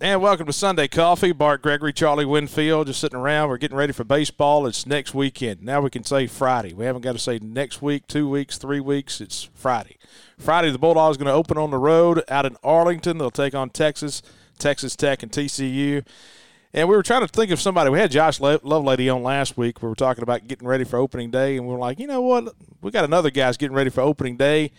And 0.00 0.22
welcome 0.22 0.46
to 0.46 0.52
Sunday 0.52 0.86
Coffee. 0.86 1.32
Bart 1.32 1.60
Gregory, 1.60 1.92
Charlie 1.92 2.24
Winfield, 2.24 2.86
just 2.86 3.00
sitting 3.00 3.18
around. 3.18 3.48
We're 3.48 3.56
getting 3.56 3.76
ready 3.76 3.92
for 3.92 4.04
baseball. 4.04 4.64
It's 4.68 4.86
next 4.86 5.12
weekend. 5.12 5.60
Now 5.60 5.80
we 5.80 5.90
can 5.90 6.04
say 6.04 6.28
Friday. 6.28 6.72
We 6.72 6.84
haven't 6.84 7.02
got 7.02 7.14
to 7.14 7.18
say 7.18 7.40
next 7.40 7.82
week, 7.82 8.06
two 8.06 8.28
weeks, 8.28 8.58
three 8.58 8.78
weeks. 8.78 9.20
It's 9.20 9.50
Friday. 9.56 9.96
Friday, 10.38 10.70
the 10.70 10.78
Bulldogs 10.78 11.16
going 11.16 11.26
to 11.26 11.32
open 11.32 11.58
on 11.58 11.72
the 11.72 11.78
road 11.78 12.22
out 12.28 12.46
in 12.46 12.56
Arlington. 12.62 13.18
They'll 13.18 13.32
take 13.32 13.56
on 13.56 13.70
Texas, 13.70 14.22
Texas 14.56 14.94
Tech, 14.94 15.24
and 15.24 15.32
TCU. 15.32 16.06
And 16.72 16.88
we 16.88 16.94
were 16.94 17.02
trying 17.02 17.22
to 17.22 17.28
think 17.28 17.50
of 17.50 17.60
somebody. 17.60 17.90
We 17.90 17.98
had 17.98 18.12
Josh 18.12 18.38
Lovelady 18.38 19.12
on 19.12 19.24
last 19.24 19.56
week. 19.56 19.82
We 19.82 19.88
were 19.88 19.96
talking 19.96 20.22
about 20.22 20.46
getting 20.46 20.68
ready 20.68 20.84
for 20.84 21.00
opening 21.00 21.32
day, 21.32 21.56
and 21.56 21.66
we 21.66 21.74
are 21.74 21.78
like, 21.78 21.98
you 21.98 22.06
know 22.06 22.20
what? 22.20 22.54
We 22.82 22.92
got 22.92 23.04
another 23.04 23.30
guy's 23.30 23.56
getting 23.56 23.74
ready 23.74 23.90
for 23.90 24.02
opening 24.02 24.36
day 24.36 24.70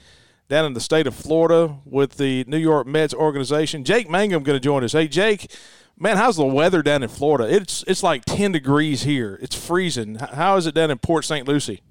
down 0.50 0.66
in 0.66 0.74
the 0.74 0.82
state 0.82 1.08
of 1.08 1.16
Florida 1.16 1.78
with 1.86 2.18
the 2.18 2.44
New 2.46 2.58
York 2.58 2.88
Mets 2.88 3.14
organization. 3.14 3.86
Jake 3.86 4.10
Mangum 4.10 4.44
going 4.44 4.56
to 4.56 4.60
join 4.60 4.84
us. 4.84 4.92
Hey, 4.92 5.08
Jake, 5.08 5.52
man, 5.98 6.18
how's 6.18 6.36
the 6.36 6.46
weather 6.46 6.82
down 6.82 7.04
in 7.04 7.10
Florida? 7.10 7.48
It's 7.48 7.84
it's 7.88 8.04
like 8.04 8.26
10 8.26 8.52
degrees 8.52 9.04
here. 9.04 9.40
It's 9.42 9.56
freezing. 9.56 10.16
How 10.16 10.58
is 10.58 10.66
it 10.66 10.74
down 10.74 10.92
in 10.92 10.98
Port 10.98 11.24
St. 11.24 11.48
Lucie? 11.48 11.84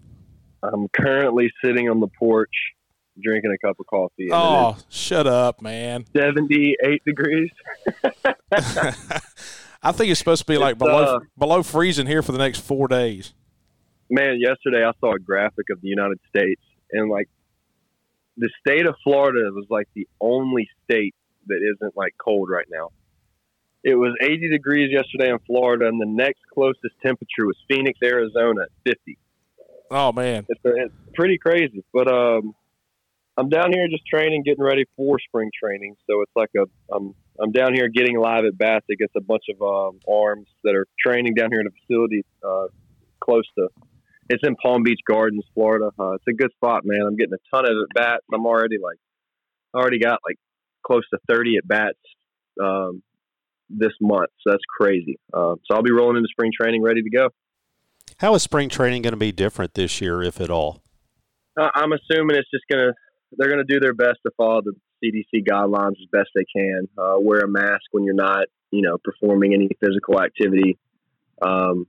I'm 0.62 0.88
currently 0.88 1.50
sitting 1.64 1.88
on 1.88 2.00
the 2.00 2.08
porch 2.18 2.52
drinking 3.22 3.54
a 3.54 3.66
cup 3.66 3.78
of 3.78 3.86
coffee. 3.86 4.28
Oh, 4.32 4.76
shut 4.88 5.26
up, 5.26 5.62
man. 5.62 6.04
78 6.16 7.04
degrees. 7.04 7.50
I 9.80 9.92
think 9.92 10.10
it's 10.10 10.18
supposed 10.18 10.42
to 10.42 10.52
be 10.52 10.58
like 10.58 10.78
below 10.78 11.16
uh, 11.16 11.18
below 11.38 11.62
freezing 11.62 12.08
here 12.08 12.22
for 12.22 12.32
the 12.32 12.38
next 12.38 12.58
four 12.58 12.88
days. 12.88 13.34
Man, 14.10 14.40
yesterday 14.40 14.84
I 14.84 14.90
saw 14.98 15.14
a 15.14 15.18
graphic 15.20 15.66
of 15.70 15.80
the 15.80 15.88
United 15.88 16.18
States, 16.28 16.60
and 16.90 17.08
like 17.08 17.28
the 18.38 18.50
state 18.60 18.86
of 18.86 18.94
Florida 19.02 19.50
was 19.52 19.66
like 19.68 19.88
the 19.94 20.08
only 20.20 20.68
state 20.84 21.14
that 21.46 21.60
isn't 21.74 21.96
like 21.96 22.14
cold 22.22 22.48
right 22.50 22.66
now. 22.70 22.88
It 23.84 23.94
was 23.94 24.14
80 24.20 24.50
degrees 24.50 24.90
yesterday 24.92 25.30
in 25.30 25.38
Florida, 25.46 25.86
and 25.86 26.00
the 26.00 26.06
next 26.06 26.40
closest 26.52 26.94
temperature 27.02 27.46
was 27.46 27.56
Phoenix, 27.68 27.98
Arizona 28.02 28.62
at 28.62 28.68
50. 28.84 29.18
Oh 29.90 30.12
man, 30.12 30.46
it's, 30.48 30.60
it's 30.64 30.94
pretty 31.14 31.38
crazy. 31.38 31.82
But 31.92 32.08
um, 32.08 32.54
I'm 33.36 33.48
down 33.48 33.72
here 33.72 33.86
just 33.88 34.06
training, 34.06 34.42
getting 34.44 34.62
ready 34.62 34.84
for 34.96 35.18
spring 35.20 35.50
training. 35.58 35.96
So 36.06 36.22
it's 36.22 36.32
like 36.36 36.50
a 36.56 36.64
I'm 36.94 37.14
I'm 37.40 37.52
down 37.52 37.72
here 37.72 37.88
getting 37.88 38.18
live 38.18 38.44
at 38.44 38.58
bats 38.58 38.86
against 38.90 39.14
a 39.16 39.20
bunch 39.20 39.44
of 39.48 39.62
um, 39.62 40.00
arms 40.12 40.48
that 40.64 40.74
are 40.74 40.86
training 40.98 41.34
down 41.34 41.50
here 41.50 41.60
in 41.60 41.68
a 41.68 41.70
facility 41.70 42.24
uh, 42.44 42.66
close 43.20 43.44
to 43.56 43.68
it's 44.28 44.42
in 44.46 44.56
Palm 44.56 44.82
Beach 44.82 45.00
Gardens, 45.08 45.44
Florida. 45.54 45.90
Uh, 45.98 46.12
it's 46.12 46.24
a 46.28 46.32
good 46.32 46.50
spot, 46.52 46.82
man. 46.84 47.00
I'm 47.00 47.16
getting 47.16 47.34
a 47.34 47.56
ton 47.56 47.64
of 47.64 47.70
at 47.70 47.94
bats. 47.94 48.24
I'm 48.32 48.46
already 48.46 48.76
like, 48.82 48.98
I 49.74 49.78
already 49.78 49.98
got 49.98 50.20
like 50.26 50.36
close 50.86 51.02
to 51.12 51.18
30 51.28 51.56
at 51.58 51.68
bats 51.68 51.98
um, 52.62 53.02
this 53.70 53.92
month. 54.00 54.30
So 54.42 54.50
that's 54.50 54.64
crazy. 54.78 55.18
Uh, 55.32 55.54
so 55.64 55.74
I'll 55.74 55.82
be 55.82 55.92
rolling 55.92 56.16
into 56.16 56.28
spring 56.30 56.50
training, 56.58 56.82
ready 56.82 57.02
to 57.02 57.10
go. 57.10 57.28
How 58.18 58.34
is 58.34 58.42
spring 58.42 58.68
training 58.68 59.02
going 59.02 59.12
to 59.12 59.18
be 59.18 59.32
different 59.32 59.74
this 59.74 60.00
year, 60.00 60.22
if 60.22 60.40
at 60.40 60.50
all? 60.50 60.82
Uh, 61.58 61.68
I'm 61.74 61.92
assuming 61.92 62.36
it's 62.36 62.50
just 62.50 62.64
going 62.70 62.86
to 62.86 62.92
they're 63.36 63.48
going 63.48 63.64
to 63.64 63.72
do 63.72 63.78
their 63.78 63.94
best 63.94 64.18
to 64.26 64.32
follow 64.36 64.62
the 64.62 64.72
CDC 65.04 65.46
guidelines 65.46 66.00
as 66.00 66.08
best 66.10 66.30
they 66.34 66.44
can. 66.54 66.88
Uh, 66.96 67.16
wear 67.20 67.40
a 67.40 67.48
mask 67.48 67.82
when 67.92 68.04
you're 68.04 68.14
not, 68.14 68.46
you 68.70 68.82
know, 68.82 68.96
performing 69.04 69.54
any 69.54 69.68
physical 69.80 70.20
activity. 70.20 70.78
Um, 71.42 71.86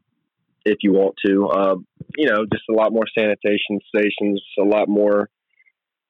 if 0.65 0.77
you 0.81 0.93
want 0.93 1.15
to. 1.25 1.47
Uh, 1.47 1.75
you 2.17 2.27
know, 2.27 2.45
just 2.51 2.63
a 2.69 2.73
lot 2.73 2.91
more 2.91 3.05
sanitation 3.17 3.79
stations, 3.87 4.41
a 4.59 4.63
lot 4.63 4.87
more. 4.87 5.29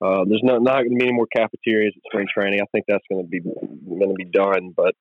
Uh, 0.02 0.24
there's 0.28 0.42
not 0.44 0.62
not 0.62 0.78
going 0.78 0.92
to 0.92 0.96
be 0.96 1.06
any 1.06 1.14
more 1.14 1.28
cafeterias 1.36 1.94
at 1.96 2.04
spring 2.10 2.28
training. 2.34 2.62
I 2.62 2.66
think 2.72 2.86
that's 2.88 3.04
going 3.10 3.24
to 3.24 3.30
be 3.30 3.42
going 3.42 4.10
to 4.10 4.16
be 4.16 4.26
done, 4.26 4.74
but 4.76 4.96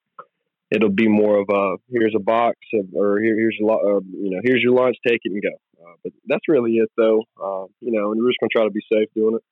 it'll 0.71 0.91
be 0.91 1.09
more 1.09 1.41
of 1.41 1.49
a 1.49 1.77
here's 1.91 2.15
a 2.17 2.21
box 2.21 2.57
of, 2.75 2.87
or 2.95 3.21
here, 3.21 3.37
here's 3.37 3.57
a 3.63 3.65
lot 3.65 3.81
uh, 3.85 4.01
you 4.11 4.31
know 4.31 4.41
here's 4.43 4.63
your 4.63 4.75
lunch, 4.75 4.97
take 5.07 5.21
it 5.23 5.33
and 5.33 5.43
go. 5.43 5.85
Uh, 5.85 5.95
but 6.03 6.13
that's 6.27 6.49
really 6.49 6.73
it, 6.73 6.91
though. 6.97 7.23
Uh, 7.41 7.67
you 7.81 7.93
know, 7.93 8.11
and 8.11 8.21
we're 8.21 8.31
just 8.31 8.41
going 8.41 8.51
to 8.51 8.57
try 8.57 8.65
to 8.65 8.71
be 8.71 8.83
safe 8.93 9.09
doing 9.15 9.37
it 9.37 9.43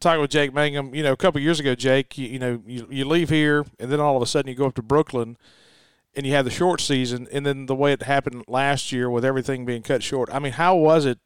talking 0.00 0.20
with 0.20 0.30
Jake 0.30 0.54
Mangum, 0.54 0.94
you 0.94 1.02
know, 1.02 1.12
a 1.12 1.16
couple 1.16 1.40
years 1.40 1.58
ago, 1.58 1.74
Jake, 1.74 2.16
you, 2.16 2.28
you, 2.28 2.38
know, 2.38 2.62
you, 2.66 2.86
you 2.88 3.04
leave 3.04 3.30
here 3.30 3.64
and 3.78 3.90
then 3.90 4.00
all 4.00 4.16
of 4.16 4.22
a 4.22 4.26
sudden 4.26 4.48
you 4.48 4.54
go 4.54 4.66
up 4.66 4.74
to 4.76 4.82
Brooklyn 4.82 5.36
and 6.18 6.26
you 6.26 6.32
have 6.32 6.44
the 6.44 6.50
short 6.50 6.80
season, 6.80 7.28
and 7.30 7.46
then 7.46 7.66
the 7.66 7.76
way 7.76 7.92
it 7.92 8.02
happened 8.02 8.42
last 8.48 8.90
year 8.90 9.08
with 9.08 9.24
everything 9.24 9.64
being 9.64 9.82
cut 9.82 10.02
short. 10.02 10.28
I 10.32 10.40
mean, 10.40 10.50
how 10.50 10.74
was 10.74 11.06
it? 11.06 11.20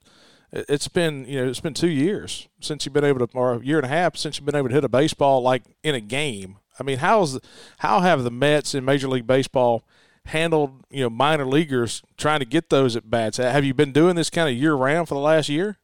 It's 0.52 0.86
been 0.86 1.24
you 1.24 1.40
know 1.40 1.48
it's 1.48 1.60
been 1.60 1.72
two 1.72 1.88
years 1.88 2.46
since 2.60 2.84
you've 2.84 2.92
been 2.92 3.02
able 3.02 3.26
to, 3.26 3.34
or 3.34 3.54
a 3.54 3.64
year 3.64 3.78
and 3.78 3.86
a 3.86 3.88
half 3.88 4.18
since 4.18 4.36
you've 4.36 4.44
been 4.44 4.54
able 4.54 4.68
to 4.68 4.74
hit 4.74 4.84
a 4.84 4.90
baseball 4.90 5.40
like 5.40 5.62
in 5.82 5.94
a 5.94 6.00
game. 6.00 6.58
I 6.78 6.82
mean, 6.82 6.98
how's 6.98 7.40
how 7.78 8.00
have 8.00 8.22
the 8.22 8.30
Mets 8.30 8.74
in 8.74 8.84
Major 8.84 9.08
League 9.08 9.26
Baseball 9.26 9.82
handled 10.26 10.84
you 10.90 11.04
know 11.04 11.08
minor 11.08 11.46
leaguers 11.46 12.02
trying 12.18 12.40
to 12.40 12.44
get 12.44 12.68
those 12.68 12.94
at 12.94 13.08
bats? 13.08 13.38
Have 13.38 13.64
you 13.64 13.72
been 13.72 13.92
doing 13.92 14.14
this 14.14 14.28
kind 14.28 14.50
of 14.50 14.54
year 14.54 14.74
round 14.74 15.08
for 15.08 15.14
the 15.14 15.20
last 15.20 15.48
year? 15.48 15.78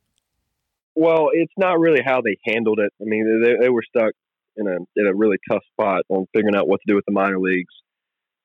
Well, 0.94 1.30
it's 1.32 1.54
not 1.56 1.80
really 1.80 2.02
how 2.04 2.20
they 2.20 2.36
handled 2.44 2.78
it. 2.78 2.92
I 3.00 3.04
mean, 3.06 3.42
they, 3.42 3.54
they 3.58 3.70
were 3.70 3.84
stuck 3.88 4.12
in 4.58 4.66
a 4.66 4.76
in 4.96 5.06
a 5.06 5.14
really 5.14 5.38
tough 5.50 5.62
spot 5.72 6.02
on 6.10 6.26
figuring 6.36 6.54
out 6.54 6.68
what 6.68 6.80
to 6.82 6.92
do 6.92 6.94
with 6.94 7.06
the 7.06 7.14
minor 7.14 7.38
leagues 7.38 7.72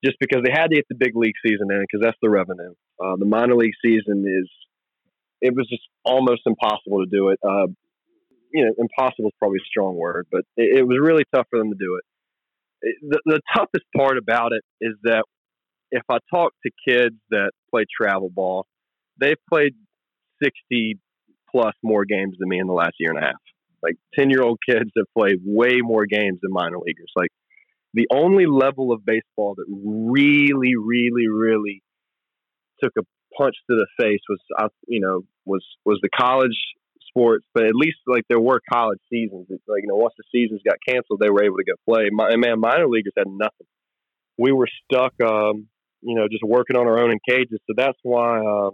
just 0.03 0.17
because 0.19 0.41
they 0.43 0.51
had 0.51 0.67
to 0.67 0.75
get 0.75 0.85
the 0.89 0.95
big 0.95 1.15
league 1.15 1.35
season 1.45 1.67
in 1.71 1.79
because 1.81 2.01
that's 2.01 2.17
the 2.21 2.29
revenue. 2.29 2.73
Uh, 3.03 3.15
the 3.17 3.25
minor 3.25 3.55
league 3.55 3.73
season 3.83 4.25
is 4.27 4.49
it 5.41 5.53
was 5.55 5.67
just 5.69 5.83
almost 6.03 6.41
impossible 6.45 7.03
to 7.03 7.09
do 7.09 7.29
it. 7.29 7.39
Uh, 7.43 7.67
you 8.53 8.65
know, 8.65 8.71
impossible 8.77 9.29
is 9.29 9.35
probably 9.39 9.57
a 9.57 9.67
strong 9.67 9.95
word, 9.95 10.27
but 10.31 10.41
it, 10.55 10.79
it 10.79 10.87
was 10.87 10.97
really 11.01 11.23
tough 11.33 11.47
for 11.49 11.59
them 11.59 11.69
to 11.69 11.77
do 11.77 11.97
it. 11.97 12.03
it 12.81 12.95
the, 13.01 13.19
the 13.25 13.41
toughest 13.55 13.85
part 13.95 14.17
about 14.17 14.51
it 14.53 14.63
is 14.79 14.93
that 15.03 15.23
if 15.91 16.03
I 16.09 16.17
talk 16.33 16.53
to 16.65 16.71
kids 16.87 17.15
that 17.29 17.51
play 17.71 17.85
travel 18.01 18.29
ball, 18.29 18.65
they've 19.19 19.37
played 19.51 19.73
60 20.43 20.99
plus 21.51 21.73
more 21.83 22.05
games 22.05 22.35
than 22.39 22.49
me 22.49 22.59
in 22.59 22.67
the 22.67 22.73
last 22.73 22.93
year 22.99 23.11
and 23.11 23.19
a 23.19 23.25
half. 23.27 23.41
Like 23.81 23.95
10 24.17 24.29
year 24.29 24.41
old 24.41 24.59
kids 24.67 24.89
have 24.97 25.05
played 25.17 25.37
way 25.45 25.79
more 25.81 26.05
games 26.05 26.39
than 26.41 26.51
minor 26.51 26.77
leaguers. 26.77 27.11
Like 27.15 27.29
the 27.93 28.07
only 28.11 28.45
level 28.45 28.91
of 28.91 29.05
baseball 29.05 29.55
that 29.55 29.65
really, 29.69 30.73
really, 30.75 31.27
really 31.27 31.83
took 32.83 32.93
a 32.97 33.03
punch 33.37 33.55
to 33.69 33.75
the 33.75 33.87
face 33.99 34.21
was, 34.29 34.39
you 34.87 34.99
know, 34.99 35.21
was 35.45 35.63
was 35.85 35.99
the 36.01 36.09
college 36.15 36.57
sports. 37.07 37.45
But 37.53 37.65
at 37.65 37.75
least 37.75 37.97
like 38.07 38.23
there 38.29 38.39
were 38.39 38.61
college 38.71 38.99
seasons. 39.09 39.47
It's 39.49 39.63
like 39.67 39.81
you 39.83 39.89
know, 39.89 39.95
once 39.95 40.13
the 40.17 40.23
seasons 40.31 40.61
got 40.65 40.77
canceled, 40.87 41.19
they 41.19 41.29
were 41.29 41.43
able 41.43 41.57
to 41.57 41.63
go 41.63 41.73
play. 41.87 42.09
My, 42.11 42.35
man, 42.35 42.59
minor 42.59 42.87
leaguers 42.87 43.13
had 43.17 43.27
nothing. 43.27 43.67
We 44.37 44.51
were 44.51 44.67
stuck, 44.85 45.13
um, 45.23 45.67
you 46.01 46.15
know, 46.15 46.27
just 46.27 46.43
working 46.43 46.75
on 46.75 46.87
our 46.87 46.99
own 46.99 47.11
in 47.11 47.19
cages. 47.27 47.59
So 47.67 47.73
that's 47.77 47.97
why 48.01 48.39
uh, 48.39 48.71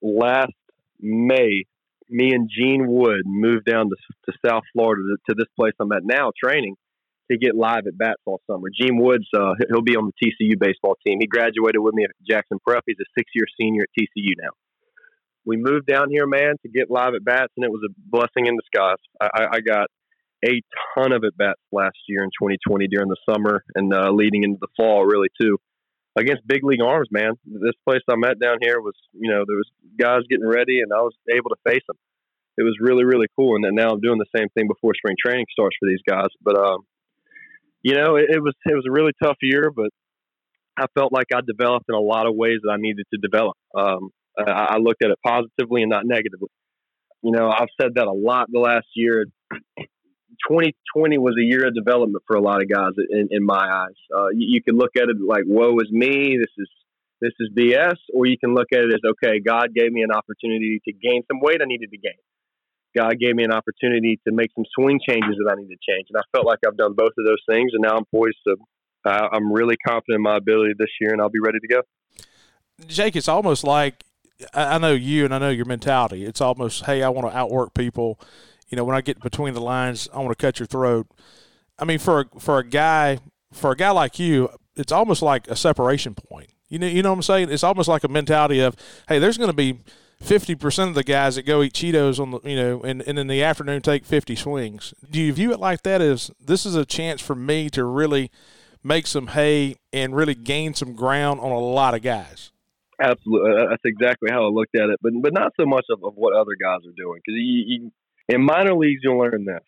last 0.00 0.52
May, 1.00 1.64
me 2.08 2.32
and 2.32 2.48
Gene 2.48 2.86
Wood 2.86 3.22
moved 3.24 3.64
down 3.64 3.88
to, 3.88 3.96
to 4.30 4.38
South 4.46 4.62
Florida 4.72 5.02
to, 5.02 5.32
to 5.32 5.34
this 5.36 5.48
place 5.58 5.72
I'm 5.80 5.90
at 5.90 6.02
now 6.04 6.30
training 6.42 6.76
to 7.30 7.38
get 7.38 7.54
live 7.54 7.86
at 7.86 7.96
bats 7.96 8.20
all 8.26 8.40
summer. 8.50 8.68
Gene 8.74 8.98
Woods, 8.98 9.26
uh, 9.34 9.54
he'll 9.68 9.82
be 9.82 9.96
on 9.96 10.10
the 10.10 10.16
TCU 10.18 10.58
baseball 10.58 10.96
team. 11.06 11.18
He 11.20 11.26
graduated 11.26 11.80
with 11.80 11.94
me 11.94 12.04
at 12.04 12.10
Jackson 12.28 12.58
Prep. 12.66 12.84
He's 12.86 12.96
a 13.00 13.08
six-year 13.16 13.46
senior 13.60 13.82
at 13.82 13.88
TCU 13.98 14.34
now. 14.40 14.50
We 15.46 15.56
moved 15.56 15.86
down 15.86 16.10
here, 16.10 16.26
man, 16.26 16.56
to 16.62 16.68
get 16.68 16.90
live 16.90 17.14
at 17.14 17.24
bats, 17.24 17.52
and 17.56 17.64
it 17.64 17.70
was 17.70 17.82
a 17.88 17.92
blessing 17.96 18.46
in 18.46 18.56
disguise. 18.56 19.00
I, 19.20 19.56
I 19.56 19.60
got 19.60 19.88
a 20.44 20.60
ton 20.94 21.12
of 21.12 21.24
at 21.24 21.36
bats 21.36 21.60
last 21.72 21.96
year 22.08 22.22
in 22.22 22.30
2020 22.30 22.88
during 22.88 23.08
the 23.08 23.16
summer 23.28 23.64
and 23.74 23.92
uh, 23.92 24.10
leading 24.10 24.44
into 24.44 24.58
the 24.60 24.68
fall, 24.76 25.04
really 25.04 25.28
too, 25.40 25.58
against 26.18 26.46
big 26.46 26.64
league 26.64 26.82
arms. 26.82 27.08
Man, 27.10 27.32
this 27.44 27.78
place 27.88 28.02
I'm 28.10 28.24
at 28.24 28.38
down 28.38 28.58
here 28.60 28.80
was, 28.80 28.94
you 29.12 29.30
know, 29.30 29.44
there 29.46 29.56
was 29.56 29.70
guys 29.98 30.20
getting 30.28 30.46
ready, 30.46 30.80
and 30.80 30.92
I 30.92 31.00
was 31.00 31.14
able 31.30 31.50
to 31.50 31.60
face 31.66 31.82
them. 31.86 31.96
It 32.58 32.62
was 32.62 32.76
really, 32.80 33.04
really 33.04 33.28
cool. 33.38 33.54
And 33.54 33.64
then 33.64 33.74
now 33.74 33.90
I'm 33.90 34.00
doing 34.00 34.18
the 34.18 34.36
same 34.36 34.48
thing 34.50 34.68
before 34.68 34.92
spring 34.94 35.16
training 35.16 35.46
starts 35.52 35.76
for 35.80 35.88
these 35.88 36.02
guys. 36.06 36.28
But 36.42 36.58
um, 36.58 36.84
you 37.82 37.94
know, 37.94 38.16
it, 38.16 38.26
it 38.28 38.42
was 38.42 38.54
it 38.64 38.74
was 38.74 38.84
a 38.88 38.92
really 38.92 39.12
tough 39.22 39.36
year, 39.42 39.70
but 39.74 39.90
I 40.76 40.86
felt 40.94 41.12
like 41.12 41.26
I 41.34 41.40
developed 41.46 41.86
in 41.88 41.94
a 41.94 42.00
lot 42.00 42.26
of 42.26 42.34
ways 42.34 42.58
that 42.62 42.70
I 42.70 42.76
needed 42.78 43.06
to 43.12 43.20
develop. 43.20 43.56
Um, 43.76 44.10
I, 44.38 44.74
I 44.74 44.76
looked 44.78 45.02
at 45.04 45.10
it 45.10 45.18
positively 45.24 45.82
and 45.82 45.90
not 45.90 46.04
negatively. 46.06 46.48
You 47.22 47.32
know, 47.32 47.50
I've 47.50 47.68
said 47.80 47.92
that 47.96 48.06
a 48.06 48.12
lot 48.12 48.48
the 48.50 48.60
last 48.60 48.86
year. 48.94 49.26
2020 50.48 51.18
was 51.18 51.34
a 51.38 51.44
year 51.44 51.66
of 51.66 51.74
development 51.74 52.24
for 52.26 52.36
a 52.36 52.40
lot 52.40 52.62
of 52.62 52.68
guys 52.70 52.92
in, 53.10 53.28
in 53.30 53.44
my 53.44 53.60
eyes. 53.60 53.98
Uh, 54.14 54.28
you, 54.28 54.56
you 54.56 54.62
can 54.62 54.78
look 54.78 54.92
at 54.96 55.08
it 55.08 55.16
like, 55.20 55.42
"Woe 55.46 55.76
is 55.80 55.90
me! 55.90 56.38
This 56.38 56.52
is 56.56 56.68
this 57.20 57.32
is 57.40 57.50
BS," 57.54 57.96
or 58.14 58.26
you 58.26 58.38
can 58.38 58.54
look 58.54 58.68
at 58.72 58.80
it 58.80 58.94
as, 58.94 59.00
"Okay, 59.04 59.40
God 59.40 59.74
gave 59.74 59.92
me 59.92 60.02
an 60.02 60.12
opportunity 60.12 60.80
to 60.86 60.92
gain 60.92 61.22
some 61.28 61.40
weight 61.40 61.60
I 61.60 61.66
needed 61.66 61.90
to 61.90 61.98
gain." 61.98 62.16
God 62.96 63.18
gave 63.18 63.34
me 63.34 63.44
an 63.44 63.52
opportunity 63.52 64.20
to 64.26 64.32
make 64.32 64.50
some 64.54 64.64
swing 64.74 65.00
changes 65.06 65.36
that 65.38 65.52
I 65.52 65.60
need 65.60 65.68
to 65.68 65.78
change. 65.88 66.08
And 66.12 66.18
I 66.18 66.22
felt 66.34 66.46
like 66.46 66.58
I've 66.66 66.76
done 66.76 66.94
both 66.94 67.12
of 67.18 67.24
those 67.24 67.42
things, 67.48 67.72
and 67.74 67.82
now 67.82 67.96
I'm 67.96 68.04
poised 68.04 68.38
to. 68.46 68.56
Uh, 69.02 69.28
I'm 69.32 69.50
really 69.50 69.76
confident 69.76 70.16
in 70.16 70.22
my 70.22 70.36
ability 70.36 70.74
this 70.78 70.90
year, 71.00 71.12
and 71.12 71.22
I'll 71.22 71.30
be 71.30 71.40
ready 71.40 71.58
to 71.58 71.68
go. 71.68 71.82
Jake, 72.86 73.16
it's 73.16 73.28
almost 73.28 73.64
like 73.64 74.04
I 74.54 74.78
know 74.78 74.92
you 74.92 75.24
and 75.24 75.34
I 75.34 75.38
know 75.38 75.50
your 75.50 75.66
mentality. 75.66 76.24
It's 76.24 76.40
almost, 76.40 76.84
hey, 76.84 77.02
I 77.02 77.08
want 77.08 77.30
to 77.30 77.36
outwork 77.36 77.74
people. 77.74 78.20
You 78.68 78.76
know, 78.76 78.84
when 78.84 78.96
I 78.96 79.00
get 79.00 79.20
between 79.20 79.54
the 79.54 79.60
lines, 79.60 80.08
I 80.12 80.18
want 80.18 80.30
to 80.30 80.34
cut 80.46 80.58
your 80.58 80.66
throat. 80.66 81.06
I 81.78 81.84
mean, 81.84 81.98
for 81.98 82.20
a, 82.20 82.40
for 82.40 82.58
a 82.58 82.64
guy 82.64 83.18
for 83.52 83.72
a 83.72 83.76
guy 83.76 83.90
like 83.90 84.18
you, 84.18 84.48
it's 84.76 84.92
almost 84.92 85.22
like 85.22 85.48
a 85.48 85.56
separation 85.56 86.14
point. 86.14 86.50
You 86.68 86.78
know, 86.78 86.86
you 86.86 87.02
know 87.02 87.10
what 87.10 87.16
I'm 87.16 87.22
saying? 87.22 87.50
It's 87.50 87.64
almost 87.64 87.88
like 87.88 88.04
a 88.04 88.08
mentality 88.08 88.60
of, 88.60 88.76
hey, 89.08 89.18
there's 89.18 89.36
going 89.36 89.50
to 89.50 89.56
be 89.56 89.80
fifty 90.20 90.54
percent 90.54 90.90
of 90.90 90.94
the 90.94 91.04
guys 91.04 91.36
that 91.36 91.42
go 91.42 91.62
eat 91.62 91.72
Cheetos 91.72 92.20
on 92.20 92.30
the, 92.30 92.40
you 92.44 92.56
know, 92.56 92.80
and, 92.82 93.02
and 93.02 93.18
in 93.18 93.26
the 93.26 93.42
afternoon 93.42 93.82
take 93.82 94.04
fifty 94.04 94.36
swings. 94.36 94.94
Do 95.10 95.20
you 95.20 95.32
view 95.32 95.52
it 95.52 95.60
like 95.60 95.82
that? 95.82 96.00
As 96.00 96.30
this 96.40 96.66
is 96.66 96.74
a 96.74 96.84
chance 96.84 97.20
for 97.20 97.34
me 97.34 97.70
to 97.70 97.84
really 97.84 98.30
make 98.82 99.06
some 99.06 99.28
hay 99.28 99.76
and 99.92 100.14
really 100.14 100.34
gain 100.34 100.74
some 100.74 100.94
ground 100.94 101.40
on 101.40 101.50
a 101.50 101.58
lot 101.58 101.94
of 101.94 102.02
guys? 102.02 102.52
Absolutely, 103.02 103.52
that's 103.68 103.82
exactly 103.84 104.30
how 104.30 104.44
I 104.44 104.48
looked 104.48 104.76
at 104.76 104.90
it. 104.90 104.98
But 105.02 105.12
but 105.22 105.32
not 105.32 105.52
so 105.58 105.66
much 105.66 105.86
of, 105.90 106.04
of 106.04 106.14
what 106.14 106.34
other 106.34 106.56
guys 106.62 106.80
are 106.86 106.96
doing 106.96 107.20
because 107.24 107.38
you, 107.38 107.64
you, 107.66 107.92
in 108.28 108.44
minor 108.44 108.74
leagues 108.74 109.00
you'll 109.02 109.18
learn 109.18 109.44
this 109.44 109.64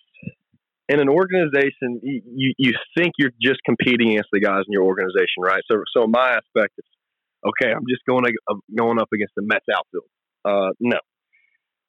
in 0.88 1.00
an 1.00 1.08
organization, 1.08 2.00
you, 2.02 2.52
you 2.58 2.72
think 2.96 3.12
you're 3.18 3.32
just 3.40 3.60
competing 3.64 4.10
against 4.10 4.28
the 4.32 4.40
guys 4.40 4.64
in 4.66 4.72
your 4.72 4.82
organization, 4.82 5.38
right? 5.38 5.62
So, 5.70 5.82
so 5.96 6.06
my 6.06 6.32
aspect 6.32 6.74
is, 6.76 6.84
okay, 7.46 7.72
I'm 7.72 7.86
just 7.88 8.02
going 8.06 8.24
uh, 8.50 8.54
going 8.76 9.00
up 9.00 9.08
against 9.14 9.34
the 9.34 9.42
Mets 9.42 9.64
outfield. 9.74 10.04
Uh, 10.44 10.70
no. 10.80 10.98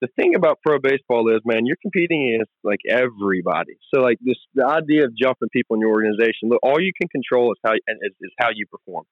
The 0.02 0.08
thing 0.18 0.36
about 0.36 0.60
pro 0.62 0.80
baseball 0.80 1.30
is, 1.34 1.40
man, 1.46 1.66
you're 1.66 1.78
competing 1.82 2.34
against 2.34 2.52
like 2.64 2.80
everybody. 2.90 3.78
So, 3.94 4.02
like 4.02 4.18
this, 4.22 4.36
the 4.54 4.66
idea 4.66 5.06
of 5.06 5.16
jumping 5.16 5.48
people 5.54 5.76
in 5.76 5.80
your 5.80 5.92
organization, 5.92 6.50
look, 6.50 6.60
all 6.62 6.82
you 6.82 6.92
can 7.00 7.08
control 7.08 7.54
is 7.54 7.60
how 7.66 7.74
is, 7.74 8.12
is 8.20 8.32
how 8.38 8.50
you 8.54 8.66
perform. 8.68 9.06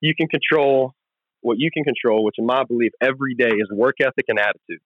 You 0.00 0.14
can 0.14 0.28
control 0.28 0.94
what 1.42 1.58
you 1.58 1.70
can 1.72 1.84
control, 1.84 2.24
which 2.24 2.36
in 2.38 2.46
my 2.46 2.64
belief, 2.64 2.92
every 3.00 3.34
day 3.34 3.48
is 3.48 3.68
work 3.70 3.96
ethic 4.00 4.26
and 4.28 4.38
attitude. 4.38 4.80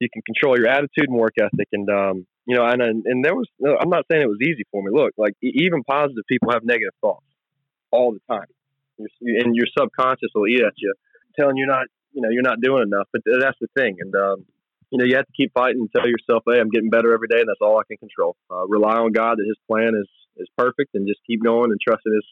You 0.00 0.08
can 0.12 0.22
control 0.22 0.58
your 0.58 0.68
attitude 0.68 1.08
and 1.08 1.16
work 1.16 1.34
ethic, 1.40 1.68
and 1.72 1.88
um, 1.88 2.26
you 2.46 2.56
know, 2.56 2.64
and 2.66 2.82
and 2.82 3.24
there 3.24 3.34
was 3.34 3.48
I'm 3.64 3.88
not 3.88 4.04
saying 4.10 4.22
it 4.22 4.28
was 4.28 4.40
easy 4.42 4.64
for 4.70 4.82
me. 4.82 4.90
Look, 4.92 5.12
like 5.16 5.32
even 5.42 5.82
positive 5.84 6.24
people 6.28 6.52
have 6.52 6.62
negative 6.64 6.92
thoughts 7.00 7.24
all 7.90 8.12
the 8.12 8.20
time, 8.28 8.48
and 8.98 9.56
your 9.56 9.66
subconscious 9.78 10.28
will 10.34 10.46
eat 10.46 10.60
at 10.60 10.74
you, 10.76 10.92
telling 11.38 11.56
you 11.56 11.66
not, 11.66 11.86
you 12.16 12.22
know, 12.22 12.30
you're 12.32 12.42
not 12.42 12.60
doing 12.60 12.82
enough. 12.82 13.06
But 13.12 13.22
that's 13.28 13.58
the 13.60 13.68
thing, 13.76 13.96
and 14.00 14.14
um, 14.16 14.46
you 14.90 14.98
know, 14.98 15.04
you 15.04 15.16
have 15.16 15.26
to 15.26 15.36
keep 15.36 15.52
fighting 15.52 15.84
and 15.84 15.90
tell 15.94 16.08
yourself, 16.08 16.42
hey, 16.48 16.58
I'm 16.58 16.70
getting 16.70 16.90
better 16.90 17.12
every 17.12 17.28
day, 17.28 17.38
and 17.38 17.48
that's 17.48 17.60
all 17.60 17.78
I 17.78 17.86
can 17.86 17.98
control. 17.98 18.36
Uh, 18.50 18.66
rely 18.66 18.96
on 18.96 19.12
God 19.12 19.38
that 19.38 19.46
His 19.46 19.60
plan 19.68 19.92
is 19.94 20.08
is 20.36 20.48
perfect, 20.56 20.94
and 20.94 21.06
just 21.06 21.20
keep 21.26 21.44
going 21.44 21.70
and 21.70 21.78
trust 21.78 22.02
in 22.06 22.14
His 22.14 22.26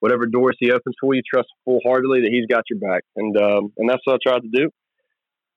whatever 0.00 0.26
doors 0.26 0.56
He 0.58 0.72
opens 0.72 0.96
for 1.00 1.14
you. 1.14 1.22
Trust 1.22 1.48
full 1.64 1.80
heartedly 1.84 2.20
that 2.24 2.32
He's 2.32 2.48
got 2.48 2.64
your 2.70 2.80
back, 2.80 3.04
and 3.14 3.36
um, 3.36 3.72
and 3.76 3.88
that's 3.88 4.02
what 4.04 4.16
I 4.16 4.18
tried 4.24 4.42
to 4.42 4.52
do 4.52 4.70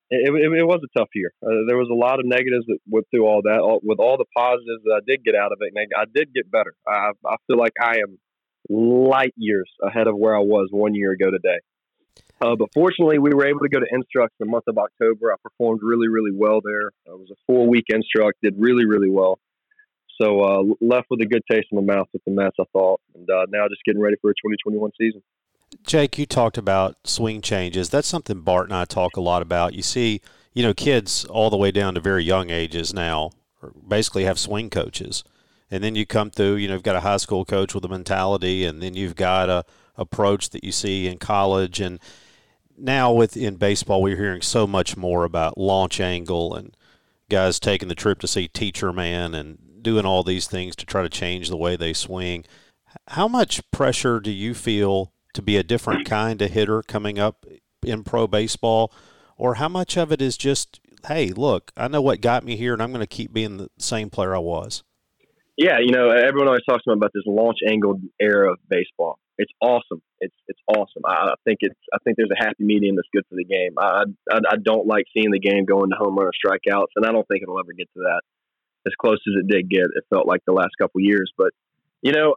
it, 0.09 0.33
it, 0.33 0.59
it, 0.59 0.65
was 0.65 0.81
a 0.83 0.99
tough 0.99 1.09
year. 1.13 1.31
Uh, 1.43 1.65
there 1.67 1.77
was 1.77 1.89
a 1.91 1.95
lot 1.95 2.19
of 2.19 2.25
negatives 2.25 2.65
that 2.67 2.79
went 2.87 3.05
through 3.11 3.25
all 3.25 3.41
that. 3.43 3.59
All, 3.59 3.79
with 3.83 3.99
all 3.99 4.17
the 4.17 4.25
positives 4.35 4.83
that 4.85 5.01
I 5.01 5.05
did 5.05 5.23
get 5.23 5.35
out 5.35 5.51
of 5.51 5.59
it, 5.61 5.71
and 5.73 5.77
I, 5.77 6.01
I 6.01 6.05
did 6.13 6.33
get 6.33 6.49
better. 6.49 6.73
I, 6.87 7.11
I 7.25 7.35
feel 7.47 7.57
like 7.57 7.73
I 7.81 7.97
am 7.97 8.17
light 8.69 9.33
years 9.37 9.69
ahead 9.83 10.07
of 10.07 10.17
where 10.17 10.35
I 10.35 10.41
was 10.41 10.69
one 10.71 10.95
year 10.95 11.11
ago 11.11 11.29
today. 11.31 11.59
Uh, 12.41 12.55
but 12.55 12.69
fortunately, 12.73 13.19
we 13.19 13.31
were 13.33 13.45
able 13.45 13.59
to 13.59 13.69
go 13.69 13.79
to 13.79 13.85
Instruct 13.91 14.33
the 14.39 14.45
month 14.45 14.63
of 14.67 14.77
October. 14.77 15.33
I 15.33 15.35
performed 15.43 15.81
really, 15.83 16.07
really 16.07 16.31
well 16.33 16.61
there. 16.63 16.87
It 16.87 17.19
was 17.19 17.29
a 17.31 17.35
four 17.45 17.67
week 17.67 17.85
Instruct, 17.89 18.39
did 18.41 18.55
really, 18.57 18.85
really 18.85 19.09
well. 19.09 19.39
So 20.21 20.41
uh, 20.41 20.63
left 20.81 21.07
with 21.09 21.21
a 21.21 21.25
good 21.25 21.43
taste 21.49 21.67
in 21.71 21.85
my 21.85 21.93
mouth 21.95 22.07
with 22.11 22.23
the 22.25 22.31
Mets, 22.31 22.55
I 22.59 22.63
thought, 22.73 22.99
and 23.15 23.29
uh, 23.29 23.45
now 23.49 23.67
just 23.69 23.81
getting 23.85 24.01
ready 24.01 24.17
for 24.21 24.29
a 24.29 24.33
2021 24.33 24.91
season. 24.99 25.21
Jake, 25.85 26.17
you 26.17 26.25
talked 26.25 26.57
about 26.57 26.95
swing 27.05 27.41
changes. 27.41 27.89
That's 27.89 28.07
something 28.07 28.41
Bart 28.41 28.65
and 28.65 28.75
I 28.75 28.85
talk 28.85 29.15
a 29.15 29.21
lot 29.21 29.41
about. 29.41 29.73
You 29.73 29.81
see, 29.81 30.21
you 30.53 30.63
know, 30.63 30.73
kids 30.73 31.25
all 31.25 31.49
the 31.49 31.57
way 31.57 31.71
down 31.71 31.93
to 31.93 32.01
very 32.01 32.23
young 32.23 32.49
ages 32.49 32.93
now 32.93 33.31
basically 33.87 34.23
have 34.23 34.39
swing 34.39 34.69
coaches. 34.69 35.23
And 35.71 35.83
then 35.83 35.95
you 35.95 36.05
come 36.05 36.31
through, 36.31 36.55
you 36.55 36.67
know, 36.67 36.73
you've 36.73 36.83
got 36.83 36.95
a 36.95 37.01
high 37.01 37.17
school 37.17 37.45
coach 37.45 37.75
with 37.75 37.85
a 37.85 37.89
mentality, 37.89 38.65
and 38.65 38.81
then 38.81 38.95
you've 38.95 39.15
got 39.15 39.49
a 39.49 39.65
approach 39.95 40.49
that 40.51 40.63
you 40.63 40.71
see 40.71 41.07
in 41.07 41.17
college. 41.19 41.79
And 41.79 41.99
now 42.79 43.11
with 43.11 43.37
in 43.37 43.55
baseball, 43.55 44.01
we're 44.01 44.15
hearing 44.15 44.41
so 44.41 44.65
much 44.65 44.97
more 44.97 45.23
about 45.23 45.57
launch 45.57 45.99
angle 45.99 46.55
and 46.55 46.75
guys 47.29 47.59
taking 47.59 47.87
the 47.87 47.95
trip 47.95 48.19
to 48.19 48.27
see 48.27 48.47
Teacher 48.47 48.91
Man 48.91 49.33
and 49.33 49.57
doing 49.81 50.05
all 50.05 50.23
these 50.23 50.47
things 50.47 50.75
to 50.77 50.85
try 50.85 51.01
to 51.01 51.09
change 51.09 51.49
the 51.49 51.57
way 51.57 51.75
they 51.75 51.93
swing. 51.93 52.45
How 53.09 53.27
much 53.27 53.61
pressure 53.71 54.19
do 54.19 54.31
you 54.31 54.53
feel 54.53 55.13
to 55.33 55.41
be 55.41 55.57
a 55.57 55.63
different 55.63 56.05
kind 56.05 56.41
of 56.41 56.51
hitter 56.51 56.81
coming 56.81 57.19
up 57.19 57.45
in 57.83 58.03
pro 58.03 58.27
baseball? 58.27 58.91
Or 59.37 59.55
how 59.55 59.69
much 59.69 59.95
of 59.95 60.11
it 60.11 60.21
is 60.21 60.35
just, 60.35 60.81
hey, 61.07 61.29
look, 61.29 61.71
I 61.77 61.87
know 61.87 62.01
what 62.01 62.19
got 62.19 62.43
me 62.43 62.57
here 62.57 62.73
and 62.73 62.83
I'm 62.83 62.91
going 62.91 62.99
to 62.99 63.07
keep 63.07 63.31
being 63.31 63.57
the 63.57 63.69
same 63.77 64.09
player 64.09 64.35
I 64.35 64.39
was? 64.39 64.83
Yeah, 65.55 65.79
you 65.79 65.91
know, 65.91 66.09
everyone 66.09 66.47
always 66.47 66.63
talks 66.67 66.83
about 66.87 67.11
this 67.13 67.23
launch 67.25 67.59
angled 67.67 68.01
era 68.19 68.51
of 68.51 68.59
baseball. 68.69 69.19
It's 69.39 69.51
awesome. 69.61 70.01
It's 70.19 70.35
it's 70.47 70.59
awesome. 70.67 71.03
I, 71.07 71.31
I 71.31 71.35
think 71.45 71.59
it's 71.61 71.79
I 71.93 71.97
think 72.03 72.17
there's 72.17 72.29
a 72.29 72.43
happy 72.43 72.63
medium 72.63 72.97
that's 72.97 73.07
good 73.13 73.23
for 73.29 73.35
the 73.35 73.45
game. 73.45 73.73
I, 73.77 74.03
I 74.29 74.39
I 74.51 74.55
don't 74.61 74.85
like 74.85 75.05
seeing 75.13 75.31
the 75.31 75.39
game 75.39 75.63
going 75.65 75.89
to 75.89 75.95
home 75.95 76.17
run 76.17 76.27
or 76.27 76.33
strikeouts, 76.35 76.93
and 76.97 77.05
I 77.05 77.11
don't 77.11 77.27
think 77.27 77.41
it'll 77.41 77.59
ever 77.59 77.71
get 77.71 77.87
to 77.95 78.01
that. 78.03 78.21
As 78.85 78.93
close 78.99 79.19
as 79.27 79.35
it 79.39 79.47
did 79.47 79.69
get, 79.69 79.95
it 79.95 80.03
felt 80.09 80.27
like 80.27 80.41
the 80.45 80.53
last 80.53 80.71
couple 80.79 81.01
years. 81.01 81.31
But 81.37 81.51
you 82.01 82.11
know, 82.11 82.35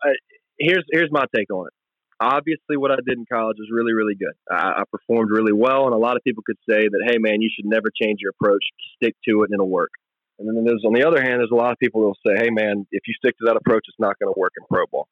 here's 0.59 0.85
here's 0.93 1.11
my 1.11 1.25
take 1.35 1.53
on 1.53 1.67
it 1.67 1.75
obviously 2.23 2.77
what 2.77 2.93
I 2.93 2.97
did 3.05 3.19
in 3.19 3.27
college 3.27 3.57
was 3.59 3.69
really, 3.71 3.93
really 3.93 4.15
good. 4.15 4.35
I, 4.51 4.81
I, 4.81 4.83
performed 4.91 5.31
really 5.31 5.53
well, 5.53 5.87
and 5.87 5.95
a 5.95 5.99
lot 5.99 6.17
of 6.17 6.23
people 6.23 6.43
could 6.47 6.59
say 6.69 6.87
that, 6.87 7.03
hey, 7.07 7.19
man, 7.19 7.43
you 7.43 7.51
should 7.55 7.67
never 7.67 7.89
change 7.91 8.19
your 8.21 8.31
approach. 8.31 8.63
Stick 8.97 9.17
to 9.29 9.43
it, 9.43 9.51
and 9.51 9.55
it'll 9.55 9.69
work. 9.69 9.91
And 10.39 10.49
then 10.49 10.65
there's, 10.65 10.85
on 10.87 10.93
the 10.93 11.07
other 11.07 11.21
hand, 11.21 11.41
there's 11.41 11.51
a 11.53 11.59
lot 11.59 11.73
of 11.73 11.79
people 11.79 12.01
that'll 12.01 12.23
say, 12.27 12.43
hey, 12.43 12.51
man, 12.51 12.87
if 12.91 13.03
you 13.07 13.15
stick 13.15 13.37
to 13.39 13.47
that 13.47 13.57
approach, 13.57 13.85
it's 13.89 13.99
not 13.99 14.19
going 14.19 14.33
to 14.33 14.39
work 14.39 14.53
in 14.57 14.65
pro 14.71 14.87
ball. 14.91 15.09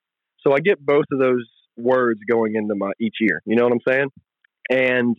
So 0.46 0.52
I 0.52 0.60
get 0.60 0.84
both 0.84 1.04
of 1.12 1.19
those 1.19 1.46
words 1.76 2.20
going 2.28 2.55
into 2.55 2.75
my 2.75 2.93
each 3.00 3.17
year. 3.20 3.43
You 3.46 3.56
know 3.56 3.64
what 3.64 3.72
I'm 3.72 3.93
saying? 3.93 4.08
And 4.70 5.17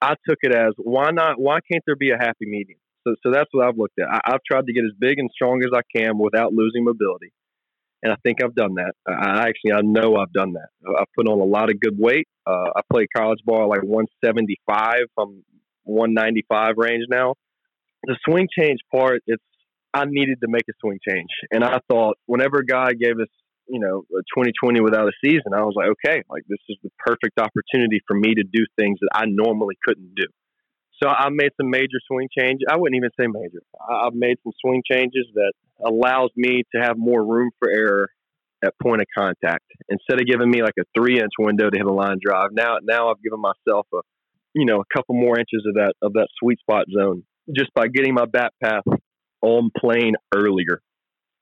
I 0.00 0.14
took 0.28 0.38
it 0.42 0.54
as 0.54 0.72
why 0.76 1.10
not? 1.10 1.40
Why 1.40 1.58
can't 1.70 1.82
there 1.86 1.96
be 1.96 2.10
a 2.10 2.18
happy 2.18 2.46
medium? 2.46 2.78
So, 3.06 3.14
so 3.22 3.32
that's 3.32 3.48
what 3.52 3.66
I've 3.66 3.76
looked 3.76 3.98
at. 3.98 4.08
I, 4.08 4.32
I've 4.34 4.44
tried 4.50 4.66
to 4.66 4.72
get 4.72 4.84
as 4.84 4.92
big 4.98 5.18
and 5.18 5.30
strong 5.32 5.62
as 5.62 5.70
I 5.74 5.82
can 5.94 6.18
without 6.18 6.52
losing 6.52 6.84
mobility 6.84 7.32
and 8.04 8.12
I 8.12 8.16
think 8.22 8.44
I've 8.44 8.54
done 8.54 8.74
that. 8.74 8.92
I 9.08 9.48
actually 9.48 9.72
I 9.72 9.80
know 9.80 10.16
I've 10.16 10.32
done 10.32 10.52
that. 10.52 10.68
I've 10.86 11.10
put 11.16 11.26
on 11.26 11.40
a 11.40 11.44
lot 11.44 11.70
of 11.70 11.80
good 11.80 11.98
weight. 11.98 12.28
Uh, 12.46 12.70
I 12.76 12.82
played 12.92 13.08
college 13.16 13.40
ball 13.46 13.70
like 13.70 13.82
175. 13.82 14.94
I'm 15.18 15.42
195 15.84 16.74
range 16.76 17.06
now. 17.08 17.34
The 18.04 18.16
swing 18.28 18.46
change 18.56 18.80
part, 18.92 19.22
it's 19.26 19.42
I 19.94 20.04
needed 20.04 20.40
to 20.42 20.48
make 20.48 20.64
a 20.68 20.74
swing 20.80 20.98
change, 21.08 21.30
and 21.50 21.64
I 21.64 21.80
thought 21.88 22.18
whenever 22.26 22.62
God 22.62 22.98
gave 23.00 23.18
us 23.18 23.28
you 23.68 23.80
know 23.80 24.04
uh, 24.14 24.22
2020 24.36 24.80
without 24.80 25.08
a 25.08 25.12
season, 25.24 25.54
I 25.54 25.62
was 25.62 25.74
like, 25.76 25.88
okay, 25.98 26.22
like 26.28 26.44
this 26.48 26.60
is 26.68 26.76
the 26.82 26.90
perfect 26.98 27.38
opportunity 27.38 28.00
for 28.06 28.16
me 28.16 28.34
to 28.34 28.44
do 28.44 28.64
things 28.78 28.98
that 29.00 29.10
I 29.14 29.24
normally 29.26 29.76
couldn't 29.84 30.14
do. 30.14 30.26
So 31.02 31.08
I 31.08 31.28
made 31.30 31.50
some 31.60 31.70
major 31.70 31.98
swing 32.06 32.28
changes. 32.36 32.66
I 32.70 32.76
wouldn't 32.76 32.96
even 32.96 33.10
say 33.18 33.26
major. 33.26 33.60
I've 33.90 34.14
made 34.14 34.36
some 34.42 34.52
swing 34.64 34.82
changes 34.88 35.26
that 35.34 35.52
allows 35.84 36.30
me 36.36 36.62
to 36.74 36.80
have 36.80 36.96
more 36.96 37.24
room 37.24 37.50
for 37.58 37.68
error 37.70 38.08
at 38.64 38.72
point 38.80 39.02
of 39.02 39.06
contact 39.16 39.64
instead 39.88 40.20
of 40.20 40.26
giving 40.26 40.50
me 40.50 40.62
like 40.62 40.74
a 40.78 40.84
three 40.96 41.18
inch 41.18 41.32
window 41.38 41.68
to 41.68 41.76
hit 41.76 41.86
a 41.86 41.92
line 41.92 42.18
drive. 42.24 42.50
Now, 42.52 42.76
now 42.82 43.10
I've 43.10 43.22
given 43.22 43.40
myself 43.40 43.86
a, 43.92 43.98
you 44.54 44.64
know, 44.64 44.80
a 44.80 44.96
couple 44.96 45.14
more 45.14 45.38
inches 45.38 45.64
of 45.66 45.74
that 45.74 45.94
of 46.00 46.14
that 46.14 46.28
sweet 46.40 46.58
spot 46.60 46.86
zone 46.94 47.24
just 47.54 47.74
by 47.74 47.88
getting 47.88 48.14
my 48.14 48.24
bat 48.24 48.52
path 48.62 48.84
on 49.42 49.70
plane 49.76 50.14
earlier, 50.34 50.80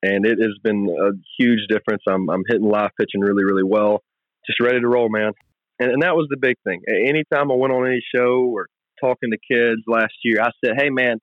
and 0.02 0.26
it 0.26 0.38
has 0.40 0.58
been 0.62 0.88
a 0.88 1.10
huge 1.38 1.60
difference. 1.68 2.02
I'm 2.08 2.28
I'm 2.30 2.42
hitting 2.48 2.68
live 2.68 2.90
pitching 2.98 3.20
really 3.20 3.44
really 3.44 3.64
well, 3.64 4.02
just 4.46 4.60
ready 4.60 4.80
to 4.80 4.88
roll, 4.88 5.08
man. 5.08 5.32
And, 5.78 5.90
and 5.92 6.02
that 6.02 6.14
was 6.14 6.26
the 6.30 6.36
big 6.36 6.56
thing. 6.64 6.82
Anytime 6.88 7.50
I 7.50 7.54
went 7.54 7.72
on 7.72 7.86
any 7.86 8.02
show 8.14 8.44
or 8.52 8.66
talking 9.00 9.30
to 9.30 9.38
kids 9.38 9.82
last 9.86 10.14
year, 10.24 10.40
I 10.42 10.50
said, 10.64 10.74
"Hey, 10.78 10.90
man." 10.90 11.18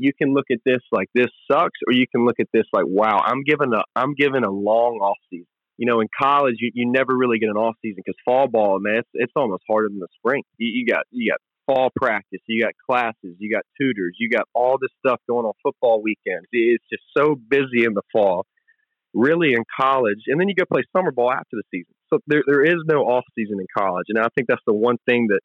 you 0.00 0.12
can 0.16 0.32
look 0.32 0.46
at 0.50 0.58
this 0.64 0.80
like 0.90 1.08
this 1.14 1.28
sucks, 1.50 1.78
or 1.86 1.92
you 1.92 2.06
can 2.10 2.24
look 2.24 2.40
at 2.40 2.46
this 2.52 2.64
like, 2.72 2.86
wow, 2.86 3.20
I'm 3.22 3.44
given 3.44 3.72
a 3.74 3.82
I'm 3.94 4.14
given 4.14 4.44
a 4.44 4.50
long 4.50 4.98
off 5.02 5.18
season. 5.28 5.46
You 5.76 5.86
know, 5.86 6.00
in 6.00 6.08
college, 6.20 6.56
you, 6.58 6.70
you 6.74 6.90
never 6.90 7.16
really 7.16 7.38
get 7.38 7.48
an 7.48 7.56
off 7.56 7.74
season 7.80 8.02
because 8.04 8.16
fall 8.24 8.48
ball, 8.48 8.78
man, 8.80 8.96
it's, 8.96 9.08
it's 9.14 9.32
almost 9.36 9.62
harder 9.68 9.88
than 9.88 9.98
the 9.98 10.08
spring. 10.16 10.42
You, 10.58 10.68
you 10.68 10.86
got 10.86 11.04
you 11.10 11.30
got 11.30 11.40
fall 11.70 11.90
practice, 11.96 12.40
you 12.46 12.62
got 12.62 12.72
classes, 12.88 13.36
you 13.38 13.54
got 13.54 13.62
tutors, 13.80 14.16
you 14.18 14.28
got 14.28 14.48
all 14.54 14.78
this 14.80 14.90
stuff 15.04 15.20
going 15.28 15.46
on 15.46 15.52
football 15.62 16.02
weekends. 16.02 16.46
It's 16.52 16.84
just 16.90 17.02
so 17.16 17.34
busy 17.34 17.84
in 17.84 17.94
the 17.94 18.02
fall, 18.12 18.46
really 19.14 19.52
in 19.52 19.64
college, 19.78 20.20
and 20.26 20.40
then 20.40 20.48
you 20.48 20.54
go 20.54 20.64
play 20.70 20.82
summer 20.96 21.12
ball 21.12 21.32
after 21.32 21.52
the 21.52 21.62
season. 21.70 21.94
So 22.12 22.18
there 22.26 22.42
there 22.46 22.64
is 22.64 22.82
no 22.86 23.02
off 23.02 23.24
season 23.38 23.58
in 23.60 23.66
college, 23.76 24.06
and 24.08 24.18
I 24.18 24.28
think 24.34 24.48
that's 24.48 24.64
the 24.66 24.74
one 24.74 24.96
thing 25.06 25.28
that 25.28 25.40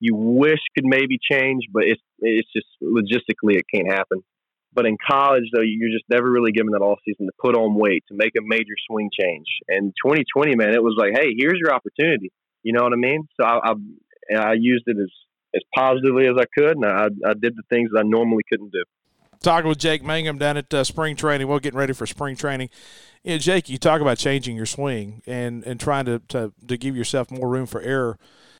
you 0.00 0.14
wish 0.14 0.60
could 0.76 0.84
maybe 0.84 1.18
change, 1.30 1.62
but 1.72 1.84
it's 1.84 2.02
it's 2.18 2.48
just 2.54 2.66
logistically 2.82 3.56
it 3.56 3.64
can't 3.72 3.90
happen. 3.90 4.20
But 4.74 4.86
in 4.86 4.96
college, 5.06 5.44
though, 5.52 5.62
you're 5.62 5.92
just 5.92 6.08
never 6.08 6.30
really 6.30 6.50
given 6.50 6.72
that 6.72 6.80
off 6.80 6.98
season 7.04 7.26
to 7.26 7.32
put 7.38 7.54
on 7.54 7.74
weight, 7.74 8.04
to 8.08 8.14
make 8.16 8.32
a 8.38 8.42
major 8.42 8.74
swing 8.88 9.10
change. 9.12 9.44
And 9.68 9.92
2020, 10.02 10.56
man, 10.56 10.70
it 10.74 10.82
was 10.82 10.96
like, 10.96 11.12
hey, 11.14 11.34
here's 11.36 11.58
your 11.62 11.74
opportunity. 11.74 12.32
You 12.62 12.72
know 12.72 12.82
what 12.82 12.94
I 12.94 12.96
mean? 12.96 13.28
So 13.38 13.46
I, 13.46 13.58
I, 13.68 13.72
I 14.34 14.52
used 14.54 14.84
it 14.86 14.96
as 14.98 15.10
as 15.54 15.62
positively 15.74 16.26
as 16.26 16.36
I 16.38 16.44
could, 16.56 16.76
and 16.76 16.86
I, 16.86 17.06
I 17.28 17.34
did 17.34 17.56
the 17.56 17.62
things 17.70 17.90
that 17.92 18.00
I 18.00 18.02
normally 18.02 18.42
couldn't 18.48 18.72
do. 18.72 18.82
Talking 19.40 19.68
with 19.68 19.78
Jake 19.78 20.04
Mangum 20.04 20.38
down 20.38 20.56
at 20.56 20.72
uh, 20.72 20.84
spring 20.84 21.16
training. 21.16 21.48
We're 21.48 21.58
getting 21.58 21.78
ready 21.78 21.92
for 21.92 22.06
spring 22.06 22.36
training. 22.36 22.70
You 23.24 23.32
know, 23.32 23.38
Jake, 23.38 23.68
you 23.68 23.76
talk 23.76 24.00
about 24.00 24.18
changing 24.18 24.56
your 24.56 24.66
swing 24.66 25.22
and, 25.26 25.64
and 25.64 25.80
trying 25.80 26.04
to, 26.04 26.20
to, 26.28 26.52
to 26.68 26.76
give 26.76 26.96
yourself 26.96 27.30
more 27.30 27.48
room 27.48 27.66
for 27.66 27.80
error 27.80 28.18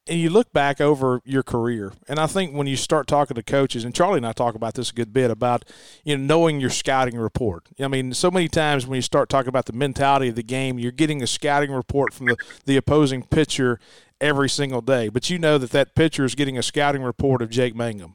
and 0.08 0.18
you 0.18 0.30
look 0.30 0.52
back 0.52 0.80
over 0.80 1.20
your 1.24 1.42
career, 1.42 1.92
and 2.08 2.18
I 2.18 2.26
think 2.26 2.54
when 2.54 2.66
you 2.66 2.76
start 2.76 3.06
talking 3.06 3.36
to 3.36 3.42
coaches, 3.42 3.84
and 3.84 3.94
Charlie 3.94 4.16
and 4.16 4.26
I 4.26 4.32
talk 4.32 4.54
about 4.54 4.74
this 4.74 4.90
a 4.90 4.94
good 4.94 5.12
bit 5.12 5.30
about 5.30 5.64
you 6.04 6.16
know 6.16 6.24
knowing 6.24 6.60
your 6.60 6.70
scouting 6.70 7.16
report. 7.16 7.68
I 7.78 7.86
mean, 7.88 8.12
so 8.12 8.30
many 8.30 8.48
times 8.48 8.86
when 8.86 8.96
you 8.96 9.02
start 9.02 9.28
talking 9.28 9.48
about 9.48 9.66
the 9.66 9.72
mentality 9.72 10.28
of 10.28 10.34
the 10.34 10.42
game, 10.42 10.78
you're 10.78 10.92
getting 10.92 11.22
a 11.22 11.26
scouting 11.26 11.70
report 11.70 12.12
from 12.12 12.26
the, 12.26 12.36
the 12.64 12.76
opposing 12.76 13.22
pitcher 13.22 13.78
every 14.22 14.48
single 14.48 14.80
day, 14.80 15.08
but 15.08 15.28
you 15.28 15.38
know 15.38 15.58
that 15.58 15.70
that 15.70 15.94
pitcher 15.94 16.24
is 16.24 16.34
getting 16.34 16.56
a 16.56 16.62
scouting 16.62 17.02
report 17.02 17.42
of 17.42 17.50
Jake 17.50 17.74
Mangum. 17.74 18.14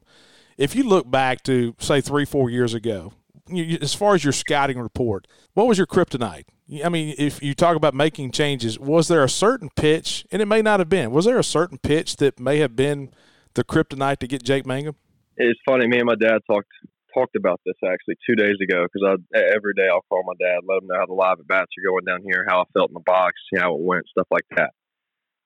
If 0.58 0.76
you 0.76 0.84
look 0.84 1.12
back 1.12 1.44
to 1.44 1.76
say 1.78 2.02
three, 2.02 2.26
four 2.26 2.50
years 2.50 2.74
ago, 2.74 3.14
you, 3.48 3.78
as 3.82 3.94
far 3.94 4.16
as 4.16 4.24
your 4.24 4.34
scouting 4.34 4.80
report, 4.80 5.28
what 5.54 5.68
was 5.68 5.78
your 5.78 5.86
kryptonite? 5.86 6.46
I 6.84 6.90
mean, 6.90 7.14
if 7.18 7.44
you 7.44 7.54
talk 7.54 7.76
about 7.76 7.94
making 7.94 8.32
changes, 8.32 8.80
was 8.80 9.08
there 9.08 9.24
a 9.24 9.30
certain 9.30 9.70
pitch, 9.76 10.26
and 10.32 10.42
it 10.42 10.48
may 10.48 10.62
not 10.62 10.80
have 10.80 10.90
been, 10.90 11.12
was 11.12 11.26
there 11.26 11.38
a 11.38 11.44
certain 11.44 11.78
pitch 11.78 12.18
that 12.18 12.40
may 12.40 12.58
have 12.58 12.76
been 12.76 13.12
the 13.54 13.64
kryptonite 13.64 14.18
to 14.18 14.28
get 14.28 14.44
Jake 14.44 14.66
Mangum? 14.66 14.96
It's 15.38 15.60
funny. 15.68 15.88
Me 15.88 15.98
and 16.00 16.08
my 16.08 16.16
dad 16.16 16.40
talked 16.50 16.70
talked 17.14 17.36
about 17.36 17.60
this 17.66 17.76
actually 17.84 18.16
two 18.28 18.36
days 18.36 18.56
ago 18.62 18.86
because 18.86 19.18
I 19.34 19.38
every 19.56 19.74
day 19.76 19.88
I'll 19.90 20.06
call 20.10 20.24
my 20.26 20.34
dad, 20.40 20.60
let 20.68 20.82
him 20.82 20.88
know 20.88 21.00
how 21.00 21.06
the 21.06 21.14
live 21.14 21.40
at 21.40 21.48
bats 21.48 21.72
are 21.78 21.90
going 21.90 22.06
down 22.06 22.22
here, 22.24 22.46
how 22.48 22.62
I 22.62 22.64
felt 22.74 22.90
in 22.90 22.94
the 22.94 23.00
box, 23.06 23.34
how 23.58 23.74
it 23.76 23.82
went, 23.82 24.06
stuff 24.08 24.28
like 24.30 24.46
that. 24.56 24.72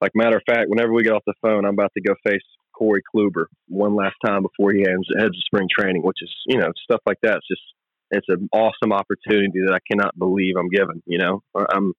Like 0.02 0.12
matter 0.16 0.38
of 0.38 0.44
fact, 0.46 0.68
whenever 0.68 0.92
we 0.92 1.04
get 1.04 1.14
off 1.14 1.24
the 1.26 1.34
phone, 1.42 1.66
I'm 1.66 1.74
about 1.74 1.94
to 1.96 2.02
go 2.02 2.16
face 2.26 2.42
Corey 2.74 3.04
Kluber 3.14 3.46
one 3.68 3.96
last 3.96 4.16
time 4.26 4.42
before 4.42 4.74
he 4.74 4.80
heads, 4.80 5.06
heads 5.18 5.36
to 5.36 5.42
spring 5.46 5.68
training, 5.70 6.02
which 6.04 6.18
is 6.22 6.32
you 6.48 6.58
know 6.58 6.72
stuff 6.84 7.02
like 7.06 7.20
that. 7.22 7.38
It's 7.38 7.48
just 7.48 7.62
it's 8.10 8.28
an 8.30 8.50
awesome 8.52 8.92
opportunity 8.92 9.62
that 9.66 9.74
I 9.74 9.80
cannot 9.90 10.18
believe 10.18 10.56
I'm 10.58 10.70
given. 10.70 11.04
You 11.06 11.20
know, 11.20 11.44
I'm 11.56 11.94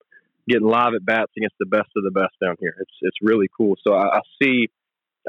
getting 0.48 0.66
live 0.66 0.94
at 0.94 1.04
bats 1.04 1.32
against 1.36 1.54
the 1.60 1.66
best 1.66 1.88
of 1.96 2.02
the 2.02 2.10
best 2.10 2.34
down 2.42 2.56
here. 2.60 2.74
It's 2.80 2.96
it's 3.02 3.16
really 3.22 3.48
cool. 3.56 3.76
So 3.86 3.94
I, 3.94 4.16
I 4.16 4.20
see. 4.42 4.68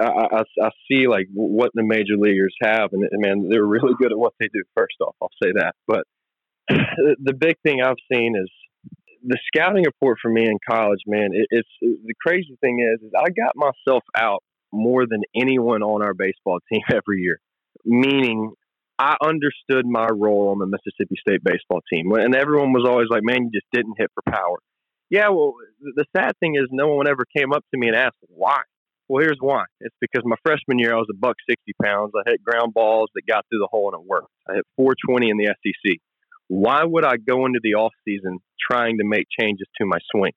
I, 0.02 0.06
I, 0.06 0.42
I, 0.60 0.70
see 0.90 1.08
like 1.08 1.28
what 1.36 1.70
the 1.76 1.84
major 1.84 2.18
leaguers 2.18 2.56
have, 2.64 2.94
and, 2.94 3.04
and 3.12 3.22
man, 3.22 3.48
they're 3.48 3.64
really 3.64 3.94
good 4.00 4.12
at 4.12 4.18
what 4.18 4.34
they 4.40 4.48
do. 4.52 4.64
First 4.76 4.96
off, 5.00 5.14
I'll 5.22 5.30
say 5.40 5.52
that. 5.54 5.76
But 5.86 6.06
the 6.68 7.34
big 7.38 7.58
thing 7.62 7.84
I've 7.84 8.02
seen 8.12 8.34
is 8.36 8.50
the 9.24 9.38
scouting 9.48 9.84
report 9.86 10.18
for 10.22 10.30
me 10.30 10.46
in 10.46 10.58
college. 10.70 11.00
Man, 11.06 11.30
it, 11.34 11.48
it's 11.50 11.70
the 11.82 12.14
crazy 12.22 12.58
thing 12.62 12.80
is, 12.80 13.02
is 13.06 13.12
I 13.18 13.30
got 13.30 13.56
myself 13.56 14.04
out 14.16 14.44
more 14.72 15.06
than 15.08 15.22
anyone 15.36 15.84
on 15.84 16.02
our 16.02 16.14
baseball 16.14 16.60
team 16.72 16.82
every 16.90 17.22
year. 17.22 17.40
Meaning, 17.86 18.54
I 19.00 19.16
understood 19.24 19.86
my 19.86 20.08
role 20.08 20.50
on 20.50 20.60
the 20.60 20.68
Mississippi 20.68 21.16
State 21.20 21.44
baseball 21.44 21.82
team, 21.92 22.12
and 22.14 22.36
everyone 22.36 22.74
was 22.74 22.88
always 22.88 23.08
like, 23.10 23.24
"Man, 23.24 23.46
you 23.46 23.52
just 23.52 23.68
didn't 23.74 23.96
hit 23.98 24.12
for 24.14 24.32
power." 24.32 24.58
Yeah, 25.10 25.30
well, 25.30 25.54
the 25.80 26.06
sad 26.16 26.34
thing 26.40 26.56
is, 26.56 26.68
no 26.72 26.96
one 26.96 27.08
ever 27.08 27.24
came 27.36 27.52
up 27.54 27.64
to 27.72 27.80
me 27.80 27.88
and 27.88 27.96
asked 27.96 28.18
why. 28.30 28.62
Well, 29.10 29.22
here's 29.22 29.38
why. 29.40 29.66
It's 29.82 29.96
because 30.00 30.24
my 30.26 30.38
freshman 30.46 30.80
year 30.80 30.94
I 30.94 30.98
was 30.98 31.10
a 31.12 31.18
buck 31.18 31.36
sixty 31.50 31.74
pounds. 31.84 32.12
I 32.16 32.30
hit 32.30 32.44
ground 32.44 32.74
balls 32.74 33.10
that 33.16 33.24
got 33.28 33.46
through 33.50 33.60
the 33.60 33.68
hole 33.70 33.92
and 33.94 34.02
it 34.02 34.08
worked. 34.08 34.32
I 34.48 34.56
hit 34.56 34.66
420 34.78 35.30
in 35.30 35.38
the 35.38 35.54
SEC. 35.62 36.00
Why 36.48 36.84
would 36.84 37.06
I 37.06 37.18
go 37.18 37.46
into 37.46 37.60
the 37.64 37.76
off 37.76 37.94
season 38.06 38.40
trying 38.70 38.98
to 38.98 39.04
make 39.06 39.26
changes 39.40 39.68
to 39.80 39.86
my 39.86 39.98
swing? 40.14 40.34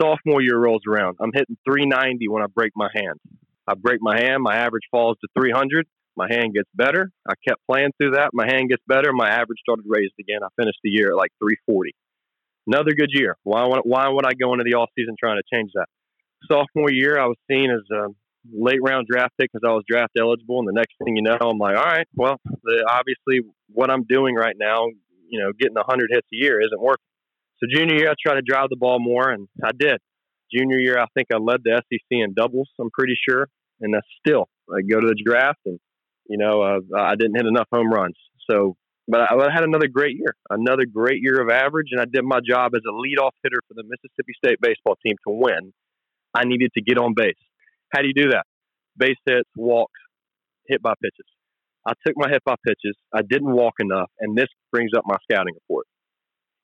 Sophomore 0.00 0.42
year 0.42 0.58
rolls 0.58 0.82
around. 0.88 1.16
I'm 1.20 1.32
hitting 1.32 1.56
390 1.66 2.28
when 2.28 2.42
I 2.42 2.46
break 2.46 2.72
my 2.74 2.88
hand. 2.94 3.18
I 3.66 3.74
break 3.74 3.98
my 4.00 4.18
hand, 4.18 4.42
my 4.42 4.56
average 4.56 4.84
falls 4.90 5.16
to 5.20 5.28
300. 5.40 5.86
My 6.16 6.28
hand 6.30 6.52
gets 6.54 6.68
better. 6.74 7.10
I 7.26 7.32
kept 7.46 7.60
playing 7.70 7.92
through 7.96 8.12
that. 8.12 8.30
My 8.34 8.46
hand 8.46 8.68
gets 8.68 8.82
better. 8.86 9.12
My 9.12 9.30
average 9.30 9.60
started 9.60 9.86
raised 9.88 10.12
again. 10.20 10.40
I 10.42 10.48
finished 10.60 10.78
the 10.84 10.90
year 10.90 11.12
at 11.12 11.16
like 11.16 11.30
340. 11.38 11.94
Another 12.66 12.92
good 12.92 13.10
year. 13.12 13.36
Why 13.44 13.66
would, 13.66 13.80
why 13.84 14.08
would 14.08 14.26
I 14.26 14.34
go 14.34 14.52
into 14.52 14.64
the 14.64 14.76
off 14.76 14.90
season 14.96 15.16
trying 15.18 15.38
to 15.38 15.56
change 15.56 15.70
that? 15.74 15.86
Sophomore 16.50 16.92
year, 16.92 17.18
I 17.18 17.26
was 17.26 17.38
seen 17.50 17.70
as 17.70 17.80
a 17.96 18.08
late 18.52 18.80
round 18.82 19.06
draft 19.10 19.32
pick 19.40 19.50
because 19.52 19.66
I 19.66 19.72
was 19.72 19.84
draft 19.88 20.12
eligible. 20.18 20.58
And 20.58 20.68
the 20.68 20.72
next 20.72 20.94
thing 21.02 21.16
you 21.16 21.22
know, 21.22 21.38
I'm 21.40 21.58
like, 21.58 21.76
all 21.76 21.84
right, 21.84 22.06
well, 22.14 22.36
the, 22.62 22.84
obviously 22.88 23.48
what 23.68 23.90
I'm 23.90 24.04
doing 24.04 24.34
right 24.34 24.56
now, 24.58 24.88
you 25.32 25.40
know, 25.40 25.50
getting 25.58 25.74
100 25.74 26.10
hits 26.12 26.28
a 26.32 26.36
year 26.36 26.60
isn't 26.60 26.80
working. 26.80 27.08
So 27.58 27.66
junior 27.72 27.96
year, 27.96 28.10
I 28.10 28.14
tried 28.20 28.36
to 28.36 28.46
drive 28.46 28.68
the 28.68 28.76
ball 28.76 29.00
more, 29.00 29.30
and 29.30 29.48
I 29.64 29.72
did. 29.72 29.98
Junior 30.52 30.78
year, 30.78 30.98
I 31.00 31.06
think 31.16 31.28
I 31.32 31.38
led 31.38 31.64
the 31.64 31.80
SEC 31.80 32.06
in 32.10 32.34
doubles. 32.34 32.68
I'm 32.78 32.90
pretty 32.92 33.16
sure, 33.28 33.48
and 33.80 33.94
that's 33.94 34.06
still 34.24 34.48
I 34.70 34.82
go 34.82 35.00
to 35.00 35.08
the 35.08 35.20
draft 35.24 35.58
and 35.66 35.80
you 36.28 36.38
know, 36.38 36.62
uh, 36.62 36.80
I 36.96 37.14
didn't 37.16 37.36
hit 37.36 37.46
enough 37.46 37.68
home 37.72 37.90
runs. 37.90 38.16
So, 38.50 38.76
but 39.08 39.20
I, 39.20 39.34
I 39.34 39.52
had 39.52 39.64
another 39.64 39.88
great 39.88 40.16
year, 40.16 40.34
another 40.50 40.84
great 40.90 41.18
year 41.20 41.40
of 41.40 41.50
average, 41.50 41.88
and 41.90 42.00
I 42.00 42.04
did 42.10 42.24
my 42.24 42.38
job 42.46 42.72
as 42.74 42.82
a 42.86 42.92
leadoff 42.92 43.32
hitter 43.42 43.60
for 43.68 43.74
the 43.74 43.84
Mississippi 43.84 44.32
State 44.36 44.58
baseball 44.60 44.96
team 45.04 45.16
to 45.26 45.32
win. 45.32 45.72
I 46.34 46.44
needed 46.44 46.70
to 46.74 46.82
get 46.82 46.98
on 46.98 47.14
base. 47.14 47.34
How 47.92 48.00
do 48.00 48.08
you 48.08 48.14
do 48.14 48.30
that? 48.30 48.44
Base 48.96 49.18
hits, 49.26 49.48
walks, 49.56 50.00
hit 50.68 50.80
by 50.80 50.94
pitches. 51.02 51.26
I 51.86 51.92
took 52.06 52.14
my 52.16 52.28
hit 52.28 52.42
by 52.44 52.54
pitches. 52.66 52.96
I 53.12 53.22
didn't 53.22 53.52
walk 53.52 53.74
enough, 53.80 54.10
and 54.20 54.36
this 54.36 54.48
brings 54.70 54.90
up 54.96 55.04
my 55.06 55.16
scouting 55.30 55.54
report. 55.54 55.86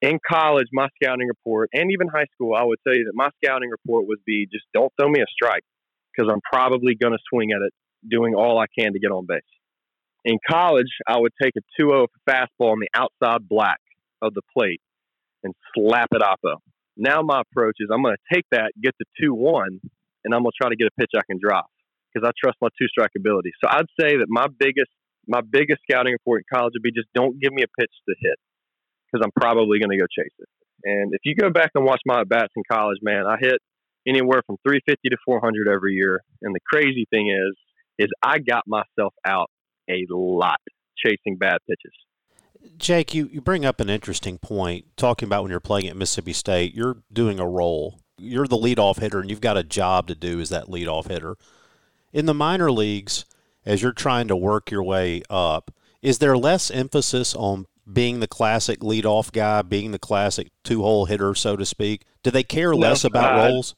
In 0.00 0.18
college, 0.28 0.68
my 0.72 0.88
scouting 1.02 1.26
report, 1.26 1.70
and 1.72 1.90
even 1.90 2.06
high 2.06 2.26
school, 2.34 2.54
I 2.54 2.62
would 2.62 2.78
tell 2.86 2.94
you 2.94 3.04
that 3.06 3.14
my 3.14 3.30
scouting 3.42 3.70
report 3.70 4.06
would 4.06 4.24
be 4.24 4.46
just 4.50 4.64
don't 4.72 4.92
throw 4.98 5.08
me 5.08 5.20
a 5.20 5.26
strike 5.28 5.64
because 6.12 6.30
I'm 6.32 6.40
probably 6.50 6.94
going 6.94 7.12
to 7.12 7.18
swing 7.28 7.50
at 7.50 7.62
it 7.66 7.72
doing 8.08 8.34
all 8.34 8.58
I 8.58 8.66
can 8.78 8.92
to 8.92 9.00
get 9.00 9.10
on 9.10 9.26
base. 9.26 9.40
In 10.24 10.38
college, 10.48 10.90
I 11.06 11.18
would 11.18 11.32
take 11.42 11.54
a 11.56 11.60
2 11.80 11.88
0 11.88 12.06
fastball 12.28 12.72
on 12.72 12.78
the 12.80 12.88
outside 12.94 13.48
black 13.48 13.80
of 14.22 14.34
the 14.34 14.42
plate 14.56 14.80
and 15.42 15.52
slap 15.74 16.08
it 16.12 16.22
oppo. 16.22 16.56
Now 16.96 17.22
my 17.22 17.40
approach 17.40 17.76
is 17.80 17.88
I'm 17.92 18.02
going 18.02 18.14
to 18.14 18.34
take 18.34 18.44
that, 18.52 18.72
get 18.80 18.94
the 18.98 19.06
2 19.20 19.34
1, 19.34 19.80
and 20.24 20.34
I'm 20.34 20.42
going 20.42 20.52
to 20.52 20.60
try 20.60 20.70
to 20.70 20.76
get 20.76 20.86
a 20.86 21.00
pitch 21.00 21.10
I 21.16 21.22
can 21.28 21.38
drop 21.42 21.66
because 22.12 22.26
I 22.26 22.32
trust 22.42 22.58
my 22.60 22.68
two 22.78 22.88
strike 22.88 23.12
ability. 23.16 23.52
So 23.62 23.68
I'd 23.70 23.86
say 24.00 24.16
that 24.18 24.26
my 24.28 24.46
biggest 24.58 24.90
my 25.28 25.40
biggest 25.40 25.80
scouting 25.88 26.12
report 26.12 26.40
in 26.40 26.56
college 26.56 26.72
would 26.74 26.82
be 26.82 26.90
just 26.90 27.08
don't 27.14 27.38
give 27.40 27.52
me 27.52 27.62
a 27.62 27.80
pitch 27.80 27.92
to 28.08 28.14
hit 28.20 28.36
because 29.06 29.24
I'm 29.24 29.32
probably 29.40 29.78
going 29.78 29.90
to 29.90 29.98
go 29.98 30.06
chase 30.10 30.34
it. 30.38 30.48
And 30.84 31.12
if 31.12 31.20
you 31.24 31.34
go 31.34 31.50
back 31.50 31.70
and 31.74 31.84
watch 31.84 32.00
my 32.06 32.20
at 32.20 32.28
bats 32.28 32.52
in 32.56 32.62
college, 32.70 32.98
man, 33.02 33.26
I 33.26 33.36
hit 33.40 33.58
anywhere 34.06 34.42
from 34.46 34.56
350 34.66 35.08
to 35.10 35.16
400 35.24 35.68
every 35.68 35.94
year. 35.94 36.22
And 36.42 36.54
the 36.54 36.60
crazy 36.66 37.06
thing 37.10 37.30
is, 37.30 37.56
is 37.98 38.08
I 38.22 38.38
got 38.38 38.64
myself 38.66 39.12
out 39.26 39.50
a 39.90 40.04
lot 40.10 40.60
chasing 40.96 41.36
bad 41.36 41.58
pitches. 41.68 41.92
Jake, 42.76 43.14
you, 43.14 43.28
you 43.32 43.40
bring 43.40 43.64
up 43.64 43.80
an 43.80 43.88
interesting 43.88 44.38
point 44.38 44.86
talking 44.96 45.26
about 45.26 45.42
when 45.42 45.50
you're 45.50 45.60
playing 45.60 45.88
at 45.88 45.96
Mississippi 45.96 46.32
State, 46.32 46.74
you're 46.74 46.98
doing 47.12 47.38
a 47.38 47.46
role. 47.46 48.00
You're 48.18 48.48
the 48.48 48.56
leadoff 48.56 48.98
hitter, 48.98 49.20
and 49.20 49.30
you've 49.30 49.40
got 49.40 49.56
a 49.56 49.62
job 49.62 50.08
to 50.08 50.14
do 50.14 50.40
as 50.40 50.48
that 50.48 50.66
leadoff 50.66 51.08
hitter. 51.08 51.36
In 52.12 52.26
the 52.26 52.34
minor 52.34 52.70
leagues, 52.72 53.24
as 53.68 53.82
you're 53.82 53.92
trying 53.92 54.26
to 54.28 54.34
work 54.34 54.70
your 54.70 54.82
way 54.82 55.22
up, 55.28 55.70
is 56.00 56.18
there 56.18 56.36
less 56.36 56.70
emphasis 56.70 57.34
on 57.34 57.66
being 57.90 58.20
the 58.20 58.26
classic 58.26 58.80
leadoff 58.80 59.30
guy, 59.30 59.62
being 59.62 59.92
the 59.92 59.98
classic 59.98 60.48
two 60.64 60.82
hole 60.82 61.04
hitter, 61.04 61.34
so 61.34 61.54
to 61.54 61.66
speak? 61.66 62.04
Do 62.22 62.30
they 62.30 62.42
care 62.42 62.74
less 62.74 63.04
no, 63.04 63.08
about 63.08 63.38
uh, 63.38 63.48
roles? 63.48 63.76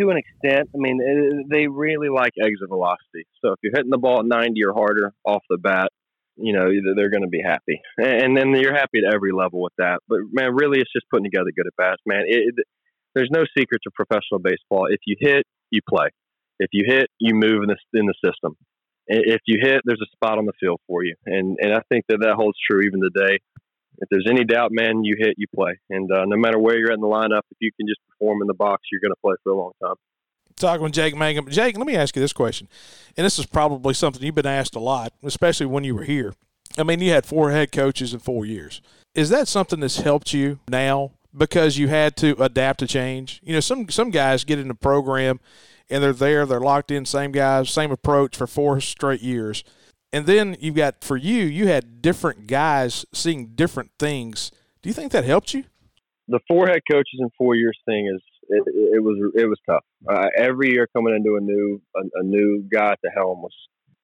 to 0.00 0.10
an 0.10 0.16
extent. 0.16 0.68
I 0.74 0.78
mean, 0.78 0.98
it, 1.00 1.46
they 1.50 1.66
really 1.66 2.08
like 2.08 2.32
exit 2.40 2.68
velocity. 2.68 3.26
So 3.42 3.52
if 3.52 3.58
you're 3.62 3.72
hitting 3.74 3.90
the 3.90 3.98
ball 3.98 4.20
at 4.20 4.26
90 4.26 4.64
or 4.64 4.72
harder 4.72 5.12
off 5.24 5.42
the 5.50 5.58
bat, 5.58 5.88
you 6.36 6.54
know 6.54 6.70
they're 6.96 7.10
going 7.10 7.22
to 7.22 7.28
be 7.28 7.42
happy, 7.44 7.80
and 7.98 8.34
then 8.34 8.54
you're 8.54 8.74
happy 8.74 9.02
at 9.06 9.12
every 9.12 9.30
level 9.30 9.60
with 9.60 9.74
that. 9.76 9.98
But 10.08 10.20
man, 10.32 10.54
really, 10.54 10.80
it's 10.80 10.92
just 10.92 11.04
putting 11.10 11.24
together 11.24 11.50
good 11.54 11.66
at 11.66 11.76
bats, 11.76 12.00
man. 12.06 12.22
It, 12.26 12.54
it, 12.56 12.64
there's 13.14 13.28
no 13.30 13.44
secret 13.56 13.80
to 13.84 13.90
professional 13.90 14.38
baseball. 14.42 14.86
If 14.88 15.00
you 15.06 15.16
hit, 15.18 15.44
you 15.70 15.80
play. 15.86 16.08
If 16.58 16.70
you 16.72 16.84
hit, 16.86 17.08
you 17.18 17.34
move 17.34 17.62
in 17.62 17.68
the 17.68 17.76
in 17.98 18.06
the 18.06 18.14
system. 18.24 18.56
If 19.12 19.40
you 19.46 19.58
hit, 19.60 19.82
there's 19.84 20.00
a 20.00 20.10
spot 20.12 20.38
on 20.38 20.46
the 20.46 20.52
field 20.60 20.80
for 20.86 21.04
you, 21.04 21.16
and 21.26 21.58
and 21.60 21.74
I 21.74 21.80
think 21.88 22.04
that 22.08 22.20
that 22.20 22.34
holds 22.34 22.56
true 22.68 22.80
even 22.82 23.00
today 23.00 23.38
if 24.00 24.08
there's 24.08 24.26
any 24.28 24.44
doubt, 24.44 24.72
man, 24.72 25.04
you 25.04 25.14
hit, 25.18 25.34
you 25.36 25.46
play. 25.54 25.78
And 25.90 26.10
uh, 26.10 26.24
no 26.24 26.36
matter 26.36 26.58
where 26.58 26.78
you're 26.78 26.90
at 26.90 26.94
in 26.94 27.00
the 27.00 27.06
lineup, 27.06 27.42
if 27.50 27.58
you 27.60 27.70
can 27.72 27.86
just 27.86 28.00
perform 28.08 28.40
in 28.40 28.48
the 28.48 28.54
box, 28.54 28.82
you're 28.90 29.00
going 29.00 29.12
to 29.12 29.20
play 29.22 29.34
for 29.44 29.52
a 29.52 29.56
long 29.56 29.72
time. 29.82 29.94
Talking 30.56 30.82
with 30.82 30.92
Jake 30.92 31.16
Mangum. 31.16 31.48
Jake, 31.48 31.76
let 31.76 31.86
me 31.86 31.96
ask 31.96 32.16
you 32.16 32.20
this 32.20 32.32
question. 32.32 32.68
And 33.16 33.24
this 33.24 33.38
is 33.38 33.46
probably 33.46 33.94
something 33.94 34.22
you've 34.22 34.34
been 34.34 34.46
asked 34.46 34.74
a 34.74 34.80
lot, 34.80 35.12
especially 35.22 35.66
when 35.66 35.84
you 35.84 35.94
were 35.94 36.04
here. 36.04 36.34
I 36.78 36.82
mean, 36.82 37.00
you 37.00 37.10
had 37.10 37.26
four 37.26 37.50
head 37.50 37.72
coaches 37.72 38.12
in 38.12 38.20
four 38.20 38.46
years. 38.46 38.80
Is 39.14 39.28
that 39.30 39.48
something 39.48 39.80
that's 39.80 39.98
helped 39.98 40.32
you 40.32 40.60
now 40.68 41.12
because 41.36 41.78
you 41.78 41.88
had 41.88 42.16
to 42.18 42.40
adapt 42.42 42.80
to 42.80 42.86
change? 42.86 43.40
You 43.42 43.54
know, 43.54 43.60
some 43.60 43.88
some 43.88 44.10
guys 44.10 44.44
get 44.44 44.58
in 44.58 44.68
the 44.68 44.74
program 44.74 45.40
and 45.90 46.02
they're 46.02 46.12
there, 46.12 46.46
they're 46.46 46.60
locked 46.60 46.90
in, 46.90 47.04
same 47.04 47.32
guys, 47.32 47.70
same 47.70 47.90
approach 47.90 48.36
for 48.36 48.46
four 48.46 48.80
straight 48.80 49.22
years 49.22 49.64
and 50.12 50.26
then 50.26 50.56
you've 50.60 50.74
got 50.74 51.02
for 51.04 51.16
you, 51.16 51.44
you 51.44 51.68
had 51.68 52.02
different 52.02 52.46
guys 52.46 53.04
seeing 53.12 53.48
different 53.54 53.92
things. 53.98 54.50
Do 54.82 54.88
you 54.88 54.94
think 54.94 55.12
that 55.12 55.24
helped 55.24 55.54
you? 55.54 55.64
The 56.28 56.40
four 56.48 56.66
head 56.66 56.80
coaches 56.90 57.18
in 57.18 57.28
four 57.36 57.54
years 57.54 57.78
thing 57.86 58.10
is 58.12 58.22
it, 58.48 58.62
it 58.66 59.02
was 59.02 59.32
it 59.36 59.46
was 59.46 59.58
tough. 59.68 59.84
Uh, 60.08 60.26
every 60.36 60.72
year 60.72 60.88
coming 60.94 61.14
into 61.14 61.36
a 61.36 61.40
new 61.40 61.80
a, 61.96 62.20
a, 62.20 62.22
new 62.22 62.64
guy 62.72 62.92
at 62.92 62.98
the 63.02 63.10
helm 63.14 63.42
was 63.42 63.54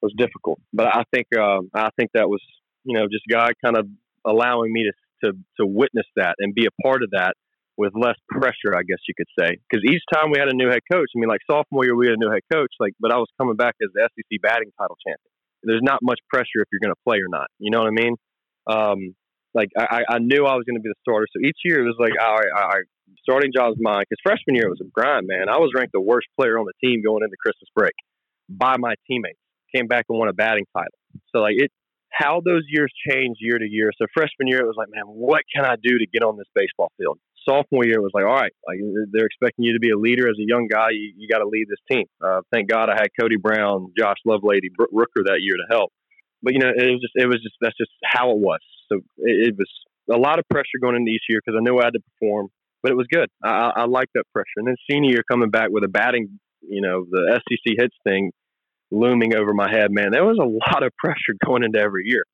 was 0.02 0.12
difficult. 0.16 0.60
But 0.72 0.86
I 0.86 1.02
think 1.12 1.26
um, 1.36 1.70
I 1.74 1.88
think 1.98 2.10
that 2.14 2.28
was 2.28 2.40
You 2.84 2.98
know, 2.98 3.06
just 3.10 3.24
God 3.30 3.52
kind 3.64 3.76
of 3.76 3.88
allowing 4.24 4.72
me 4.72 4.84
to 4.84 4.92
to 5.24 5.36
to 5.58 5.66
witness 5.66 6.06
that 6.16 6.36
and 6.38 6.54
be 6.54 6.66
a 6.66 6.82
part 6.82 7.02
of 7.02 7.10
that 7.10 7.34
with 7.76 7.92
less 7.94 8.16
pressure, 8.28 8.74
I 8.74 8.82
guess 8.82 9.00
you 9.08 9.14
could 9.16 9.30
say. 9.38 9.58
Because 9.68 9.84
each 9.84 10.02
time 10.12 10.30
we 10.32 10.38
had 10.38 10.48
a 10.48 10.56
new 10.56 10.68
head 10.68 10.82
coach, 10.90 11.08
I 11.14 11.16
mean, 11.20 11.28
like 11.28 11.44
sophomore 11.48 11.84
year 11.84 11.96
we 11.96 12.06
had 12.06 12.16
a 12.16 12.22
new 12.22 12.30
head 12.30 12.44
coach, 12.52 12.72
like, 12.80 12.92
but 13.00 13.12
I 13.12 13.16
was 13.16 13.28
coming 13.40 13.56
back 13.56 13.76
as 13.82 13.90
the 13.94 14.08
SEC 14.08 14.40
batting 14.42 14.72
title 14.78 14.96
champion. 15.04 15.32
There's 15.62 15.84
not 15.84 16.00
much 16.02 16.20
pressure 16.28 16.62
if 16.62 16.68
you're 16.72 16.82
going 16.82 16.94
to 16.94 17.04
play 17.06 17.18
or 17.18 17.28
not. 17.28 17.48
You 17.58 17.70
know 17.70 17.78
what 17.78 17.88
I 17.88 17.96
mean? 17.96 18.14
Um, 18.66 18.98
like 19.54 19.68
I, 19.76 20.04
I 20.08 20.18
knew 20.20 20.44
I 20.44 20.54
was 20.54 20.64
going 20.68 20.76
to 20.76 20.84
be 20.84 20.92
the 20.92 21.00
starter, 21.00 21.26
so 21.32 21.40
each 21.40 21.56
year 21.64 21.80
it 21.80 21.88
was 21.88 21.96
like, 21.98 22.12
all 22.20 22.36
right, 22.36 22.52
all 22.54 22.68
right 22.68 22.86
starting 23.22 23.50
job's 23.54 23.78
mine. 23.80 24.04
Because 24.08 24.20
freshman 24.22 24.56
year 24.56 24.66
it 24.66 24.74
was 24.74 24.82
a 24.82 24.90
grind, 24.90 25.26
man. 25.26 25.48
I 25.48 25.58
was 25.58 25.70
ranked 25.74 25.92
the 25.92 26.00
worst 26.00 26.26
player 26.38 26.58
on 26.58 26.66
the 26.66 26.76
team 26.82 27.02
going 27.02 27.22
into 27.22 27.36
Christmas 27.38 27.68
break 27.74 27.94
by 28.48 28.76
my 28.78 28.94
teammates. 29.06 29.38
Came 29.74 29.86
back 29.86 30.06
and 30.08 30.18
won 30.18 30.28
a 30.28 30.32
batting 30.32 30.66
title. 30.72 30.98
So 31.34 31.40
like 31.40 31.58
it, 31.58 31.70
how 32.12 32.40
those 32.40 32.62
years 32.68 32.92
change 33.10 33.36
year 33.40 33.58
to 33.58 33.66
year. 33.68 33.90
So 33.98 34.06
freshman 34.14 34.48
year 34.48 34.60
it 34.60 34.66
was 34.66 34.78
like, 34.78 34.88
man, 34.90 35.04
what 35.04 35.42
can 35.54 35.64
I 35.64 35.74
do 35.76 35.98
to 35.98 36.06
get 36.06 36.22
on 36.22 36.38
this 36.38 36.48
baseball 36.54 36.90
field? 36.96 37.18
Sophomore 37.48 37.84
year 37.86 38.00
was 38.00 38.10
like, 38.14 38.24
all 38.24 38.34
right, 38.34 38.52
like 38.66 38.78
they're 39.12 39.26
expecting 39.26 39.64
you 39.64 39.74
to 39.74 39.80
be 39.80 39.90
a 39.90 39.98
leader 39.98 40.28
as 40.28 40.36
a 40.38 40.46
young 40.46 40.68
guy. 40.70 40.90
You, 40.90 41.12
you 41.16 41.28
got 41.28 41.38
to 41.38 41.48
lead 41.48 41.66
this 41.68 41.80
team. 41.90 42.06
Uh, 42.24 42.40
thank 42.52 42.68
God 42.68 42.88
I 42.90 42.94
had 42.94 43.08
Cody 43.18 43.36
Brown, 43.36 43.92
Josh 43.96 44.18
Lovelady, 44.26 44.72
Brent 44.76 44.92
Rooker 44.92 45.24
that 45.26 45.38
year 45.40 45.54
to 45.54 45.66
help. 45.70 45.92
But 46.42 46.54
you 46.54 46.60
know, 46.60 46.68
it 46.68 46.90
was 46.90 47.00
just, 47.00 47.12
it 47.14 47.26
was 47.26 47.42
just, 47.42 47.56
that's 47.60 47.76
just 47.76 47.90
how 48.04 48.30
it 48.30 48.38
was. 48.38 48.60
So 48.88 48.96
it, 49.18 49.48
it 49.48 49.54
was 49.56 49.68
a 50.12 50.18
lot 50.18 50.38
of 50.38 50.48
pressure 50.48 50.78
going 50.80 50.96
into 50.96 51.10
each 51.10 51.24
year 51.28 51.40
because 51.44 51.58
I 51.58 51.62
knew 51.62 51.78
I 51.78 51.86
had 51.86 51.94
to 51.94 52.00
perform, 52.00 52.48
but 52.82 52.92
it 52.92 52.96
was 52.96 53.06
good. 53.10 53.28
I, 53.42 53.72
I 53.76 53.84
liked 53.86 54.12
that 54.14 54.24
pressure. 54.32 54.58
And 54.58 54.68
then 54.68 54.76
senior 54.90 55.10
year 55.10 55.22
coming 55.30 55.50
back 55.50 55.68
with 55.70 55.84
a 55.84 55.88
batting, 55.88 56.38
you 56.62 56.82
know, 56.82 57.04
the 57.10 57.40
SEC 57.48 57.74
hits 57.78 57.96
thing 58.04 58.32
looming 58.90 59.34
over 59.34 59.52
my 59.52 59.70
head, 59.70 59.90
man, 59.90 60.10
there 60.12 60.24
was 60.24 60.38
a 60.40 60.46
lot 60.46 60.84
of 60.84 60.92
pressure 60.96 61.34
going 61.44 61.64
into 61.64 61.78
every 61.78 62.02
year. 62.06 62.24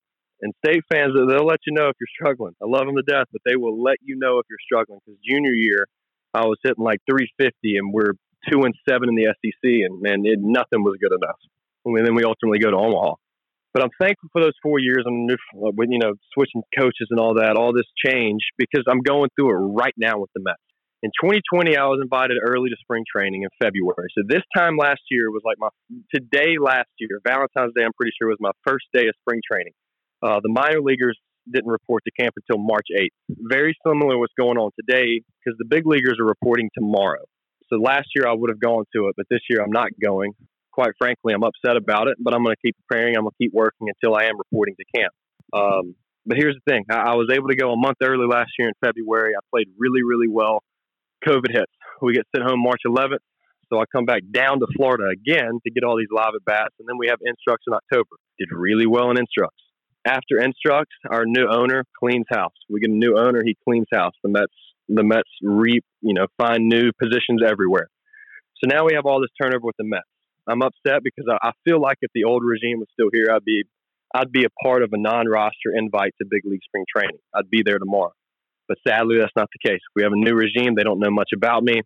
And 0.42 0.52
state 0.64 0.82
fans, 0.90 1.14
they'll 1.14 1.46
let 1.46 1.60
you 1.66 1.72
know 1.72 1.88
if 1.88 1.96
you're 2.00 2.14
struggling. 2.18 2.54
I 2.60 2.66
love 2.66 2.86
them 2.86 2.96
to 2.96 3.06
death, 3.06 3.26
but 3.32 3.42
they 3.46 3.54
will 3.54 3.80
let 3.80 3.98
you 4.02 4.18
know 4.18 4.38
if 4.38 4.46
you're 4.50 4.58
struggling. 4.66 4.98
Because 5.06 5.18
junior 5.22 5.54
year, 5.54 5.86
I 6.34 6.46
was 6.46 6.58
hitting 6.64 6.82
like 6.82 6.98
350, 7.08 7.78
and 7.78 7.92
we're 7.94 8.18
two 8.50 8.62
and 8.66 8.74
seven 8.88 9.08
in 9.08 9.14
the 9.14 9.30
SEC, 9.30 9.62
and 9.62 10.02
man, 10.02 10.26
it, 10.26 10.40
nothing 10.42 10.82
was 10.82 10.98
good 11.00 11.14
enough. 11.14 11.38
And 11.84 12.06
then 12.06 12.14
we 12.14 12.24
ultimately 12.24 12.58
go 12.58 12.70
to 12.70 12.76
Omaha. 12.76 13.14
But 13.72 13.84
I'm 13.84 13.94
thankful 14.00 14.28
for 14.32 14.42
those 14.42 14.58
four 14.62 14.78
years. 14.78 15.04
I'm 15.06 15.26
with 15.26 15.88
you 15.90 15.98
know 15.98 16.14
switching 16.34 16.62
coaches 16.76 17.08
and 17.10 17.18
all 17.18 17.34
that, 17.34 17.56
all 17.56 17.72
this 17.72 17.88
change 18.04 18.42
because 18.58 18.84
I'm 18.88 19.00
going 19.00 19.30
through 19.34 19.50
it 19.50 19.72
right 19.72 19.94
now 19.96 20.18
with 20.18 20.30
the 20.34 20.42
Mets. 20.42 20.60
In 21.02 21.10
2020, 21.18 21.76
I 21.76 21.86
was 21.86 21.98
invited 22.00 22.36
early 22.46 22.70
to 22.70 22.76
spring 22.78 23.02
training 23.10 23.42
in 23.42 23.48
February. 23.60 24.06
So 24.16 24.22
this 24.28 24.42
time 24.54 24.76
last 24.76 25.00
year 25.10 25.30
was 25.30 25.42
like 25.44 25.56
my 25.58 25.68
today 26.14 26.58
last 26.60 26.90
year, 27.00 27.18
Valentine's 27.26 27.72
Day. 27.74 27.82
I'm 27.82 27.96
pretty 27.96 28.12
sure 28.18 28.28
was 28.28 28.38
my 28.38 28.52
first 28.66 28.86
day 28.92 29.08
of 29.08 29.14
spring 29.24 29.40
training. 29.50 29.72
Uh, 30.22 30.40
the 30.42 30.48
minor 30.48 30.80
leaguers 30.80 31.18
didn't 31.50 31.70
report 31.70 32.02
to 32.04 32.12
camp 32.12 32.34
until 32.36 32.62
March 32.62 32.86
8th. 32.96 33.08
Very 33.28 33.74
similar 33.86 34.14
to 34.14 34.18
what's 34.18 34.34
going 34.38 34.58
on 34.58 34.70
today 34.78 35.22
because 35.42 35.56
the 35.58 35.64
big 35.64 35.86
leaguers 35.86 36.18
are 36.20 36.26
reporting 36.26 36.70
tomorrow. 36.74 37.24
So 37.68 37.76
last 37.76 38.08
year 38.14 38.28
I 38.28 38.32
would 38.32 38.50
have 38.50 38.60
gone 38.60 38.84
to 38.94 39.08
it, 39.08 39.14
but 39.16 39.26
this 39.30 39.40
year 39.50 39.60
I'm 39.62 39.72
not 39.72 39.88
going. 40.00 40.32
Quite 40.72 40.92
frankly, 40.98 41.34
I'm 41.34 41.42
upset 41.42 41.76
about 41.76 42.08
it, 42.08 42.16
but 42.20 42.34
I'm 42.34 42.44
going 42.44 42.54
to 42.54 42.62
keep 42.64 42.76
preparing. 42.86 43.16
I'm 43.16 43.24
going 43.24 43.32
to 43.32 43.42
keep 43.42 43.52
working 43.52 43.88
until 43.88 44.16
I 44.16 44.24
am 44.24 44.38
reporting 44.38 44.76
to 44.78 44.84
camp. 44.98 45.12
Um, 45.52 45.94
but 46.24 46.38
here's 46.38 46.54
the 46.54 46.70
thing 46.70 46.84
I, 46.90 47.12
I 47.12 47.14
was 47.14 47.28
able 47.32 47.48
to 47.48 47.56
go 47.56 47.72
a 47.72 47.76
month 47.76 47.98
early 48.02 48.26
last 48.26 48.52
year 48.58 48.68
in 48.68 48.74
February. 48.82 49.32
I 49.36 49.40
played 49.50 49.66
really, 49.76 50.02
really 50.02 50.28
well. 50.28 50.62
COVID 51.26 51.50
hits. 51.50 51.72
We 52.00 52.14
get 52.14 52.26
sent 52.34 52.48
home 52.48 52.62
March 52.62 52.82
11th. 52.86 53.22
So 53.68 53.80
I 53.80 53.84
come 53.90 54.04
back 54.04 54.22
down 54.30 54.60
to 54.60 54.66
Florida 54.76 55.04
again 55.08 55.58
to 55.64 55.72
get 55.72 55.82
all 55.82 55.96
these 55.96 56.12
live 56.14 56.32
at 56.36 56.44
bats. 56.44 56.74
And 56.78 56.86
then 56.86 56.98
we 56.98 57.08
have 57.08 57.18
Instructs 57.24 57.64
in 57.66 57.72
October. 57.72 58.16
Did 58.38 58.48
really 58.52 58.86
well 58.86 59.10
in 59.10 59.18
Instructs 59.18 59.62
after 60.04 60.38
Instructs, 60.40 60.94
our 61.10 61.24
new 61.26 61.46
owner 61.50 61.84
cleans 61.98 62.26
house. 62.30 62.54
We 62.68 62.80
get 62.80 62.90
a 62.90 62.94
new 62.94 63.16
owner, 63.18 63.42
he 63.44 63.56
cleans 63.66 63.86
house. 63.92 64.14
The 64.22 64.30
Mets, 64.30 64.52
the 64.88 65.04
Mets 65.04 65.30
reap, 65.42 65.84
you 66.00 66.14
know, 66.14 66.26
find 66.38 66.68
new 66.68 66.90
positions 67.00 67.42
everywhere. 67.46 67.88
So 68.62 68.68
now 68.68 68.84
we 68.84 68.94
have 68.94 69.06
all 69.06 69.20
this 69.20 69.30
turnover 69.40 69.64
with 69.64 69.76
the 69.78 69.84
Mets. 69.84 70.06
I'm 70.48 70.62
upset 70.62 71.02
because 71.04 71.26
I, 71.30 71.48
I 71.48 71.52
feel 71.64 71.80
like 71.80 71.98
if 72.00 72.10
the 72.14 72.24
old 72.24 72.42
regime 72.44 72.78
was 72.78 72.88
still 72.92 73.10
here, 73.12 73.28
I'd 73.32 73.44
be, 73.44 73.64
I'd 74.14 74.32
be 74.32 74.44
a 74.44 74.50
part 74.62 74.82
of 74.82 74.90
a 74.92 74.98
non-roster 74.98 75.70
invite 75.74 76.14
to 76.20 76.26
big 76.28 76.42
league 76.44 76.62
spring 76.64 76.84
training. 76.94 77.18
I'd 77.34 77.50
be 77.50 77.62
there 77.64 77.78
tomorrow. 77.78 78.12
But 78.68 78.78
sadly, 78.86 79.18
that's 79.18 79.32
not 79.36 79.48
the 79.52 79.68
case. 79.68 79.80
We 79.94 80.02
have 80.02 80.12
a 80.12 80.16
new 80.16 80.34
regime. 80.34 80.74
They 80.76 80.82
don't 80.82 80.98
know 80.98 81.10
much 81.10 81.30
about 81.34 81.62
me. 81.62 81.80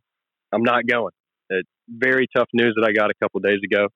I'm 0.53 0.63
not 0.63 0.87
going. 0.87 1.13
It's 1.51 1.69
very 1.89 2.27
tough 2.35 2.49
news 2.53 2.75
that 2.77 2.87
I 2.87 2.93
got 2.93 3.11
a 3.11 3.15
couple 3.23 3.41
days 3.41 3.61
ago. 3.65 3.89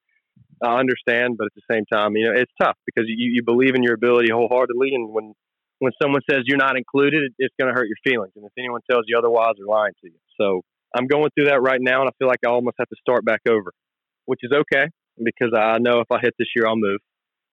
I 0.63 0.79
understand, 0.79 1.37
but 1.39 1.47
at 1.47 1.55
the 1.55 1.63
same 1.71 1.85
time, 1.91 2.17
you 2.17 2.27
know, 2.27 2.39
it's 2.39 2.53
tough 2.61 2.77
because 2.85 3.05
you, 3.09 3.31
you 3.33 3.43
believe 3.43 3.75
in 3.75 3.83
your 3.83 3.95
ability 3.95 4.29
wholeheartedly, 4.31 4.91
and 4.95 5.11
when 5.13 5.33
when 5.79 5.93
someone 6.01 6.21
says 6.31 6.41
you're 6.45 6.59
not 6.59 6.77
included, 6.77 7.33
it's 7.39 7.55
going 7.59 7.73
to 7.73 7.75
hurt 7.75 7.89
your 7.89 7.97
feelings. 8.05 8.33
And 8.37 8.45
if 8.45 8.53
anyone 8.59 8.83
tells 8.89 9.05
you 9.09 9.17
otherwise, 9.17 9.55
they're 9.57 9.67
lying 9.67 9.95
to 10.05 10.11
you. 10.11 10.19
So 10.39 10.61
I'm 10.95 11.07
going 11.07 11.31
through 11.35 11.47
that 11.47 11.63
right 11.63 11.81
now, 11.81 12.03
and 12.03 12.09
I 12.09 12.13
feel 12.19 12.29
like 12.29 12.41
I 12.45 12.51
almost 12.51 12.77
have 12.79 12.89
to 12.89 12.97
start 13.01 13.25
back 13.25 13.41
over, 13.49 13.73
which 14.27 14.41
is 14.43 14.53
okay 14.53 14.89
because 15.23 15.53
I 15.57 15.79
know 15.79 16.01
if 16.01 16.07
I 16.11 16.19
hit 16.21 16.35
this 16.39 16.49
year, 16.55 16.67
I'll 16.67 16.77
move. 16.77 17.01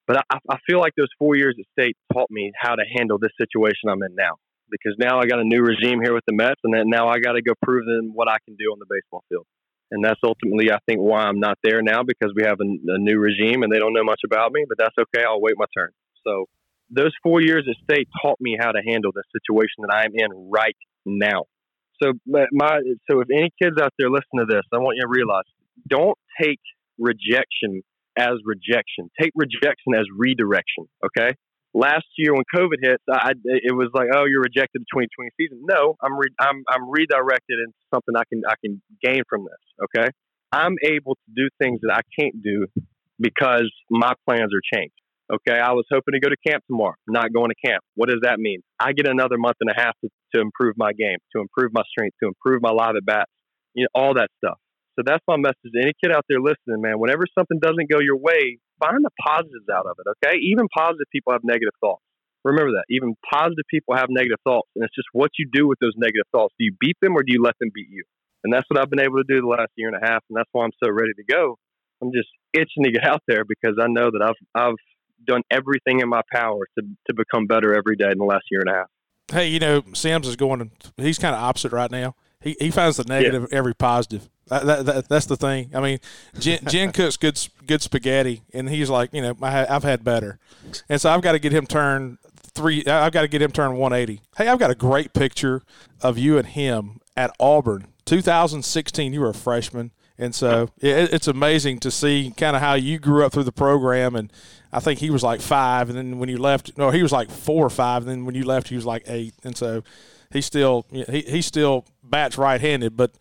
But 0.07 0.25
I, 0.29 0.39
I 0.49 0.57
feel 0.67 0.79
like 0.79 0.93
those 0.97 1.11
four 1.17 1.37
years 1.37 1.55
at 1.59 1.65
state 1.71 1.95
taught 2.11 2.29
me 2.29 2.51
how 2.59 2.75
to 2.75 2.83
handle 2.97 3.17
this 3.17 3.31
situation 3.39 3.89
I'm 3.89 4.03
in 4.03 4.15
now. 4.15 4.35
Because 4.69 4.95
now 4.99 5.19
I 5.19 5.25
got 5.25 5.39
a 5.39 5.45
new 5.45 5.61
regime 5.61 6.01
here 6.03 6.13
with 6.13 6.25
the 6.27 6.33
Mets, 6.33 6.59
and 6.65 6.73
then 6.73 6.89
now 6.89 7.07
I 7.07 7.19
got 7.19 7.33
to 7.33 7.41
go 7.41 7.53
prove 7.63 7.85
them 7.85 8.11
what 8.13 8.27
I 8.27 8.35
can 8.45 8.57
do 8.57 8.65
on 8.73 8.79
the 8.79 8.85
baseball 8.89 9.23
field 9.29 9.47
and 9.91 10.03
that's 10.03 10.19
ultimately 10.23 10.71
I 10.71 10.79
think 10.87 10.99
why 10.99 11.21
I'm 11.21 11.39
not 11.39 11.57
there 11.63 11.81
now 11.81 12.03
because 12.03 12.33
we 12.35 12.43
have 12.43 12.57
a, 12.59 12.65
a, 12.65 12.97
new 12.97 13.19
regime 13.19 13.63
and 13.63 13.71
they 13.71 13.79
don't 13.79 13.93
know 13.93 14.03
much 14.03 14.21
about 14.25 14.51
me. 14.51 14.65
But 14.67 14.77
that's 14.77 14.95
okay. 14.99 15.23
I'll 15.25 15.41
wait 15.41 15.55
my 15.57 15.65
turn. 15.75 15.91
So 16.25 16.45
those 16.89 17.11
four 17.23 17.41
years 17.41 17.65
at 17.69 17.75
state 17.83 18.07
taught 18.21 18.39
me 18.39 18.57
how 18.59 18.71
to 18.71 18.81
handle 18.85 19.11
the 19.13 19.23
situation 19.31 19.87
that 19.87 19.93
I'm 19.93 20.11
in 20.13 20.49
right 20.51 20.75
now. 21.05 21.43
So 22.01 22.13
my 22.25 22.79
so 23.09 23.21
if 23.21 23.27
any 23.33 23.51
kids 23.61 23.75
out 23.81 23.93
there 23.97 24.09
listen 24.09 24.39
to 24.39 24.45
this, 24.45 24.63
I 24.73 24.77
want 24.77 24.97
you 24.97 25.03
to 25.03 25.09
realize 25.09 25.45
don't 25.87 26.17
take 26.41 26.59
rejection 26.99 27.81
as 28.17 28.33
rejection. 28.45 29.09
Take 29.19 29.31
rejection 29.35 29.95
as 29.95 30.05
redirection. 30.15 30.85
Okay 31.05 31.33
last 31.77 32.05
year 32.17 32.33
when 32.33 32.43
COVID 32.53 32.81
hit, 32.81 33.01
I, 33.09 33.31
it 33.45 33.75
was 33.75 33.89
like, 33.93 34.07
oh, 34.13 34.25
you're 34.25 34.41
rejected 34.41 34.81
the 34.81 34.89
2020 34.91 35.29
season. 35.37 35.61
No, 35.69 35.95
I'm 36.01 36.17
re- 36.17 36.35
I'm 36.39 36.63
I'm 36.69 36.89
redirected 36.89 37.59
into 37.61 37.77
something 37.93 38.15
I 38.17 38.25
can 38.31 38.41
I 38.47 38.55
can 38.63 38.81
gain 39.01 39.21
from 39.29 39.45
this. 39.45 39.61
Okay, 39.85 40.09
I'm 40.51 40.75
able 40.83 41.15
to 41.15 41.27
do 41.35 41.49
things 41.61 41.79
that 41.83 41.93
I 41.93 42.01
can't 42.19 42.41
do 42.41 42.65
because 43.19 43.69
my 43.89 44.13
plans 44.27 44.51
are 44.53 44.65
changed. 44.73 44.97
Okay, 45.31 45.59
I 45.59 45.73
was 45.73 45.85
hoping 45.91 46.13
to 46.13 46.19
go 46.21 46.29
to 46.29 46.37
camp 46.49 46.63
tomorrow. 46.67 46.95
not 47.07 47.33
going 47.33 47.49
to 47.49 47.67
camp. 47.67 47.83
What 47.95 48.07
does 48.09 48.19
that 48.23 48.39
mean? 48.39 48.61
I 48.79 48.93
get 48.93 49.09
another 49.09 49.37
month 49.37 49.57
and 49.59 49.69
a 49.69 49.73
half 49.75 49.93
to, 50.01 50.09
to 50.35 50.41
improve 50.41 50.75
my 50.77 50.93
game, 50.93 51.17
to 51.35 51.41
improve 51.41 51.71
my 51.73 51.83
strength, 51.91 52.15
to 52.23 52.29
improve 52.29 52.61
my 52.61 52.71
live 52.71 52.95
at 52.95 53.05
bats, 53.05 53.31
you 53.73 53.83
know, 53.83 53.89
all 53.93 54.13
that 54.13 54.29
stuff. 54.37 54.57
So 54.97 55.05
that's 55.05 55.23
my 55.27 55.37
message 55.37 55.69
to 55.69 55.79
any 55.79 55.93
kid 56.01 56.11
out 56.11 56.25
there 56.27 56.41
listening, 56.41 56.81
man. 56.81 56.97
Whenever 56.97 57.29
something 57.37 57.59
doesn't 57.61 57.89
go 57.89 58.01
your 58.01 58.17
way, 58.17 58.57
find 58.81 59.05
the 59.05 59.13
positives 59.21 59.69
out 59.69 59.85
of 59.85 59.93
it, 60.01 60.09
okay? 60.17 60.37
Even 60.41 60.65
positive 60.73 61.05
people 61.11 61.33
have 61.33 61.45
negative 61.45 61.77
thoughts. 61.79 62.01
Remember 62.43 62.71
that. 62.81 62.85
Even 62.89 63.13
positive 63.29 63.65
people 63.69 63.95
have 63.95 64.09
negative 64.09 64.39
thoughts, 64.43 64.69
and 64.75 64.83
it's 64.83 64.95
just 64.95 65.07
what 65.13 65.31
you 65.37 65.47
do 65.51 65.67
with 65.67 65.77
those 65.79 65.93
negative 65.97 66.25
thoughts. 66.31 66.55
Do 66.57 66.65
you 66.65 66.73
beat 66.79 66.97
them 67.01 67.13
or 67.13 67.21
do 67.21 67.31
you 67.33 67.43
let 67.43 67.53
them 67.59 67.69
beat 67.73 67.89
you? 67.89 68.03
And 68.43 68.53
that's 68.53 68.65
what 68.69 68.79
I've 68.79 68.89
been 68.89 69.01
able 69.01 69.17
to 69.17 69.27
do 69.27 69.41
the 69.41 69.47
last 69.47 69.69
year 69.75 69.89
and 69.89 70.01
a 70.01 70.05
half, 70.05 70.23
and 70.29 70.37
that's 70.37 70.49
why 70.51 70.63
I'm 70.63 70.73
so 70.81 70.89
ready 70.89 71.13
to 71.13 71.23
go. 71.29 71.57
I'm 72.01 72.11
just 72.13 72.29
itching 72.53 72.83
to 72.83 72.91
get 72.91 73.03
out 73.03 73.21
there 73.27 73.43
because 73.43 73.77
I 73.81 73.87
know 73.87 74.09
that 74.09 74.21
I've 74.21 74.39
I've 74.55 74.81
done 75.25 75.41
everything 75.51 75.99
in 75.99 76.09
my 76.09 76.21
power 76.31 76.65
to 76.77 76.85
to 77.07 77.13
become 77.13 77.47
better 77.47 77.75
every 77.75 77.95
day 77.95 78.09
in 78.11 78.17
the 78.17 78.25
last 78.25 78.45
year 78.49 78.61
and 78.61 78.69
a 78.69 78.73
half. 78.73 78.87
Hey, 79.31 79.47
you 79.47 79.59
know, 79.59 79.83
Sims 79.93 80.27
is 80.27 80.35
going. 80.35 80.71
He's 80.95 81.19
kind 81.19 81.35
of 81.35 81.41
opposite 81.41 81.71
right 81.71 81.91
now. 81.91 82.15
He 82.39 82.55
he 82.59 82.71
finds 82.71 82.97
the 82.97 83.03
negative 83.03 83.47
yeah. 83.51 83.57
every 83.57 83.73
positive. 83.73 84.29
That, 84.49 84.85
that, 84.85 85.09
that's 85.09 85.25
the 85.25 85.35
thing. 85.35 85.71
I 85.73 85.81
mean, 85.81 85.99
Jen, 86.39 86.59
Jen 86.67 86.91
cooks 86.91 87.17
good 87.17 87.39
good 87.65 87.81
spaghetti, 87.81 88.43
and 88.53 88.69
he's 88.69 88.89
like, 88.89 89.13
you 89.13 89.21
know, 89.21 89.35
I, 89.41 89.51
have 89.51 89.83
had 89.83 90.03
better, 90.03 90.39
and 90.87 91.01
so 91.01 91.09
I've 91.09 91.21
got 91.21 91.33
to 91.33 91.39
get 91.39 91.51
him 91.51 91.67
turned 91.67 92.17
three. 92.57 92.85
I've 92.85 93.11
got 93.11 93.21
to 93.21 93.27
get 93.27 93.41
him 93.41 93.51
turned 93.51 93.77
180. 93.77 94.21
Hey, 94.37 94.47
I've 94.47 94.59
got 94.59 94.71
a 94.71 94.75
great 94.75 95.13
picture 95.13 95.63
of 96.01 96.17
you 96.17 96.37
and 96.37 96.47
him 96.47 96.99
at 97.15 97.35
Auburn, 97.39 97.87
2016. 98.05 99.13
You 99.13 99.21
were 99.21 99.29
a 99.29 99.33
freshman, 99.33 99.91
and 100.17 100.33
so 100.33 100.69
it, 100.79 101.13
it's 101.13 101.27
amazing 101.27 101.79
to 101.79 101.91
see 101.91 102.33
kind 102.35 102.55
of 102.55 102.61
how 102.61 102.73
you 102.73 102.99
grew 102.99 103.25
up 103.25 103.33
through 103.33 103.43
the 103.43 103.51
program. 103.51 104.15
And 104.15 104.31
I 104.71 104.79
think 104.79 104.99
he 104.99 105.09
was 105.09 105.23
like 105.23 105.41
five, 105.41 105.89
and 105.89 105.97
then 105.97 106.19
when 106.19 106.29
you 106.29 106.37
left, 106.37 106.77
no, 106.77 106.89
he 106.89 107.03
was 107.03 107.11
like 107.11 107.29
four 107.29 107.65
or 107.65 107.69
five. 107.69 108.03
And 108.03 108.11
then 108.11 108.25
when 108.25 108.35
you 108.35 108.45
left, 108.45 108.69
he 108.69 108.75
was 108.75 108.85
like 108.85 109.03
eight, 109.07 109.33
and 109.43 109.57
so 109.57 109.83
he 110.31 110.41
still 110.41 110.85
he 110.91 111.21
he 111.21 111.41
still 111.41 111.85
bats 112.03 112.37
right-handed, 112.37 112.97
but 112.97 113.11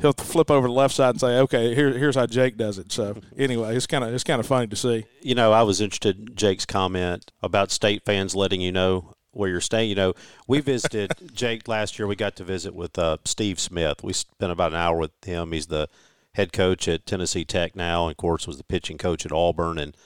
he'll 0.00 0.12
flip 0.12 0.50
over 0.50 0.66
the 0.66 0.72
left 0.72 0.94
side 0.94 1.10
and 1.10 1.20
say, 1.20 1.38
"Okay, 1.38 1.74
here, 1.74 1.96
here's 1.96 2.16
how 2.16 2.26
Jake 2.26 2.56
does 2.56 2.78
it." 2.78 2.92
So 2.92 3.16
anyway, 3.36 3.76
it's 3.76 3.86
kind 3.86 4.04
of 4.04 4.12
it's 4.12 4.24
kind 4.24 4.40
of 4.40 4.46
funny 4.46 4.66
to 4.68 4.76
see. 4.76 5.04
You 5.22 5.34
know, 5.34 5.52
I 5.52 5.62
was 5.62 5.80
interested 5.80 6.18
in 6.18 6.34
Jake's 6.34 6.66
comment 6.66 7.32
about 7.42 7.70
state 7.70 8.04
fans 8.04 8.34
letting 8.34 8.60
you 8.60 8.72
know 8.72 9.14
where 9.32 9.48
you're 9.48 9.60
staying. 9.60 9.88
You 9.88 9.94
know, 9.94 10.14
we 10.46 10.60
visited 10.60 11.12
Jake 11.32 11.68
last 11.68 11.98
year. 11.98 12.06
We 12.06 12.16
got 12.16 12.36
to 12.36 12.44
visit 12.44 12.74
with 12.74 12.98
uh, 12.98 13.18
Steve 13.24 13.60
Smith. 13.60 14.02
We 14.02 14.12
spent 14.12 14.52
about 14.52 14.72
an 14.72 14.78
hour 14.78 14.98
with 14.98 15.12
him. 15.24 15.52
He's 15.52 15.66
the 15.66 15.88
head 16.34 16.52
coach 16.52 16.88
at 16.88 17.06
Tennessee 17.06 17.44
Tech 17.44 17.76
now, 17.76 18.04
and 18.04 18.12
of 18.12 18.16
course 18.16 18.46
was 18.46 18.56
the 18.56 18.64
pitching 18.64 18.98
coach 18.98 19.24
at 19.26 19.32
Auburn. 19.32 19.78
And 19.78 19.96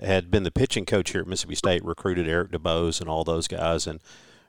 had 0.00 0.30
been 0.30 0.42
the 0.42 0.50
pitching 0.50 0.84
coach 0.84 1.10
here 1.10 1.20
at 1.20 1.26
Mississippi 1.26 1.54
State, 1.54 1.84
recruited 1.84 2.28
Eric 2.28 2.50
DuBose 2.50 3.00
and 3.00 3.08
all 3.08 3.24
those 3.24 3.46
guys, 3.46 3.86
and 3.86 4.00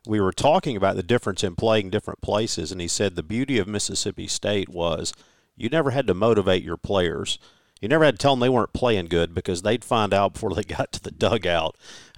we 0.05 0.19
were 0.19 0.31
talking 0.31 0.75
about 0.77 0.95
the 0.95 1.03
difference 1.03 1.43
in 1.43 1.55
playing 1.55 1.89
different 1.89 2.21
places, 2.21 2.71
and 2.71 2.81
he 2.81 2.87
said 2.87 3.15
the 3.15 3.23
beauty 3.23 3.57
of 3.57 3.67
Mississippi 3.67 4.27
State 4.27 4.69
was 4.69 5.13
you 5.55 5.69
never 5.69 5.91
had 5.91 6.07
to 6.07 6.13
motivate 6.13 6.63
your 6.63 6.77
players. 6.77 7.39
You 7.81 7.89
never 7.89 8.05
had 8.05 8.15
to 8.15 8.17
tell 8.17 8.33
them 8.33 8.39
they 8.39 8.49
weren't 8.49 8.73
playing 8.73 9.07
good 9.07 9.33
because 9.33 9.61
they'd 9.61 9.83
find 9.83 10.13
out 10.13 10.33
before 10.33 10.53
they 10.53 10.63
got 10.77 10.91
to 10.93 11.03
the 11.03 11.11
dugout 11.11 11.75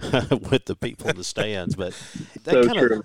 with 0.50 0.66
the 0.66 0.76
people 0.76 1.08
in 1.08 1.16
the 1.16 1.24
stands. 1.24 1.74
But 1.76 1.94
that 2.44 2.52
So 2.52 2.64
kind 2.64 2.78
of 2.78 3.02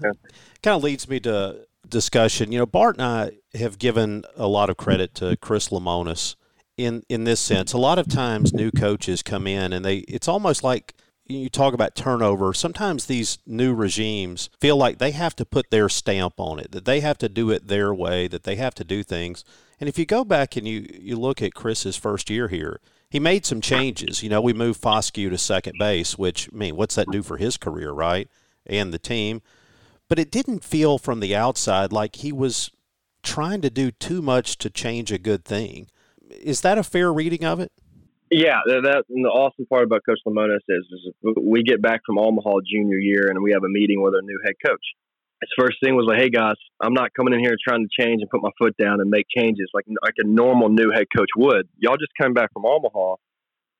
kind 0.61 0.75
of 0.77 0.83
leads 0.83 1.07
me 1.07 1.19
to 1.21 1.67
discussion. 1.87 2.51
You 2.51 2.59
know, 2.59 2.65
Bart 2.65 2.97
and 2.97 3.05
I 3.05 3.31
have 3.57 3.79
given 3.79 4.23
a 4.35 4.47
lot 4.47 4.69
of 4.69 4.77
credit 4.77 5.13
to 5.15 5.37
Chris 5.37 5.69
Lemonis 5.69 6.35
in 6.77 7.03
in 7.09 7.23
this 7.23 7.39
sense. 7.39 7.73
A 7.73 7.77
lot 7.77 7.99
of 7.99 8.07
times, 8.07 8.53
new 8.53 8.71
coaches 8.71 9.21
come 9.23 9.47
in 9.47 9.73
and 9.73 9.83
they 9.83 9.97
it's 9.99 10.27
almost 10.27 10.63
like 10.63 10.93
you 11.25 11.49
talk 11.49 11.73
about 11.73 11.95
turnover. 11.95 12.53
Sometimes 12.53 13.05
these 13.05 13.37
new 13.45 13.73
regimes 13.73 14.49
feel 14.59 14.77
like 14.77 14.97
they 14.97 15.11
have 15.11 15.35
to 15.37 15.45
put 15.45 15.69
their 15.69 15.89
stamp 15.89 16.35
on 16.37 16.59
it, 16.59 16.71
that 16.71 16.85
they 16.85 16.99
have 16.99 17.17
to 17.19 17.29
do 17.29 17.49
it 17.49 17.67
their 17.67 17.93
way, 17.93 18.27
that 18.27 18.43
they 18.43 18.55
have 18.57 18.75
to 18.75 18.83
do 18.83 19.03
things. 19.03 19.43
And 19.79 19.87
if 19.87 19.97
you 19.97 20.05
go 20.05 20.23
back 20.23 20.55
and 20.55 20.67
you 20.67 20.87
you 20.99 21.15
look 21.15 21.41
at 21.41 21.53
Chris's 21.53 21.95
first 21.95 22.29
year 22.29 22.47
here, 22.47 22.79
he 23.09 23.19
made 23.19 23.45
some 23.45 23.61
changes. 23.61 24.23
You 24.23 24.29
know, 24.29 24.41
we 24.41 24.53
moved 24.53 24.81
Foscue 24.81 25.29
to 25.29 25.37
second 25.37 25.77
base, 25.79 26.17
which 26.17 26.49
I 26.53 26.55
mean, 26.55 26.75
what's 26.75 26.95
that 26.95 27.11
do 27.11 27.23
for 27.23 27.37
his 27.37 27.57
career, 27.57 27.91
right? 27.91 28.29
And 28.65 28.93
the 28.93 28.99
team 28.99 29.41
but 30.13 30.19
it 30.19 30.29
didn't 30.29 30.63
feel 30.63 30.97
from 30.99 31.19
the 31.19 31.35
outside 31.35 31.91
like 31.91 32.17
he 32.17 32.31
was 32.31 32.69
trying 33.23 33.61
to 33.61 33.69
do 33.69 33.89
too 33.89 34.21
much 34.21 34.57
to 34.59 34.69
change 34.69 35.11
a 35.11 35.17
good 35.17 35.45
thing. 35.45 35.87
Is 36.29 36.61
that 36.61 36.77
a 36.77 36.83
fair 36.83 37.11
reading 37.11 37.43
of 37.43 37.59
it? 37.59 37.71
Yeah, 38.33 38.65
that, 38.65 39.05
the 39.07 39.29
awesome 39.29 39.67
part 39.67 39.83
about 39.83 40.01
Coach 40.09 40.17
Lemonis 40.25 40.65
is, 40.67 40.85
is 40.89 41.13
we 41.39 41.61
get 41.61 41.83
back 41.83 42.01
from 42.03 42.17
Omaha 42.17 42.65
junior 42.65 42.97
year 42.97 43.29
and 43.29 43.43
we 43.43 43.51
have 43.51 43.63
a 43.63 43.69
meeting 43.69 44.01
with 44.01 44.15
our 44.15 44.23
new 44.23 44.39
head 44.43 44.55
coach. 44.65 44.81
His 45.41 45.49
first 45.55 45.77
thing 45.83 45.93
was 45.93 46.07
like, 46.09 46.19
"Hey 46.19 46.29
guys, 46.29 46.55
I'm 46.81 46.93
not 46.93 47.13
coming 47.13 47.33
in 47.33 47.41
here 47.41 47.55
trying 47.61 47.85
to 47.85 47.91
change 48.01 48.21
and 48.21 48.29
put 48.31 48.41
my 48.41 48.49
foot 48.57 48.75
down 48.81 49.01
and 49.01 49.09
make 49.11 49.27
changes 49.29 49.69
like 49.73 49.85
like 50.01 50.15
a 50.17 50.25
normal 50.25 50.69
new 50.69 50.89
head 50.89 51.05
coach 51.15 51.29
would. 51.37 51.67
Y'all 51.77 51.97
just 51.97 52.13
come 52.19 52.33
back 52.33 52.51
from 52.53 52.65
Omaha. 52.65 53.15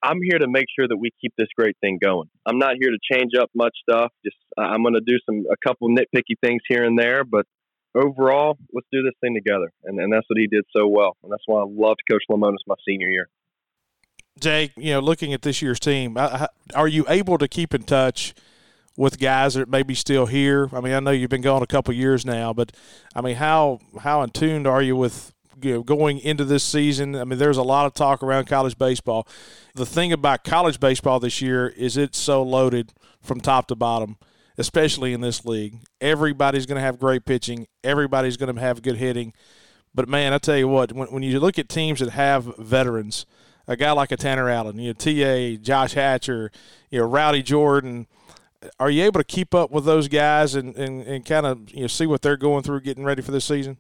I'm 0.04 0.20
here 0.22 0.38
to 0.38 0.48
make 0.48 0.66
sure 0.78 0.88
that 0.88 0.98
we 0.98 1.10
keep 1.20 1.34
this 1.38 1.48
great 1.58 1.78
thing 1.82 1.98
going. 2.00 2.30
I'm 2.46 2.60
not 2.60 2.76
here 2.80 2.92
to 2.92 3.00
change 3.12 3.32
up 3.40 3.50
much 3.56 3.74
stuff. 3.90 4.12
Just 4.24 4.38
I'm 4.56 4.84
going 4.84 4.94
to 4.94 5.02
do 5.06 5.18
some 5.26 5.46
a 5.50 5.56
couple 5.66 5.90
nitpicky 5.90 6.38
things 6.44 6.62
here 6.68 6.84
and 6.84 7.00
there, 7.00 7.24
but 7.24 7.48
overall, 7.96 8.58
let's 8.74 8.88
do 8.92 9.02
this 9.02 9.16
thing 9.22 9.34
together. 9.34 9.72
And 9.86 10.00
and 10.00 10.14
that's 10.14 10.30
what 10.30 10.38
he 10.38 10.46
did 10.46 10.66
so 10.76 10.86
well. 10.88 11.18
And 11.24 11.32
that's 11.32 11.44
why 11.48 11.62
I 11.62 11.66
loved 11.66 12.02
Coach 12.12 12.24
Lemonis 12.30 12.68
my 12.68 12.76
senior 12.86 13.08
year. 13.08 13.30
Jake, 14.40 14.72
you 14.76 14.92
know, 14.94 15.00
looking 15.00 15.34
at 15.34 15.42
this 15.42 15.62
year's 15.62 15.80
team, 15.80 16.18
are 16.18 16.88
you 16.88 17.06
able 17.08 17.38
to 17.38 17.48
keep 17.48 17.74
in 17.74 17.84
touch 17.84 18.34
with 18.98 19.20
guys 19.20 19.54
that 19.56 19.70
may 19.70 19.84
be 19.84 19.96
still 19.96 20.26
here? 20.26 20.70
I 20.74 20.82
mean, 20.82 20.94
I 20.94 21.00
know 21.00 21.12
you've 21.12 21.30
been 21.30 21.42
gone 21.42 21.64
a 21.64 21.68
couple 21.68 21.94
years 21.94 22.26
now, 22.26 22.54
but 22.54 22.72
I 23.16 23.22
mean, 23.22 23.36
how 23.36 23.80
how 24.02 24.22
in 24.22 24.32
tune 24.32 24.68
are 24.68 24.82
you 24.82 24.96
with 24.96 25.34
you 25.62 25.76
know, 25.76 25.84
going 25.84 26.20
into 26.20 26.46
this 26.46 26.64
season? 26.64 27.16
I 27.16 27.24
mean, 27.24 27.40
there's 27.40 27.58
a 27.58 27.64
lot 27.64 27.86
of 27.86 27.94
talk 27.94 28.22
around 28.24 28.46
college 28.46 28.78
baseball. 28.78 29.28
The 29.76 29.86
thing 29.86 30.12
about 30.12 30.44
college 30.44 30.80
baseball 30.80 31.20
this 31.20 31.42
year 31.42 31.68
is 31.70 31.98
it's 31.98 32.18
so 32.18 32.44
loaded 32.44 32.94
from 33.22 33.40
top 33.40 33.68
to 33.68 33.76
bottom, 33.76 34.18
especially 34.58 35.14
in 35.14 35.22
this 35.22 35.46
league. 35.46 35.78
Everybody's 36.02 36.66
going 36.66 36.76
to 36.76 36.82
have 36.82 37.00
great 37.00 37.26
pitching. 37.26 37.68
Everybody's 37.84 38.38
going 38.38 38.54
to 38.54 38.62
have 38.62 38.82
good 38.82 38.98
hitting. 38.98 39.34
But 39.96 40.10
man, 40.10 40.34
I 40.34 40.40
tell 40.40 40.58
you 40.58 40.68
what, 40.68 40.92
when, 40.92 41.08
when 41.10 41.24
you 41.24 41.40
look 41.40 41.60
at 41.60 41.70
teams 41.70 42.00
that 42.00 42.10
have 42.10 42.58
veterans, 42.58 43.26
a 43.68 43.76
guy 43.76 43.92
like 43.92 44.12
a 44.12 44.18
Tanner 44.18 44.50
Allen, 44.50 44.78
you 44.78 44.94
know, 44.94 44.94
TA, 44.94 45.62
Josh 45.62 45.94
Hatcher, 45.94 46.52
you 46.90 47.00
know, 47.00 47.06
Rowdy 47.06 47.42
Jordan, 47.42 48.08
are 48.80 48.90
you 48.90 49.04
able 49.04 49.20
to 49.20 49.26
keep 49.26 49.54
up 49.54 49.72
with 49.72 49.86
those 49.86 50.08
guys 50.08 50.56
and, 50.56 50.76
and, 50.76 51.02
and 51.04 51.26
kind 51.26 51.46
of 51.46 51.70
you 51.72 51.82
know 51.82 51.88
see 51.88 52.06
what 52.06 52.22
they're 52.22 52.38
going 52.38 52.64
through 52.64 52.82
getting 52.82 53.04
ready 53.04 53.22
for 53.22 53.32
this 53.32 53.46
season? 53.46 53.78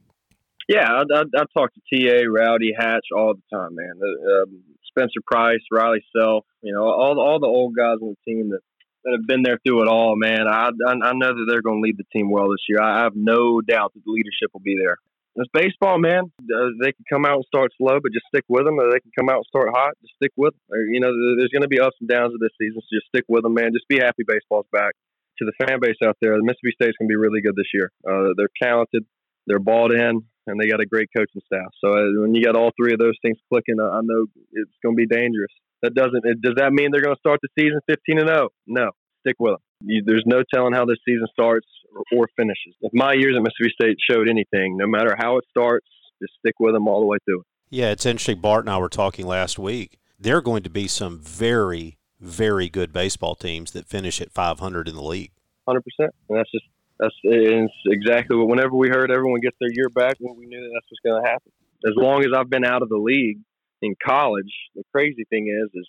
Yeah, 0.67 0.87
I, 0.89 1.01
I, 1.13 1.21
I 1.21 1.43
talk 1.53 1.71
to 1.73 1.81
TA, 1.91 2.23
Rowdy, 2.29 2.71
Hatch 2.77 3.07
all 3.15 3.33
the 3.33 3.57
time, 3.57 3.75
man. 3.75 3.99
Um, 4.01 4.63
Spencer 4.87 5.19
Price, 5.29 5.59
Riley 5.71 6.03
Self, 6.17 6.45
you 6.61 6.73
know, 6.73 6.83
all 6.83 7.19
all 7.19 7.39
the 7.39 7.47
old 7.47 7.75
guys 7.75 7.97
on 8.01 8.15
the 8.15 8.31
team 8.31 8.49
that, 8.51 8.61
that 9.03 9.17
have 9.17 9.27
been 9.27 9.43
there 9.43 9.59
through 9.65 9.83
it 9.83 9.89
all, 9.89 10.15
man. 10.15 10.47
I 10.47 10.69
I, 10.87 10.91
I 10.91 11.13
know 11.13 11.33
that 11.33 11.45
they're 11.49 11.61
going 11.61 11.81
to 11.81 11.85
lead 11.85 11.97
the 11.97 12.05
team 12.13 12.31
well 12.31 12.49
this 12.49 12.65
year. 12.67 12.81
I 12.81 13.03
have 13.03 13.13
no 13.15 13.61
doubt 13.61 13.93
that 13.93 14.03
the 14.05 14.11
leadership 14.11 14.51
will 14.53 14.61
be 14.61 14.77
there. 14.79 14.97
It's 15.35 15.49
baseball, 15.51 15.97
man. 15.97 16.29
Uh, 16.41 16.77
they 16.77 16.93
can 16.93 17.05
come 17.09 17.25
out 17.25 17.41
and 17.41 17.49
start 17.49 17.73
slow, 17.77 17.97
but 17.97 18.13
just 18.13 18.29
stick 18.29 18.45
with 18.47 18.65
them. 18.65 18.77
Or 18.77 18.91
they 18.91 19.01
can 19.01 19.11
come 19.17 19.29
out 19.29 19.41
and 19.41 19.49
start 19.49 19.73
hot, 19.73 19.97
just 20.01 20.13
stick 20.21 20.31
with 20.37 20.53
them. 20.53 20.61
Or, 20.69 20.85
you 20.85 21.01
know, 21.01 21.09
there's 21.37 21.49
going 21.49 21.65
to 21.65 21.71
be 21.71 21.81
ups 21.81 21.97
and 21.99 22.09
downs 22.09 22.33
of 22.33 22.39
this 22.39 22.53
season, 22.61 22.77
so 22.77 22.89
just 22.93 23.09
stick 23.09 23.25
with 23.27 23.41
them, 23.41 23.57
man. 23.57 23.73
Just 23.73 23.89
be 23.89 23.97
happy 23.97 24.21
baseball's 24.27 24.69
back. 24.71 24.93
To 25.41 25.49
the 25.49 25.65
fan 25.65 25.81
base 25.81 25.97
out 26.05 26.17
there, 26.21 26.37
the 26.37 26.45
Mississippi 26.45 26.77
State's 26.77 26.97
going 27.01 27.09
to 27.09 27.13
be 27.13 27.17
really 27.17 27.41
good 27.41 27.57
this 27.57 27.73
year. 27.73 27.89
Uh, 28.05 28.37
they're 28.37 28.53
talented, 28.61 29.01
they're 29.47 29.57
bought 29.57 29.91
in, 29.91 30.21
and 30.45 30.61
they 30.61 30.69
got 30.69 30.81
a 30.81 30.85
great 30.85 31.09
coaching 31.09 31.41
staff. 31.49 31.73
So 31.81 31.89
uh, 31.89 32.21
when 32.21 32.35
you 32.35 32.45
got 32.45 32.55
all 32.55 32.69
three 32.77 32.93
of 32.93 32.99
those 32.99 33.17
things 33.25 33.37
clicking, 33.49 33.81
I 33.81 34.01
know 34.05 34.29
it's 34.53 34.77
going 34.85 34.93
to 34.93 35.01
be 35.01 35.09
dangerous. 35.09 35.49
That 35.81 35.95
doesn't. 35.95 36.21
It, 36.23 36.41
does 36.41 36.55
that 36.57 36.71
mean 36.71 36.89
they're 36.91 37.01
going 37.01 37.15
to 37.15 37.25
start 37.25 37.39
the 37.41 37.49
season 37.57 37.81
15 37.89 38.19
and 38.19 38.29
0? 38.29 38.49
No. 38.67 38.91
Stick 39.25 39.37
with 39.39 39.57
them. 39.57 39.63
You, 39.81 40.03
there's 40.05 40.23
no 40.25 40.43
telling 40.53 40.73
how 40.73 40.85
this 40.85 41.01
season 41.03 41.25
starts 41.33 41.67
or, 42.11 42.27
finishes. 42.35 42.75
If 42.81 42.91
my 42.93 43.13
years 43.13 43.35
at 43.35 43.41
Mississippi 43.41 43.73
State 43.79 43.97
showed 44.09 44.29
anything, 44.29 44.77
no 44.77 44.87
matter 44.87 45.15
how 45.17 45.37
it 45.37 45.45
starts, 45.49 45.87
just 46.21 46.33
stick 46.39 46.55
with 46.59 46.73
them 46.73 46.87
all 46.87 46.99
the 46.99 47.05
way 47.05 47.17
through. 47.25 47.43
Yeah, 47.69 47.91
it's 47.91 48.05
interesting. 48.05 48.39
Bart 48.39 48.65
and 48.65 48.69
I 48.69 48.77
were 48.77 48.89
talking 48.89 49.25
last 49.25 49.57
week. 49.59 49.97
There 50.19 50.37
are 50.37 50.41
going 50.41 50.63
to 50.63 50.69
be 50.69 50.87
some 50.87 51.19
very, 51.19 51.97
very 52.19 52.69
good 52.69 52.93
baseball 52.93 53.35
teams 53.35 53.71
that 53.71 53.87
finish 53.87 54.21
at 54.21 54.31
500 54.31 54.87
in 54.87 54.95
the 54.95 55.03
league. 55.03 55.31
100%. 55.67 55.81
And 55.99 56.09
that's 56.29 56.51
just 56.51 56.65
that's 56.99 57.15
it's 57.23 57.73
exactly 57.87 58.37
what. 58.37 58.47
Whenever 58.47 58.75
we 58.75 58.89
heard 58.89 59.11
everyone 59.11 59.41
gets 59.41 59.57
their 59.59 59.71
year 59.71 59.89
back, 59.89 60.15
we 60.19 60.45
knew 60.45 60.61
that 60.61 60.69
that's 60.73 60.85
what's 60.89 61.01
going 61.03 61.23
to 61.23 61.29
happen. 61.29 61.51
As 61.85 61.93
long 61.97 62.21
as 62.21 62.29
I've 62.35 62.49
been 62.49 62.63
out 62.63 62.81
of 62.81 62.89
the 62.89 62.97
league 62.97 63.39
in 63.81 63.95
college, 64.05 64.53
the 64.75 64.83
crazy 64.93 65.25
thing 65.29 65.47
is, 65.47 65.69
is 65.73 65.87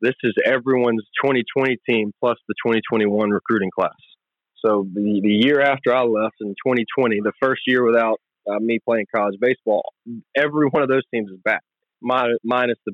this 0.00 0.14
is 0.22 0.34
everyone's 0.44 1.02
2020 1.24 1.78
team 1.88 2.12
plus 2.20 2.36
the 2.48 2.54
2021 2.64 3.30
recruiting 3.30 3.70
class. 3.74 3.96
So 4.64 4.86
the 4.92 5.20
the 5.22 5.46
year 5.46 5.60
after 5.60 5.94
I 5.94 6.02
left 6.02 6.36
in 6.40 6.48
2020, 6.48 7.20
the 7.22 7.32
first 7.42 7.62
year 7.66 7.84
without 7.84 8.20
uh, 8.48 8.58
me 8.58 8.78
playing 8.84 9.06
college 9.14 9.38
baseball, 9.40 9.92
every 10.36 10.68
one 10.68 10.82
of 10.82 10.88
those 10.88 11.02
teams 11.12 11.30
is 11.30 11.38
back, 11.44 11.62
minus, 12.00 12.38
minus 12.44 12.78
the 12.86 12.92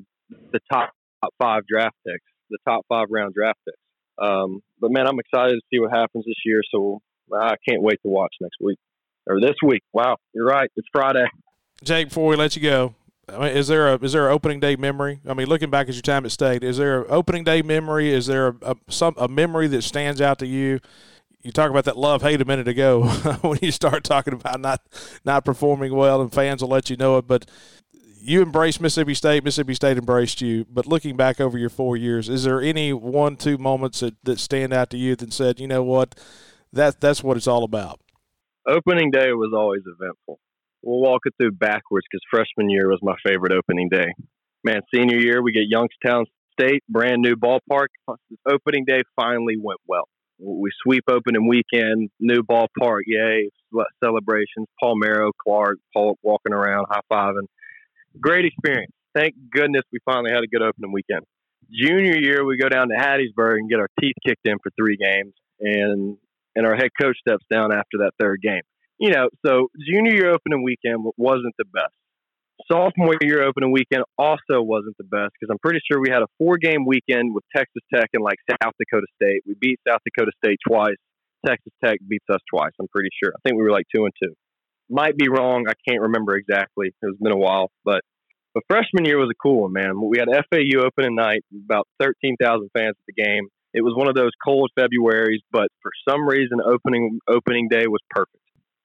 the 0.51 0.59
top, 0.71 0.91
top 1.23 1.33
five 1.39 1.63
draft 1.67 1.95
picks, 2.05 2.25
the 2.49 2.57
top 2.67 2.85
five 2.89 3.07
round 3.09 3.33
draft 3.33 3.59
picks. 3.65 3.77
Um, 4.17 4.61
but 4.79 4.91
man, 4.91 5.07
I'm 5.07 5.19
excited 5.19 5.53
to 5.53 5.61
see 5.71 5.79
what 5.79 5.91
happens 5.91 6.25
this 6.25 6.35
year. 6.45 6.61
So 6.71 7.01
I 7.33 7.55
can't 7.67 7.81
wait 7.81 7.99
to 8.03 8.09
watch 8.09 8.33
next 8.41 8.57
week 8.59 8.79
or 9.27 9.39
this 9.39 9.55
week. 9.63 9.83
Wow, 9.93 10.17
you're 10.33 10.45
right. 10.45 10.69
It's 10.75 10.87
Friday. 10.91 11.25
Jake, 11.83 12.09
before 12.09 12.27
we 12.27 12.35
let 12.35 12.55
you 12.55 12.61
go, 12.61 12.95
I 13.29 13.37
mean, 13.37 13.57
is 13.57 13.67
there 13.67 13.93
a 13.93 14.03
is 14.03 14.13
there 14.13 14.27
an 14.27 14.33
opening 14.33 14.59
day 14.59 14.75
memory? 14.75 15.19
I 15.27 15.33
mean, 15.33 15.47
looking 15.47 15.69
back 15.69 15.87
at 15.87 15.95
your 15.95 16.01
time 16.01 16.25
at 16.25 16.31
state, 16.31 16.63
is 16.63 16.77
there 16.77 17.01
an 17.01 17.07
opening 17.09 17.43
day 17.43 17.61
memory? 17.61 18.11
Is 18.11 18.25
there 18.25 18.47
a, 18.47 18.55
a 18.63 18.75
some 18.89 19.13
a 19.17 19.27
memory 19.27 19.67
that 19.67 19.83
stands 19.83 20.19
out 20.19 20.39
to 20.39 20.47
you? 20.47 20.79
You 21.49 21.53
talk 21.53 21.71
about 21.71 21.85
that 21.85 21.97
love 21.97 22.21
hate 22.21 22.41
a 22.41 22.45
minute 22.45 22.67
ago 22.67 23.05
when 23.41 23.57
you 23.59 23.71
start 23.71 24.03
talking 24.03 24.33
about 24.33 24.61
not 24.61 24.83
not 25.25 25.43
performing 25.43 25.95
well, 25.95 26.21
and 26.21 26.31
fans 26.31 26.61
will 26.61 26.69
let 26.69 26.91
you 26.91 26.95
know 26.95 27.17
it. 27.17 27.25
But 27.25 27.49
you 28.21 28.43
embraced 28.43 28.79
Mississippi 28.79 29.15
State. 29.15 29.43
Mississippi 29.43 29.73
State 29.73 29.97
embraced 29.97 30.41
you. 30.41 30.67
But 30.69 30.85
looking 30.85 31.17
back 31.17 31.41
over 31.41 31.57
your 31.57 31.71
four 31.71 31.97
years, 31.97 32.29
is 32.29 32.43
there 32.43 32.61
any 32.61 32.93
one 32.93 33.35
two 33.35 33.57
moments 33.57 34.01
that, 34.01 34.13
that 34.25 34.39
stand 34.39 34.73
out 34.73 34.91
to 34.91 34.97
you 34.97 35.15
that 35.15 35.33
said, 35.33 35.59
you 35.59 35.67
know 35.67 35.81
what, 35.81 36.13
that 36.71 37.01
that's 37.01 37.23
what 37.23 37.35
it's 37.35 37.47
all 37.47 37.63
about? 37.63 37.99
Opening 38.67 39.09
day 39.09 39.31
was 39.31 39.51
always 39.51 39.81
eventful. 39.87 40.39
We'll 40.83 41.01
walk 41.01 41.21
it 41.25 41.33
through 41.41 41.53
backwards 41.53 42.05
because 42.11 42.21
freshman 42.29 42.69
year 42.69 42.89
was 42.89 42.99
my 43.01 43.15
favorite 43.25 43.53
opening 43.53 43.89
day. 43.89 44.13
Man, 44.63 44.81
senior 44.93 45.17
year 45.17 45.41
we 45.41 45.51
get 45.51 45.63
Youngstown 45.67 46.27
State, 46.51 46.83
brand 46.87 47.23
new 47.23 47.35
ballpark. 47.35 47.87
Opening 48.47 48.85
day 48.85 49.01
finally 49.15 49.55
went 49.59 49.79
well. 49.87 50.07
We 50.39 50.71
sweep 50.83 51.03
opening 51.09 51.47
weekend, 51.47 52.09
new 52.19 52.43
ballpark, 52.43 53.01
yay! 53.05 53.49
Celebrations. 54.03 54.67
Palmero, 54.81 55.31
Clark, 55.45 55.77
Paul 55.93 56.17
walking 56.23 56.53
around, 56.53 56.87
high 56.89 57.01
fiving. 57.11 57.47
Great 58.19 58.45
experience. 58.45 58.93
Thank 59.13 59.35
goodness 59.51 59.83
we 59.91 59.99
finally 60.05 60.31
had 60.31 60.43
a 60.43 60.47
good 60.47 60.61
opening 60.61 60.91
weekend. 60.91 61.25
Junior 61.71 62.17
year, 62.17 62.45
we 62.45 62.57
go 62.57 62.69
down 62.69 62.87
to 62.89 62.95
Hattiesburg 62.95 63.57
and 63.57 63.69
get 63.69 63.79
our 63.79 63.89
teeth 63.99 64.15
kicked 64.25 64.45
in 64.45 64.57
for 64.63 64.71
three 64.79 64.97
games, 64.97 65.33
and 65.59 66.17
and 66.55 66.65
our 66.65 66.75
head 66.75 66.89
coach 66.99 67.17
steps 67.19 67.45
down 67.51 67.71
after 67.71 67.99
that 67.99 68.11
third 68.19 68.41
game. 68.41 68.61
You 68.99 69.11
know, 69.11 69.29
so 69.45 69.67
junior 69.79 70.13
year 70.13 70.31
opening 70.31 70.63
weekend 70.63 71.05
wasn't 71.17 71.53
the 71.57 71.65
best. 71.65 71.93
Sophomore 72.67 73.15
year 73.21 73.43
opening 73.43 73.71
weekend 73.71 74.03
also 74.17 74.61
wasn't 74.61 74.97
the 74.97 75.03
best 75.03 75.31
because 75.39 75.51
I'm 75.51 75.59
pretty 75.59 75.79
sure 75.89 76.01
we 76.01 76.09
had 76.09 76.21
a 76.21 76.27
four 76.37 76.57
game 76.57 76.85
weekend 76.85 77.33
with 77.33 77.43
Texas 77.55 77.81
Tech 77.93 78.09
and 78.13 78.23
like 78.23 78.37
South 78.49 78.73
Dakota 78.77 79.07
State. 79.21 79.43
We 79.45 79.55
beat 79.59 79.79
South 79.87 80.01
Dakota 80.05 80.31
State 80.43 80.59
twice. 80.67 80.97
Texas 81.45 81.71
Tech 81.83 81.99
beats 82.07 82.25
us 82.29 82.41
twice. 82.53 82.71
I'm 82.79 82.87
pretty 82.93 83.09
sure. 83.23 83.31
I 83.35 83.39
think 83.43 83.57
we 83.57 83.63
were 83.63 83.71
like 83.71 83.85
two 83.95 84.03
and 84.03 84.13
two. 84.21 84.33
Might 84.89 85.17
be 85.17 85.29
wrong. 85.29 85.65
I 85.69 85.73
can't 85.87 86.01
remember 86.01 86.35
exactly. 86.35 86.91
It's 87.01 87.19
been 87.19 87.31
a 87.31 87.37
while, 87.37 87.71
but 87.85 88.01
But 88.53 88.63
freshman 88.69 89.05
year 89.05 89.17
was 89.17 89.29
a 89.29 89.37
cool 89.41 89.61
one, 89.61 89.73
man. 89.73 90.01
We 90.01 90.17
had 90.17 90.27
FAU 90.27 90.81
opening 90.83 91.15
night, 91.15 91.43
about 91.65 91.87
13,000 92.01 92.69
fans 92.75 92.95
at 92.97 93.05
the 93.07 93.13
game. 93.13 93.47
It 93.73 93.83
was 93.83 93.93
one 93.95 94.09
of 94.09 94.15
those 94.15 94.31
cold 94.43 94.71
Februarys, 94.77 95.39
but 95.51 95.67
for 95.81 95.91
some 96.09 96.27
reason, 96.27 96.59
opening 96.65 97.19
opening 97.29 97.67
day 97.69 97.85
was 97.87 98.01
perfect. 98.09 98.38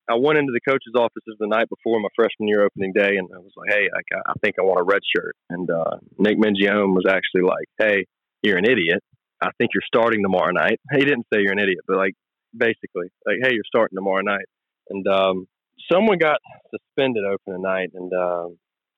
I 0.08 0.16
went 0.16 0.38
into 0.38 0.52
the 0.52 0.60
coach's 0.60 0.94
offices 0.94 1.36
the 1.38 1.46
night 1.46 1.68
before 1.68 1.98
my 2.00 2.08
freshman 2.14 2.48
year 2.48 2.64
opening 2.64 2.92
day, 2.92 3.16
and 3.16 3.28
I 3.34 3.38
was 3.38 3.52
like, 3.56 3.70
"Hey, 3.72 3.88
I, 3.88 4.30
I 4.30 4.32
think 4.42 4.56
I 4.58 4.62
want 4.62 4.80
a 4.80 4.84
red 4.84 5.00
shirt." 5.16 5.34
And 5.48 5.70
uh, 5.70 5.96
Nick 6.18 6.38
Mingione 6.38 6.94
was 6.94 7.06
actually 7.08 7.42
like, 7.42 7.68
"Hey, 7.78 8.06
you're 8.42 8.58
an 8.58 8.66
idiot. 8.66 9.02
I 9.40 9.50
think 9.58 9.70
you're 9.72 9.86
starting 9.86 10.22
tomorrow 10.22 10.52
night." 10.52 10.80
He 10.92 11.04
didn't 11.04 11.26
say 11.32 11.40
you're 11.40 11.52
an 11.52 11.58
idiot, 11.58 11.80
but 11.86 11.96
like 11.96 12.14
basically, 12.56 13.08
like, 13.26 13.38
"Hey, 13.42 13.54
you're 13.54 13.66
starting 13.66 13.96
tomorrow 13.96 14.22
night." 14.22 14.46
And 14.90 15.06
um, 15.08 15.46
someone 15.90 16.18
got 16.18 16.38
suspended 16.70 17.24
opening 17.24 17.62
night, 17.62 17.90
and 17.94 18.12
uh, 18.12 18.48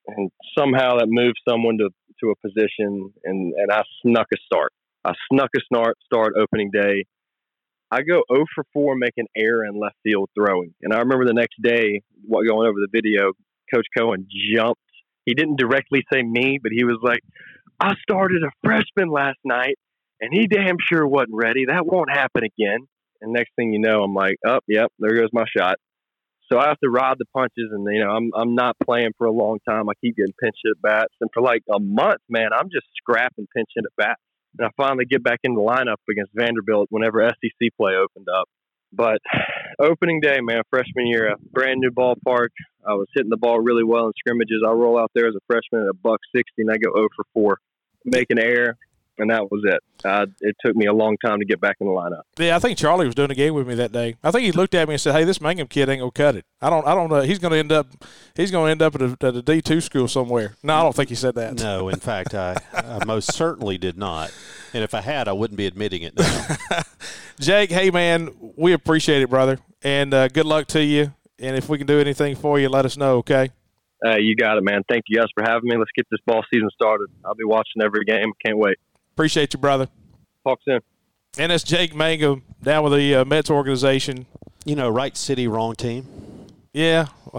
and 0.08 0.30
somehow 0.58 0.98
that 0.98 1.06
moved 1.08 1.38
someone 1.48 1.78
to 1.78 1.90
to 2.20 2.30
a 2.30 2.36
position, 2.36 3.12
and 3.24 3.52
and 3.54 3.70
I 3.70 3.82
snuck 4.02 4.26
a 4.32 4.38
start. 4.44 4.72
I 5.04 5.12
snuck 5.30 5.50
a 5.56 5.60
start 5.72 5.96
start 6.04 6.34
opening 6.36 6.70
day. 6.72 7.04
I 7.90 8.02
go 8.02 8.22
0 8.32 8.44
for 8.54 8.64
4 8.72 8.96
making 8.96 9.26
error 9.36 9.64
in 9.64 9.78
left 9.78 9.96
field 10.02 10.30
throwing. 10.34 10.74
And 10.82 10.92
I 10.92 10.98
remember 10.98 11.24
the 11.24 11.34
next 11.34 11.60
day, 11.62 12.02
going 12.30 12.68
over 12.68 12.80
the 12.80 12.88
video, 12.90 13.32
Coach 13.72 13.86
Cohen 13.96 14.26
jumped. 14.54 14.80
He 15.24 15.34
didn't 15.34 15.58
directly 15.58 16.04
say 16.12 16.22
me, 16.22 16.58
but 16.62 16.72
he 16.72 16.84
was 16.84 16.98
like, 17.02 17.20
I 17.80 17.94
started 18.02 18.42
a 18.42 18.50
freshman 18.64 19.10
last 19.10 19.38
night 19.44 19.76
and 20.20 20.30
he 20.32 20.46
damn 20.46 20.76
sure 20.80 21.06
wasn't 21.06 21.34
ready. 21.34 21.66
That 21.66 21.86
won't 21.86 22.10
happen 22.10 22.42
again. 22.44 22.86
And 23.20 23.32
next 23.32 23.50
thing 23.56 23.72
you 23.72 23.80
know, 23.80 24.02
I'm 24.02 24.14
like, 24.14 24.36
oh, 24.46 24.60
yep, 24.68 24.92
there 24.98 25.16
goes 25.16 25.30
my 25.32 25.44
shot. 25.56 25.76
So 26.50 26.58
I 26.58 26.68
have 26.68 26.78
to 26.78 26.88
ride 26.88 27.16
the 27.18 27.24
punches, 27.34 27.72
and 27.72 27.84
you 27.92 28.04
know, 28.04 28.10
I'm 28.10 28.30
I'm 28.32 28.54
not 28.54 28.76
playing 28.84 29.10
for 29.18 29.26
a 29.26 29.32
long 29.32 29.58
time. 29.68 29.88
I 29.88 29.94
keep 30.00 30.16
getting 30.16 30.32
pinch 30.40 30.54
hit 30.62 30.80
bats, 30.80 31.12
and 31.20 31.28
for 31.34 31.42
like 31.42 31.62
a 31.68 31.80
month, 31.80 32.20
man, 32.28 32.50
I'm 32.56 32.68
just 32.70 32.86
scrapping 32.96 33.48
pinch 33.52 33.68
hit 33.74 33.84
at 33.84 33.96
bats 33.96 34.20
and 34.58 34.66
I 34.66 34.70
finally 34.76 35.04
get 35.04 35.22
back 35.22 35.40
in 35.44 35.54
the 35.54 35.60
lineup 35.60 35.96
against 36.10 36.32
Vanderbilt 36.34 36.88
whenever 36.90 37.28
SEC 37.28 37.68
play 37.76 37.94
opened 37.94 38.28
up. 38.28 38.48
But 38.92 39.18
opening 39.80 40.20
day, 40.20 40.38
man, 40.40 40.62
freshman 40.70 41.06
year, 41.06 41.28
a 41.28 41.36
brand 41.52 41.80
new 41.80 41.90
ballpark. 41.90 42.48
I 42.86 42.94
was 42.94 43.08
hitting 43.14 43.30
the 43.30 43.36
ball 43.36 43.60
really 43.60 43.84
well 43.84 44.06
in 44.06 44.12
scrimmages. 44.18 44.62
I 44.66 44.70
roll 44.70 44.98
out 44.98 45.10
there 45.14 45.28
as 45.28 45.34
a 45.34 45.40
freshman 45.46 45.82
at 45.82 45.88
a 45.88 45.94
buck 45.94 46.20
sixty, 46.34 46.62
and 46.62 46.70
I 46.70 46.76
go 46.76 46.94
0 46.94 47.08
for 47.16 47.24
4, 47.34 47.58
making 48.04 48.38
air, 48.38 48.76
and 49.18 49.30
that 49.30 49.50
was 49.50 49.62
it. 49.64 49.80
Uh, 50.04 50.26
it 50.40 50.56
took 50.64 50.76
me 50.76 50.86
a 50.86 50.92
long 50.92 51.16
time 51.24 51.38
to 51.38 51.44
get 51.44 51.60
back 51.60 51.76
in 51.80 51.86
the 51.86 51.92
lineup. 51.92 52.22
Yeah, 52.38 52.56
I 52.56 52.58
think 52.58 52.78
Charlie 52.78 53.06
was 53.06 53.14
doing 53.14 53.30
a 53.30 53.34
game 53.34 53.54
with 53.54 53.66
me 53.66 53.74
that 53.76 53.92
day. 53.92 54.16
I 54.22 54.30
think 54.30 54.44
he 54.44 54.52
looked 54.52 54.74
at 54.74 54.88
me 54.88 54.94
and 54.94 55.00
said, 55.00 55.14
"Hey, 55.14 55.24
this 55.24 55.40
Mangum 55.40 55.68
kid 55.68 55.88
ain't 55.88 56.00
gonna 56.00 56.10
cut 56.10 56.36
it. 56.36 56.44
I 56.60 56.70
don't, 56.70 56.86
I 56.86 56.94
don't 56.94 57.10
know. 57.10 57.20
He's 57.22 57.38
gonna 57.38 57.56
end 57.56 57.72
up, 57.72 57.86
he's 58.34 58.50
gonna 58.50 58.70
end 58.70 58.82
up 58.82 58.94
at 58.94 59.02
a, 59.02 59.16
at 59.20 59.36
a 59.36 59.42
D 59.42 59.60
two 59.62 59.80
school 59.80 60.08
somewhere." 60.08 60.56
No, 60.62 60.74
I 60.74 60.82
don't 60.82 60.94
think 60.94 61.08
he 61.08 61.14
said 61.14 61.34
that. 61.36 61.54
No, 61.54 61.88
in 61.88 62.00
fact, 62.00 62.34
I, 62.34 62.56
I 62.72 63.04
most 63.04 63.32
certainly 63.32 63.78
did 63.78 63.96
not. 63.96 64.32
And 64.72 64.84
if 64.84 64.94
I 64.94 65.00
had, 65.00 65.28
I 65.28 65.32
wouldn't 65.32 65.56
be 65.56 65.66
admitting 65.66 66.02
it 66.02 66.16
now. 66.16 66.48
Jake, 67.40 67.70
hey 67.70 67.90
man, 67.90 68.30
we 68.56 68.72
appreciate 68.72 69.22
it, 69.22 69.30
brother, 69.30 69.58
and 69.82 70.12
uh, 70.12 70.28
good 70.28 70.46
luck 70.46 70.66
to 70.68 70.82
you. 70.82 71.14
And 71.38 71.56
if 71.56 71.68
we 71.68 71.78
can 71.78 71.86
do 71.86 72.00
anything 72.00 72.34
for 72.34 72.58
you, 72.58 72.68
let 72.68 72.86
us 72.86 72.96
know. 72.96 73.16
Okay. 73.18 73.50
Uh, 74.04 74.16
you 74.16 74.36
got 74.36 74.58
it, 74.58 74.64
man. 74.64 74.82
Thank 74.88 75.04
you 75.08 75.18
guys 75.18 75.28
for 75.34 75.42
having 75.42 75.68
me. 75.68 75.76
Let's 75.76 75.90
get 75.96 76.06
this 76.10 76.20
ball 76.26 76.42
season 76.52 76.68
started. 76.74 77.08
I'll 77.24 77.34
be 77.34 77.44
watching 77.44 77.82
every 77.82 78.04
game. 78.04 78.32
Can't 78.44 78.58
wait. 78.58 78.76
Appreciate 79.16 79.54
you, 79.54 79.58
brother. 79.58 79.88
Talk 80.44 80.60
soon. 80.62 80.80
And 81.38 81.50
that's 81.50 81.64
Jake 81.64 81.94
Mangum 81.94 82.42
down 82.62 82.84
with 82.84 82.92
the 82.92 83.14
uh, 83.14 83.24
Mets 83.24 83.48
organization. 83.50 84.26
You 84.66 84.76
know, 84.76 84.90
right 84.90 85.16
city, 85.16 85.48
wrong 85.48 85.74
team. 85.74 86.06
Yeah, 86.74 87.06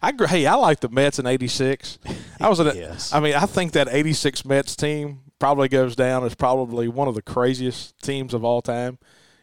I 0.00 0.12
hey, 0.28 0.46
I 0.46 0.54
like 0.54 0.78
the 0.78 0.88
Mets 0.88 1.18
in 1.18 1.26
'86. 1.26 1.98
I 2.40 2.48
was 2.48 2.60
in. 2.60 2.66
yes. 2.76 3.12
I 3.12 3.18
mean, 3.18 3.34
I 3.34 3.46
think 3.46 3.72
that 3.72 3.88
'86 3.90 4.44
Mets 4.44 4.76
team 4.76 5.22
probably 5.40 5.66
goes 5.68 5.96
down 5.96 6.22
as 6.24 6.36
probably 6.36 6.86
one 6.86 7.08
of 7.08 7.16
the 7.16 7.22
craziest 7.22 8.00
teams 8.00 8.32
of 8.32 8.44
all 8.44 8.62
time. 8.62 8.98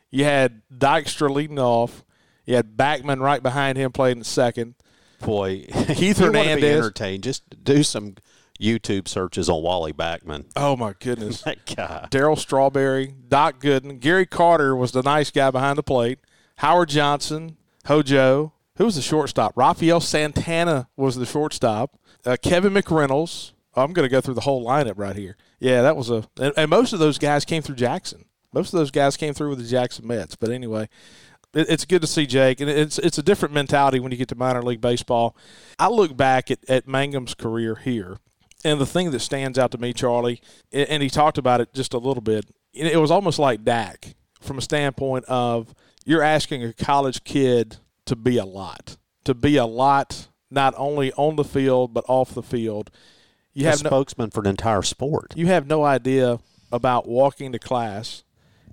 You 0.09 0.23
had 0.23 0.61
Dykstra 0.73 1.29
leading 1.29 1.59
off. 1.59 2.05
You 2.45 2.55
had 2.55 2.77
Backman 2.77 3.19
right 3.19 3.43
behind 3.43 3.77
him 3.77 3.91
playing 3.91 4.23
second. 4.23 4.75
Boy, 5.19 5.65
Keith 5.93 6.19
Hernandez. 6.19 6.77
entertained. 6.77 7.23
Just 7.23 7.61
do 7.65 7.83
some 7.83 8.15
YouTube 8.59 9.07
searches 9.07 9.49
on 9.49 9.63
Wally 9.63 9.93
Backman. 9.93 10.45
Oh 10.55 10.75
my 10.75 10.93
goodness, 10.99 11.41
that 11.43 11.65
guy. 11.65 12.07
Darryl 12.11 12.37
Strawberry, 12.37 13.13
Doc 13.27 13.59
Gooden, 13.59 13.99
Gary 13.99 14.25
Carter 14.25 14.75
was 14.75 14.91
the 14.91 15.03
nice 15.03 15.31
guy 15.31 15.51
behind 15.51 15.77
the 15.77 15.83
plate. 15.83 16.19
Howard 16.57 16.89
Johnson, 16.89 17.57
Hojo. 17.85 18.53
Who 18.77 18.85
was 18.85 18.95
the 18.95 19.01
shortstop? 19.01 19.53
Rafael 19.55 19.99
Santana 19.99 20.87
was 20.95 21.15
the 21.15 21.25
shortstop. 21.25 21.97
Uh, 22.25 22.37
Kevin 22.41 22.73
McReynolds. 22.73 23.53
Oh, 23.75 23.83
I'm 23.83 23.93
going 23.93 24.05
to 24.07 24.11
go 24.11 24.21
through 24.21 24.35
the 24.35 24.41
whole 24.41 24.65
lineup 24.65 24.97
right 24.97 25.15
here. 25.15 25.37
Yeah, 25.59 25.81
that 25.83 25.95
was 25.95 26.09
a, 26.09 26.25
and, 26.39 26.53
and, 26.57 26.69
most 26.69 26.93
of 26.93 26.99
those 26.99 27.17
guys 27.17 27.45
came 27.45 27.61
through 27.61 27.75
Jackson. 27.75 28.25
Most 28.53 28.73
of 28.73 28.79
those 28.79 28.91
guys 28.91 29.17
came 29.17 29.33
through 29.33 29.49
with 29.49 29.59
the 29.59 29.67
Jackson 29.67 30.05
Mets. 30.07 30.35
But 30.35 30.51
anyway, 30.51 30.89
it, 31.53 31.69
it's 31.69 31.85
good 31.85 32.01
to 32.01 32.07
see 32.07 32.25
Jake, 32.25 32.59
and 32.59 32.69
it's 32.69 32.97
it's 32.99 33.17
a 33.17 33.23
different 33.23 33.53
mentality 33.53 33.99
when 33.99 34.11
you 34.11 34.17
get 34.17 34.29
to 34.29 34.35
minor 34.35 34.61
league 34.61 34.81
baseball. 34.81 35.35
I 35.79 35.89
look 35.89 36.15
back 36.15 36.49
at, 36.51 36.59
at 36.69 36.87
Mangum's 36.87 37.33
career 37.33 37.75
here, 37.75 38.17
and 38.63 38.81
the 38.81 38.85
thing 38.85 39.11
that 39.11 39.19
stands 39.19 39.57
out 39.57 39.71
to 39.71 39.77
me, 39.77 39.93
Charlie, 39.93 40.41
and 40.71 41.03
he 41.03 41.09
talked 41.09 41.37
about 41.37 41.61
it 41.61 41.73
just 41.73 41.93
a 41.93 41.97
little 41.97 42.21
bit, 42.21 42.45
it 42.73 42.99
was 42.99 43.11
almost 43.11 43.39
like 43.39 43.63
Dak 43.63 44.15
from 44.41 44.57
a 44.57 44.61
standpoint 44.61 45.25
of 45.25 45.73
you're 46.05 46.23
asking 46.23 46.63
a 46.63 46.73
college 46.73 47.23
kid 47.23 47.77
to 48.05 48.15
be 48.15 48.37
a 48.37 48.45
lot, 48.45 48.97
to 49.25 49.33
be 49.33 49.57
a 49.57 49.65
lot, 49.65 50.27
not 50.49 50.73
only 50.77 51.11
on 51.13 51.35
the 51.35 51.43
field, 51.43 51.93
but 51.93 52.05
off 52.07 52.33
the 52.33 52.43
field. 52.43 52.89
You 53.53 53.65
a 53.67 53.71
have 53.71 53.83
no, 53.83 53.89
spokesman 53.89 54.29
for 54.29 54.41
an 54.41 54.47
entire 54.47 54.83
sport. 54.83 55.33
You 55.35 55.47
have 55.47 55.67
no 55.67 55.83
idea 55.83 56.39
about 56.71 57.07
walking 57.07 57.51
to 57.51 57.59
class 57.59 58.23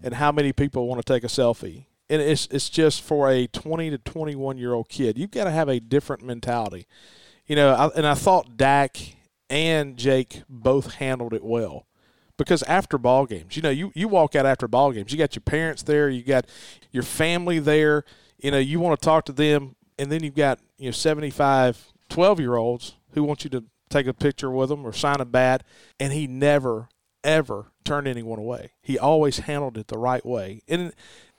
and 0.02 0.14
how 0.14 0.30
many 0.30 0.52
people 0.52 0.86
want 0.86 1.04
to 1.04 1.12
take 1.12 1.24
a 1.24 1.28
selfie. 1.28 1.86
And 2.10 2.20
it's, 2.20 2.46
it's 2.50 2.68
just 2.68 3.02
for 3.02 3.30
a 3.30 3.46
20 3.46 3.90
to 3.90 3.98
21 3.98 4.58
year 4.58 4.74
old 4.74 4.88
kid. 4.88 5.18
You've 5.18 5.30
got 5.30 5.44
to 5.44 5.50
have 5.50 5.68
a 5.68 5.80
different 5.80 6.22
mentality. 6.22 6.86
You 7.46 7.56
know, 7.56 7.74
I, 7.74 7.86
and 7.96 8.06
I 8.06 8.14
thought 8.14 8.56
Dak 8.56 8.98
and 9.48 9.96
Jake 9.96 10.42
both 10.48 10.94
handled 10.94 11.32
it 11.34 11.44
well. 11.44 11.86
Because 12.36 12.64
after 12.64 12.98
ball 12.98 13.26
games, 13.26 13.56
you 13.56 13.62
know, 13.62 13.70
you, 13.70 13.92
you 13.94 14.08
walk 14.08 14.34
out 14.34 14.44
after 14.44 14.66
ball 14.66 14.90
games, 14.90 15.12
you 15.12 15.18
got 15.18 15.36
your 15.36 15.42
parents 15.42 15.84
there, 15.84 16.08
you 16.08 16.22
got 16.22 16.46
your 16.90 17.04
family 17.04 17.60
there, 17.60 18.04
you 18.38 18.50
know, 18.50 18.58
you 18.58 18.80
want 18.80 19.00
to 19.00 19.04
talk 19.04 19.24
to 19.26 19.32
them, 19.32 19.76
and 19.98 20.10
then 20.10 20.24
you've 20.24 20.34
got, 20.34 20.58
you 20.76 20.86
know, 20.86 20.90
75 20.90 21.92
12 22.08 22.40
year 22.40 22.56
olds 22.56 22.94
who 23.12 23.22
want 23.22 23.44
you 23.44 23.50
to 23.50 23.64
take 23.88 24.06
a 24.06 24.12
picture 24.12 24.50
with 24.50 24.68
them 24.68 24.84
or 24.84 24.92
sign 24.92 25.20
a 25.20 25.24
bat, 25.24 25.62
and 26.00 26.12
he 26.12 26.26
never, 26.26 26.88
ever 27.22 27.66
turned 27.84 28.08
anyone 28.08 28.38
away. 28.38 28.72
He 28.82 28.98
always 28.98 29.38
handled 29.40 29.78
it 29.78 29.88
the 29.88 29.98
right 29.98 30.24
way. 30.24 30.62
And 30.68 30.92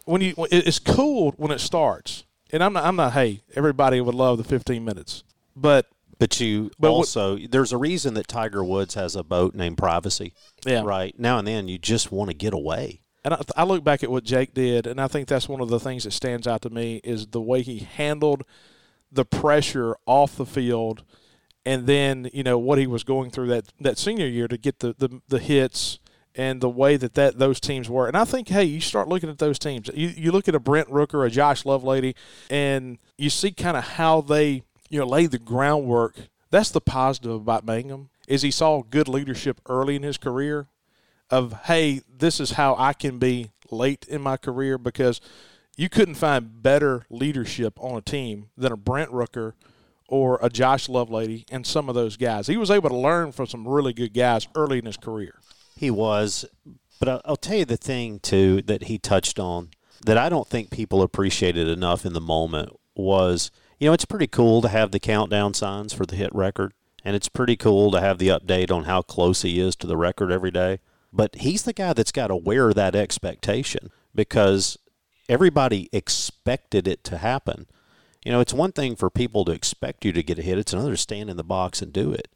when 0.06 0.22
you, 0.22 0.34
it's 0.52 0.80
cool 0.80 1.34
when 1.38 1.52
it 1.52 1.60
starts. 1.60 2.24
And 2.52 2.64
I'm 2.64 2.74
not, 2.74 2.86
I'm 2.86 2.96
not, 2.96 3.14
hey, 3.14 3.42
everybody 3.56 4.00
would 4.00 4.16
love 4.16 4.38
the 4.38 4.44
15 4.44 4.86
minutes. 4.86 5.24
But 5.56 5.88
but 6.20 6.40
you 6.40 6.72
but 6.80 6.90
also 6.90 7.38
what, 7.38 7.52
there's 7.52 7.74
a 7.74 7.78
reason 7.78 8.14
that 8.16 8.28
Tiger 8.28 8.64
Woods 8.64 8.94
has 8.94 9.16
a 9.16 9.24
boat 9.24 9.56
named 9.56 9.78
Privacy. 9.78 10.34
Yeah. 10.66 10.84
Right. 10.84 11.18
Now 11.20 11.40
and 11.40 11.48
then 11.48 11.68
you 11.68 11.78
just 11.78 12.12
want 12.12 12.30
to 12.30 12.36
get 12.36 12.54
away. 12.54 13.02
And 13.24 13.34
I, 13.34 13.42
I, 13.58 13.64
look 13.64 13.84
back 13.84 14.04
at 14.04 14.12
what 14.12 14.24
Jake 14.24 14.54
did, 14.54 14.86
and 14.86 15.02
I 15.02 15.08
think 15.08 15.28
that's 15.28 15.50
one 15.50 15.60
of 15.60 15.70
the 15.70 15.80
things 15.80 16.04
that 16.04 16.12
stands 16.12 16.46
out 16.46 16.62
to 16.62 16.70
me 16.70 17.02
is 17.04 17.26
the 17.28 17.42
way 17.42 17.64
he 17.64 17.80
handled 17.80 18.44
the 19.12 19.26
pressure 19.26 19.96
off 20.06 20.36
the 20.36 20.46
field, 20.46 21.04
and 21.66 21.88
then 21.88 22.30
you 22.34 22.44
know 22.44 22.60
what 22.60 22.78
he 22.78 22.86
was 22.86 23.04
going 23.04 23.32
through 23.32 23.48
that, 23.48 23.66
that 23.80 23.98
senior 23.98 24.28
year 24.28 24.48
to 24.48 24.58
get 24.58 24.78
the, 24.78 24.94
the, 25.00 25.22
the 25.28 25.40
hits 25.40 25.98
and 26.36 26.62
the 26.62 26.70
way 26.70 26.98
that, 26.98 27.16
that 27.16 27.40
those 27.40 27.60
teams 27.60 27.90
were. 27.90 28.08
And 28.08 28.16
I 28.16 28.26
think, 28.26 28.50
hey, 28.50 28.66
you 28.66 28.80
start 28.80 29.08
looking 29.08 29.30
at 29.30 29.40
those 29.40 29.58
teams. 29.58 29.90
You, 29.96 30.10
you 30.10 30.32
look 30.32 30.48
at 30.48 30.54
a 30.54 30.60
Brent 30.60 30.90
Rooker, 30.90 31.26
a 31.26 31.30
Josh 31.32 31.64
Lovelady, 31.64 32.14
and 32.52 33.00
you 33.18 33.32
see 33.32 33.52
kind 33.52 33.76
of 33.76 33.84
how 33.84 34.22
they– 34.22 34.62
you 34.90 35.00
know, 35.00 35.06
laid 35.06 35.32
the 35.32 35.40
groundwork. 35.40 36.16
That's 36.52 36.72
the 36.72 36.82
positive 36.82 37.32
about 37.32 37.66
Mangum 37.66 38.10
is 38.28 38.42
he 38.42 38.52
saw 38.52 38.82
good 38.82 39.08
leadership 39.08 39.62
early 39.68 39.96
in 39.96 40.04
his 40.04 40.18
career 40.18 40.68
of, 41.30 41.54
hey, 41.66 42.02
this 42.10 42.40
is 42.40 42.52
how 42.52 42.76
I 42.78 42.94
can 42.94 43.20
be 43.20 43.52
late 43.70 44.06
in 44.08 44.22
my 44.22 44.38
career 44.38 44.78
because 44.78 45.22
you 45.76 45.90
couldn't 45.90 46.16
find 46.16 46.62
better 46.62 47.06
leadership 47.10 47.74
on 47.80 47.98
a 47.98 48.02
team 48.02 48.50
than 48.58 48.72
a 48.72 48.78
Brent 48.78 49.12
Rooker 49.12 49.54
or 50.08 50.40
a 50.42 50.50
Josh 50.50 50.88
Lovelady 50.88 51.46
and 51.52 51.66
some 51.66 51.90
of 51.90 51.96
those 51.96 52.16
guys. 52.18 52.48
He 52.48 52.58
was 52.58 52.72
able 52.72 52.90
to 52.90 52.98
learn 52.98 53.32
from 53.32 53.48
some 53.48 53.68
really 53.68 53.94
good 53.94 54.14
guys 54.14 54.48
early 54.56 54.80
in 54.80 54.86
his 54.86 54.98
career. 54.98 55.40
He 55.76 55.92
was. 55.92 56.46
But 57.00 57.22
I'll 57.26 57.36
tell 57.36 57.58
you 57.58 57.66
the 57.66 57.76
thing, 57.76 58.20
too, 58.20 58.62
that 58.64 58.84
he 58.84 58.98
touched 58.98 59.40
on 59.40 59.70
that 60.06 60.18
I 60.18 60.30
don't 60.30 60.48
think 60.48 60.70
people 60.70 61.02
appreciated 61.02 61.68
enough 61.68 62.06
in 62.06 62.14
the 62.14 62.22
moment 62.22 62.70
was– 62.96 63.52
you 63.80 63.90
know, 63.90 63.94
it's 63.94 64.06
pretty 64.06 64.28
cool 64.28 64.62
to 64.62 64.70
have 64.70 64.92
the 64.92 65.00
countdown 65.00 65.54
signs 65.54 65.94
for 65.94 66.06
the 66.06 66.16
hit 66.16 66.34
record, 66.34 66.74
and 67.04 67.16
it's 67.16 67.30
pretty 67.30 67.56
cool 67.56 67.92
to 67.92 68.02
have 68.02 68.18
the 68.18 68.30
update 68.30 68.72
on 68.72 68.86
how 68.86 69.02
close 69.02 69.42
he 69.42 69.60
is 69.60 69.76
to 69.78 69.88
the 69.88 69.98
record 69.98 70.32
every 70.32 70.52
day. 70.52 70.80
But 71.12 71.36
he's 71.36 71.64
the 71.64 71.74
guy 71.74 71.94
that's 71.94 72.12
got 72.12 72.28
to 72.28 72.36
wear 72.36 72.74
that 72.74 72.96
expectation 72.96 73.92
because 74.14 74.78
everybody 75.30 75.90
expected 75.92 76.88
it 76.88 77.04
to 77.06 77.18
happen. 77.18 77.68
You 78.24 78.32
know, 78.32 78.40
it's 78.40 78.54
one 78.54 78.72
thing 78.72 78.96
for 78.96 79.10
people 79.10 79.46
to 79.46 79.52
expect 79.52 80.04
you 80.04 80.12
to 80.14 80.24
get 80.24 80.40
a 80.40 80.42
hit, 80.42 80.58
it's 80.58 80.74
another 80.74 80.92
to 80.92 80.98
stand 80.98 81.30
in 81.30 81.38
the 81.38 81.44
box 81.44 81.82
and 81.82 81.94
do 81.94 82.12
it. 82.12 82.28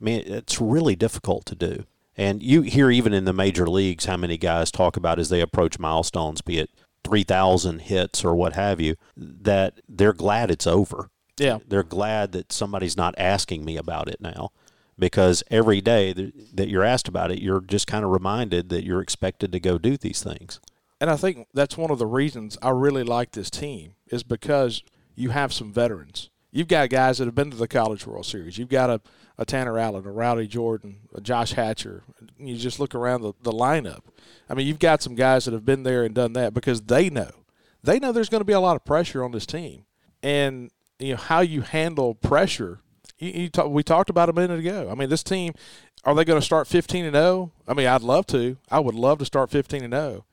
I 0.00 0.04
mean, 0.04 0.22
it's 0.26 0.60
really 0.60 0.96
difficult 0.96 1.46
to 1.46 1.54
do. 1.54 1.84
And 2.16 2.42
you 2.42 2.62
hear 2.62 2.90
even 2.90 3.12
in 3.12 3.26
the 3.26 3.32
major 3.32 3.68
leagues 3.68 4.06
how 4.06 4.16
many 4.16 4.38
guys 4.38 4.70
talk 4.70 4.96
about 4.96 5.18
as 5.18 5.28
they 5.28 5.40
approach 5.40 5.78
milestones, 5.78 6.40
be 6.40 6.58
it 6.58 6.70
3,000 7.06 7.82
hits 7.82 8.24
or 8.24 8.34
what 8.34 8.54
have 8.54 8.80
you, 8.80 8.96
that 9.16 9.80
they're 9.88 10.12
glad 10.12 10.50
it's 10.50 10.66
over. 10.66 11.10
Yeah. 11.38 11.58
They're 11.66 11.82
glad 11.82 12.32
that 12.32 12.52
somebody's 12.52 12.96
not 12.96 13.14
asking 13.16 13.64
me 13.64 13.76
about 13.76 14.08
it 14.08 14.20
now 14.20 14.50
because 14.98 15.44
every 15.50 15.80
day 15.80 16.12
that 16.12 16.68
you're 16.68 16.82
asked 16.84 17.08
about 17.08 17.30
it, 17.30 17.40
you're 17.40 17.60
just 17.60 17.86
kind 17.86 18.04
of 18.04 18.10
reminded 18.10 18.70
that 18.70 18.84
you're 18.84 19.02
expected 19.02 19.52
to 19.52 19.60
go 19.60 19.78
do 19.78 19.96
these 19.96 20.22
things. 20.22 20.60
And 21.00 21.10
I 21.10 21.16
think 21.16 21.46
that's 21.52 21.76
one 21.76 21.90
of 21.90 21.98
the 21.98 22.06
reasons 22.06 22.56
I 22.62 22.70
really 22.70 23.04
like 23.04 23.32
this 23.32 23.50
team 23.50 23.94
is 24.08 24.22
because 24.22 24.82
you 25.14 25.30
have 25.30 25.52
some 25.52 25.72
veterans. 25.72 26.30
You've 26.56 26.68
got 26.68 26.88
guys 26.88 27.18
that 27.18 27.26
have 27.26 27.34
been 27.34 27.50
to 27.50 27.56
the 27.56 27.68
College 27.68 28.06
World 28.06 28.24
Series. 28.24 28.56
You've 28.56 28.70
got 28.70 28.88
a, 28.88 29.00
a 29.36 29.44
Tanner 29.44 29.78
Allen, 29.78 30.06
a 30.06 30.10
Rowdy 30.10 30.46
Jordan, 30.46 31.00
a 31.14 31.20
Josh 31.20 31.52
Hatcher. 31.52 32.02
You 32.38 32.56
just 32.56 32.80
look 32.80 32.94
around 32.94 33.20
the, 33.22 33.34
the 33.42 33.52
lineup. 33.52 34.00
I 34.48 34.54
mean, 34.54 34.66
you've 34.66 34.78
got 34.78 35.02
some 35.02 35.14
guys 35.14 35.44
that 35.44 35.52
have 35.52 35.66
been 35.66 35.82
there 35.82 36.02
and 36.02 36.14
done 36.14 36.32
that 36.32 36.54
because 36.54 36.80
they 36.80 37.10
know. 37.10 37.30
They 37.82 37.98
know 37.98 38.10
there's 38.10 38.30
going 38.30 38.40
to 38.40 38.46
be 38.46 38.54
a 38.54 38.60
lot 38.60 38.74
of 38.74 38.84
pressure 38.86 39.22
on 39.22 39.32
this 39.32 39.44
team. 39.44 39.84
And, 40.22 40.70
you 40.98 41.10
know, 41.10 41.18
how 41.18 41.40
you 41.40 41.60
handle 41.60 42.14
pressure 42.14 42.80
you, 43.18 43.30
you 43.30 43.48
talk, 43.48 43.70
we 43.70 43.82
talked 43.82 44.10
about 44.10 44.28
a 44.28 44.32
minute 44.32 44.58
ago. 44.58 44.88
I 44.90 44.94
mean, 44.94 45.08
this 45.08 45.22
team, 45.22 45.52
are 46.04 46.14
they 46.14 46.24
going 46.24 46.40
to 46.40 46.44
start 46.44 46.66
15 46.66 47.04
and 47.04 47.14
0? 47.14 47.52
I 47.66 47.74
mean, 47.74 47.86
I'd 47.86 48.02
love 48.02 48.26
to. 48.28 48.56
I 48.70 48.80
would 48.80 48.94
love 48.94 49.18
to 49.18 49.24
start 49.24 49.50
15 49.50 49.84
and 49.84 49.92
0. 49.92 50.24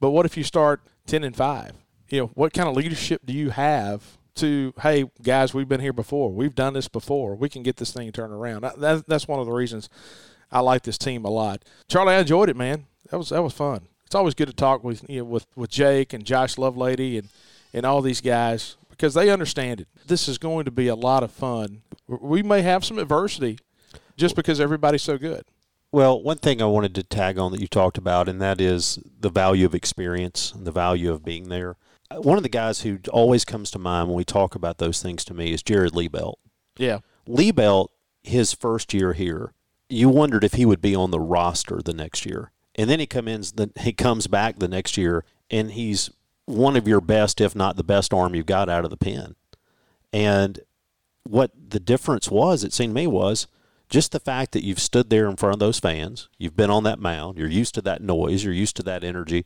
But 0.00 0.10
what 0.10 0.26
if 0.26 0.36
you 0.36 0.44
start 0.44 0.80
10 1.06 1.24
and 1.24 1.36
5? 1.36 1.72
You 2.08 2.20
know, 2.20 2.26
what 2.34 2.52
kind 2.52 2.68
of 2.68 2.76
leadership 2.76 3.22
do 3.24 3.32
you 3.32 3.50
have 3.50 4.18
to, 4.36 4.74
hey, 4.82 5.10
guys, 5.22 5.54
we've 5.54 5.68
been 5.68 5.80
here 5.80 5.92
before. 5.92 6.30
We've 6.30 6.54
done 6.54 6.74
this 6.74 6.88
before. 6.88 7.34
We 7.34 7.48
can 7.48 7.62
get 7.62 7.76
this 7.76 7.92
thing 7.92 8.10
turned 8.12 8.32
around. 8.32 8.62
That, 8.78 9.06
that's 9.06 9.28
one 9.28 9.40
of 9.40 9.46
the 9.46 9.52
reasons 9.52 9.88
I 10.50 10.60
like 10.60 10.82
this 10.82 10.98
team 10.98 11.24
a 11.24 11.30
lot. 11.30 11.64
Charlie, 11.88 12.14
I 12.14 12.20
enjoyed 12.20 12.48
it, 12.48 12.56
man. 12.56 12.86
That 13.10 13.18
was 13.18 13.30
that 13.30 13.42
was 13.42 13.52
fun. 13.52 13.88
It's 14.06 14.14
always 14.14 14.34
good 14.34 14.48
to 14.48 14.54
talk 14.54 14.84
with 14.84 15.08
you 15.08 15.18
know, 15.18 15.24
with 15.24 15.46
with 15.56 15.70
Jake 15.70 16.12
and 16.12 16.24
Josh 16.24 16.56
Lovelady 16.56 17.18
and 17.18 17.28
and 17.72 17.86
all 17.86 18.02
these 18.02 18.20
guys 18.20 18.76
because 18.90 19.14
they 19.14 19.30
understand 19.30 19.80
it. 19.80 19.88
This 20.06 20.28
is 20.28 20.38
going 20.38 20.64
to 20.64 20.70
be 20.70 20.88
a 20.88 20.94
lot 20.94 21.22
of 21.22 21.30
fun. 21.30 21.82
We 22.06 22.42
may 22.42 22.62
have 22.62 22.84
some 22.84 22.98
adversity 22.98 23.58
just 24.16 24.36
because 24.36 24.60
everybody's 24.60 25.02
so 25.02 25.18
good. 25.18 25.44
Well, 25.90 26.22
one 26.22 26.38
thing 26.38 26.62
I 26.62 26.66
wanted 26.66 26.94
to 26.94 27.02
tag 27.02 27.38
on 27.38 27.52
that 27.52 27.60
you 27.60 27.66
talked 27.66 27.98
about, 27.98 28.28
and 28.28 28.40
that 28.40 28.60
is 28.60 28.98
the 29.20 29.28
value 29.28 29.66
of 29.66 29.74
experience 29.74 30.52
and 30.52 30.66
the 30.66 30.72
value 30.72 31.10
of 31.12 31.24
being 31.24 31.48
there. 31.48 31.76
One 32.18 32.36
of 32.36 32.42
the 32.42 32.48
guys 32.48 32.80
who 32.80 32.98
always 33.10 33.44
comes 33.44 33.70
to 33.72 33.78
mind 33.78 34.08
when 34.08 34.16
we 34.16 34.24
talk 34.24 34.54
about 34.54 34.78
those 34.78 35.02
things 35.02 35.24
to 35.26 35.34
me 35.34 35.52
is 35.52 35.62
Jared 35.62 35.92
Liebelt. 35.92 36.34
Yeah. 36.76 36.98
Liebelt, 37.28 37.88
his 38.22 38.52
first 38.52 38.94
year 38.94 39.12
here, 39.12 39.52
you 39.88 40.08
wondered 40.08 40.44
if 40.44 40.54
he 40.54 40.66
would 40.66 40.80
be 40.80 40.94
on 40.94 41.10
the 41.10 41.20
roster 41.20 41.80
the 41.82 41.92
next 41.92 42.24
year. 42.24 42.50
And 42.74 42.88
then 42.88 43.00
he 43.00 43.06
comes 43.06 43.52
in, 43.52 43.72
he 43.80 43.92
comes 43.92 44.26
back 44.26 44.58
the 44.58 44.68
next 44.68 44.96
year 44.96 45.24
and 45.50 45.72
he's 45.72 46.10
one 46.46 46.76
of 46.76 46.88
your 46.88 47.00
best, 47.00 47.40
if 47.40 47.54
not 47.54 47.76
the 47.76 47.84
best 47.84 48.12
arm 48.14 48.34
you've 48.34 48.46
got 48.46 48.68
out 48.68 48.84
of 48.84 48.90
the 48.90 48.96
pen. 48.96 49.36
And 50.12 50.60
what 51.24 51.50
the 51.68 51.80
difference 51.80 52.30
was, 52.30 52.64
it 52.64 52.72
seemed 52.72 52.92
to 52.92 53.00
me, 53.00 53.06
was 53.06 53.46
just 53.88 54.12
the 54.12 54.20
fact 54.20 54.52
that 54.52 54.64
you've 54.64 54.80
stood 54.80 55.10
there 55.10 55.28
in 55.28 55.36
front 55.36 55.54
of 55.54 55.60
those 55.60 55.78
fans, 55.78 56.28
you've 56.38 56.56
been 56.56 56.70
on 56.70 56.84
that 56.84 56.98
mound, 56.98 57.38
you're 57.38 57.48
used 57.48 57.74
to 57.74 57.82
that 57.82 58.02
noise, 58.02 58.44
you're 58.44 58.54
used 58.54 58.76
to 58.76 58.82
that 58.82 59.04
energy. 59.04 59.44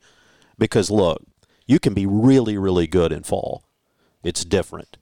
Because 0.59 0.90
look, 0.90 1.22
you 1.66 1.79
can 1.79 1.94
be 1.94 2.07
really, 2.07 2.57
really 2.57 2.87
good 2.87 3.12
in 3.12 3.22
fall. 3.22 3.64
It's 4.22 4.44
different. 4.44 4.96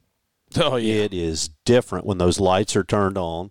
Oh 0.57 0.77
yeah. 0.77 1.03
It 1.03 1.15
is 1.15 1.49
different 1.65 2.07
when 2.07 2.19
those 2.19 2.39
lights 2.41 2.77
are 2.77 2.85
turned 2.85 3.19
on 3.19 3.51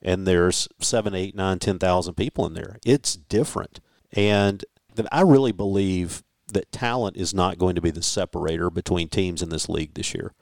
and 0.00 0.26
there's 0.26 0.68
seven, 0.80 1.14
eight, 1.14 1.34
nine, 1.34 1.58
ten 1.58 1.78
thousand 1.78 2.14
people 2.14 2.46
in 2.46 2.54
there. 2.54 2.78
It's 2.84 3.16
different. 3.16 3.80
And 4.12 4.64
I 5.10 5.22
really 5.22 5.52
believe 5.52 6.22
that 6.52 6.70
talent 6.70 7.16
is 7.16 7.34
not 7.34 7.58
going 7.58 7.74
to 7.74 7.80
be 7.80 7.90
the 7.90 8.02
separator 8.02 8.70
between 8.70 9.08
teams 9.08 9.42
in 9.42 9.48
this 9.48 9.68
league 9.68 9.94
this 9.94 10.14
year. 10.14 10.32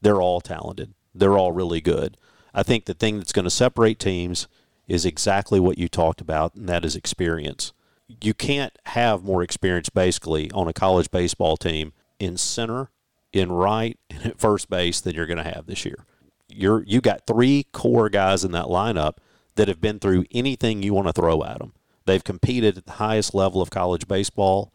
They're 0.00 0.22
all 0.22 0.40
talented. 0.40 0.94
They're 1.14 1.36
all 1.36 1.52
really 1.52 1.80
good. 1.80 2.16
I 2.54 2.62
think 2.62 2.84
the 2.84 2.94
thing 2.94 3.18
that's 3.18 3.32
going 3.32 3.44
to 3.44 3.50
separate 3.50 3.98
teams 3.98 4.48
is 4.88 5.04
exactly 5.04 5.60
what 5.60 5.78
you 5.78 5.88
talked 5.88 6.20
about, 6.20 6.54
and 6.54 6.68
that 6.68 6.84
is 6.84 6.96
experience. 6.96 7.72
You 8.20 8.34
can't 8.34 8.76
have 8.86 9.24
more 9.24 9.42
experience 9.42 9.88
basically 9.88 10.50
on 10.52 10.68
a 10.68 10.72
college 10.72 11.10
baseball 11.10 11.56
team 11.56 11.92
in 12.18 12.36
center, 12.36 12.90
in 13.32 13.50
right, 13.50 13.98
and 14.10 14.26
at 14.26 14.38
first 14.38 14.68
base 14.68 15.00
than 15.00 15.14
you're 15.14 15.26
going 15.26 15.42
to 15.42 15.54
have 15.54 15.66
this 15.66 15.84
year. 15.84 16.04
You're 16.48 16.82
you 16.84 17.00
got 17.00 17.26
three 17.26 17.66
core 17.72 18.10
guys 18.10 18.44
in 18.44 18.52
that 18.52 18.66
lineup 18.66 19.14
that 19.54 19.68
have 19.68 19.80
been 19.80 19.98
through 19.98 20.24
anything 20.32 20.82
you 20.82 20.94
want 20.94 21.06
to 21.08 21.12
throw 21.12 21.42
at 21.44 21.58
them. 21.58 21.72
They've 22.04 22.22
competed 22.22 22.76
at 22.78 22.86
the 22.86 22.92
highest 22.92 23.34
level 23.34 23.62
of 23.62 23.70
college 23.70 24.06
baseball 24.08 24.72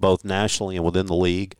both 0.00 0.24
nationally 0.24 0.76
and 0.76 0.84
within 0.84 1.06
the 1.06 1.14
league. 1.14 1.56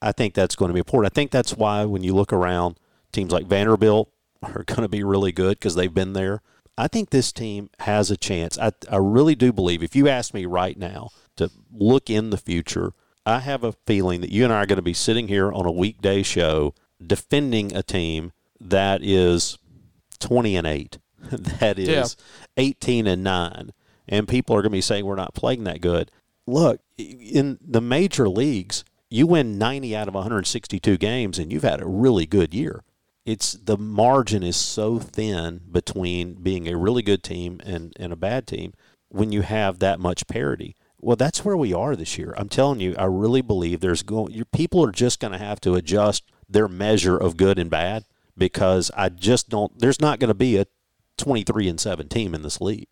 I 0.00 0.12
think 0.12 0.34
that's 0.34 0.56
going 0.56 0.68
to 0.68 0.74
be 0.74 0.80
important. 0.80 1.12
I 1.12 1.14
think 1.14 1.30
that's 1.30 1.54
why 1.54 1.84
when 1.84 2.02
you 2.02 2.14
look 2.14 2.32
around, 2.32 2.76
teams 3.12 3.32
like 3.32 3.46
Vanderbilt 3.46 4.10
are 4.42 4.64
going 4.64 4.82
to 4.82 4.88
be 4.88 5.02
really 5.02 5.32
good 5.32 5.58
because 5.58 5.74
they've 5.74 5.92
been 5.92 6.12
there. 6.12 6.42
I 6.76 6.88
think 6.88 7.10
this 7.10 7.32
team 7.32 7.70
has 7.80 8.10
a 8.10 8.16
chance. 8.16 8.58
I, 8.58 8.72
I 8.90 8.96
really 8.96 9.34
do 9.34 9.52
believe, 9.52 9.82
if 9.82 9.94
you 9.94 10.08
ask 10.08 10.32
me 10.32 10.46
right 10.46 10.76
now 10.76 11.10
to 11.36 11.50
look 11.72 12.08
in 12.08 12.30
the 12.30 12.38
future, 12.38 12.92
I 13.24 13.40
have 13.40 13.62
a 13.62 13.72
feeling 13.86 14.20
that 14.22 14.32
you 14.32 14.44
and 14.44 14.52
I 14.52 14.62
are 14.62 14.66
going 14.66 14.76
to 14.76 14.82
be 14.82 14.94
sitting 14.94 15.28
here 15.28 15.52
on 15.52 15.66
a 15.66 15.72
weekday 15.72 16.22
show 16.22 16.74
defending 17.04 17.74
a 17.74 17.82
team 17.82 18.32
that 18.60 19.02
is 19.02 19.58
20 20.20 20.56
and 20.56 20.66
8, 20.66 20.98
that 21.60 21.78
is 21.78 22.16
yeah. 22.56 22.64
18 22.64 23.06
and 23.06 23.22
9. 23.22 23.70
And 24.08 24.26
people 24.26 24.56
are 24.56 24.62
going 24.62 24.72
to 24.72 24.76
be 24.76 24.80
saying 24.80 25.04
we're 25.04 25.14
not 25.14 25.34
playing 25.34 25.64
that 25.64 25.80
good 25.80 26.10
look, 26.46 26.80
in 26.96 27.58
the 27.60 27.80
major 27.80 28.28
leagues, 28.28 28.84
you 29.08 29.26
win 29.26 29.58
90 29.58 29.94
out 29.94 30.08
of 30.08 30.14
162 30.14 30.96
games 30.96 31.38
and 31.38 31.52
you've 31.52 31.62
had 31.62 31.80
a 31.80 31.86
really 31.86 32.26
good 32.26 32.54
year. 32.54 32.82
It's 33.24 33.52
the 33.52 33.78
margin 33.78 34.42
is 34.42 34.56
so 34.56 34.98
thin 34.98 35.60
between 35.70 36.34
being 36.34 36.68
a 36.68 36.76
really 36.76 37.02
good 37.02 37.22
team 37.22 37.60
and, 37.64 37.92
and 37.98 38.12
a 38.12 38.16
bad 38.16 38.46
team 38.46 38.74
when 39.08 39.30
you 39.30 39.42
have 39.42 39.78
that 39.78 40.00
much 40.00 40.26
parity. 40.26 40.74
Well, 41.00 41.16
that's 41.16 41.44
where 41.44 41.56
we 41.56 41.72
are 41.72 41.94
this 41.94 42.18
year. 42.18 42.34
I'm 42.36 42.48
telling 42.48 42.80
you, 42.80 42.94
I 42.98 43.04
really 43.04 43.42
believe 43.42 43.80
there's 43.80 44.02
going 44.02 44.32
your 44.32 44.44
people 44.44 44.84
are 44.84 44.92
just 44.92 45.20
going 45.20 45.32
to 45.32 45.38
have 45.38 45.60
to 45.62 45.74
adjust 45.74 46.24
their 46.48 46.68
measure 46.68 47.16
of 47.16 47.36
good 47.36 47.58
and 47.58 47.70
bad 47.70 48.04
because 48.36 48.90
I 48.96 49.08
just 49.08 49.48
don't 49.48 49.78
there's 49.78 50.00
not 50.00 50.18
going 50.18 50.28
to 50.28 50.34
be 50.34 50.56
a 50.56 50.66
23 51.18 51.68
and 51.68 51.80
7 51.80 52.08
team 52.08 52.34
in 52.34 52.42
this 52.42 52.60
league. 52.60 52.88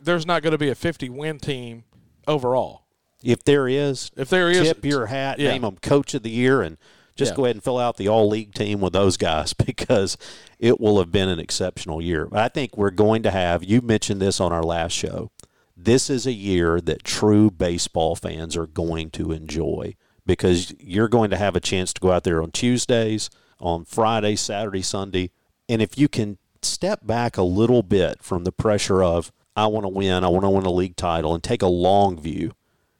There's 0.00 0.26
not 0.26 0.42
going 0.42 0.52
to 0.52 0.58
be 0.58 0.68
a 0.68 0.74
50 0.74 1.08
win 1.10 1.38
team 1.38 1.84
overall. 2.26 2.82
If 3.22 3.42
there 3.44 3.66
is, 3.66 4.10
if 4.16 4.28
there 4.28 4.50
is, 4.50 4.68
tip 4.68 4.84
your 4.84 5.06
hat, 5.06 5.38
yeah. 5.38 5.52
name 5.52 5.62
them 5.62 5.78
coach 5.80 6.12
of 6.12 6.22
the 6.22 6.30
year, 6.30 6.60
and 6.60 6.76
just 7.16 7.32
yeah. 7.32 7.36
go 7.36 7.44
ahead 7.44 7.56
and 7.56 7.64
fill 7.64 7.78
out 7.78 7.96
the 7.96 8.08
all 8.08 8.28
league 8.28 8.54
team 8.54 8.80
with 8.80 8.92
those 8.92 9.16
guys 9.16 9.52
because 9.66 10.16
it 10.58 10.80
will 10.80 10.98
have 10.98 11.12
been 11.12 11.28
an 11.28 11.38
exceptional 11.38 12.02
year. 12.02 12.26
But 12.26 12.40
I 12.40 12.48
think 12.48 12.76
we're 12.76 12.90
going 12.90 13.22
to 13.22 13.30
have. 13.30 13.64
You 13.64 13.80
mentioned 13.80 14.20
this 14.20 14.40
on 14.40 14.52
our 14.52 14.62
last 14.62 14.92
show. 14.92 15.30
This 15.76 16.08
is 16.08 16.26
a 16.26 16.32
year 16.32 16.80
that 16.80 17.04
true 17.04 17.50
baseball 17.50 18.14
fans 18.14 18.56
are 18.56 18.66
going 18.66 19.10
to 19.10 19.32
enjoy 19.32 19.96
because 20.24 20.72
you're 20.78 21.08
going 21.08 21.30
to 21.30 21.36
have 21.36 21.56
a 21.56 21.60
chance 21.60 21.92
to 21.92 22.00
go 22.00 22.12
out 22.12 22.24
there 22.24 22.42
on 22.42 22.50
Tuesdays, 22.50 23.28
on 23.58 23.84
Friday, 23.84 24.36
Saturday, 24.36 24.82
Sunday, 24.82 25.30
and 25.68 25.82
if 25.82 25.98
you 25.98 26.08
can 26.08 26.38
step 26.62 27.06
back 27.06 27.36
a 27.36 27.42
little 27.42 27.82
bit 27.82 28.22
from 28.22 28.44
the 28.44 28.52
pressure 28.52 29.02
of 29.02 29.32
I 29.56 29.66
want 29.66 29.84
to 29.84 29.88
win, 29.88 30.24
I 30.24 30.28
want 30.28 30.44
to 30.44 30.50
win 30.50 30.64
a 30.64 30.70
league 30.70 30.96
title, 30.96 31.34
and 31.34 31.42
take 31.42 31.62
a 31.62 31.68
long 31.68 32.20
view 32.20 32.52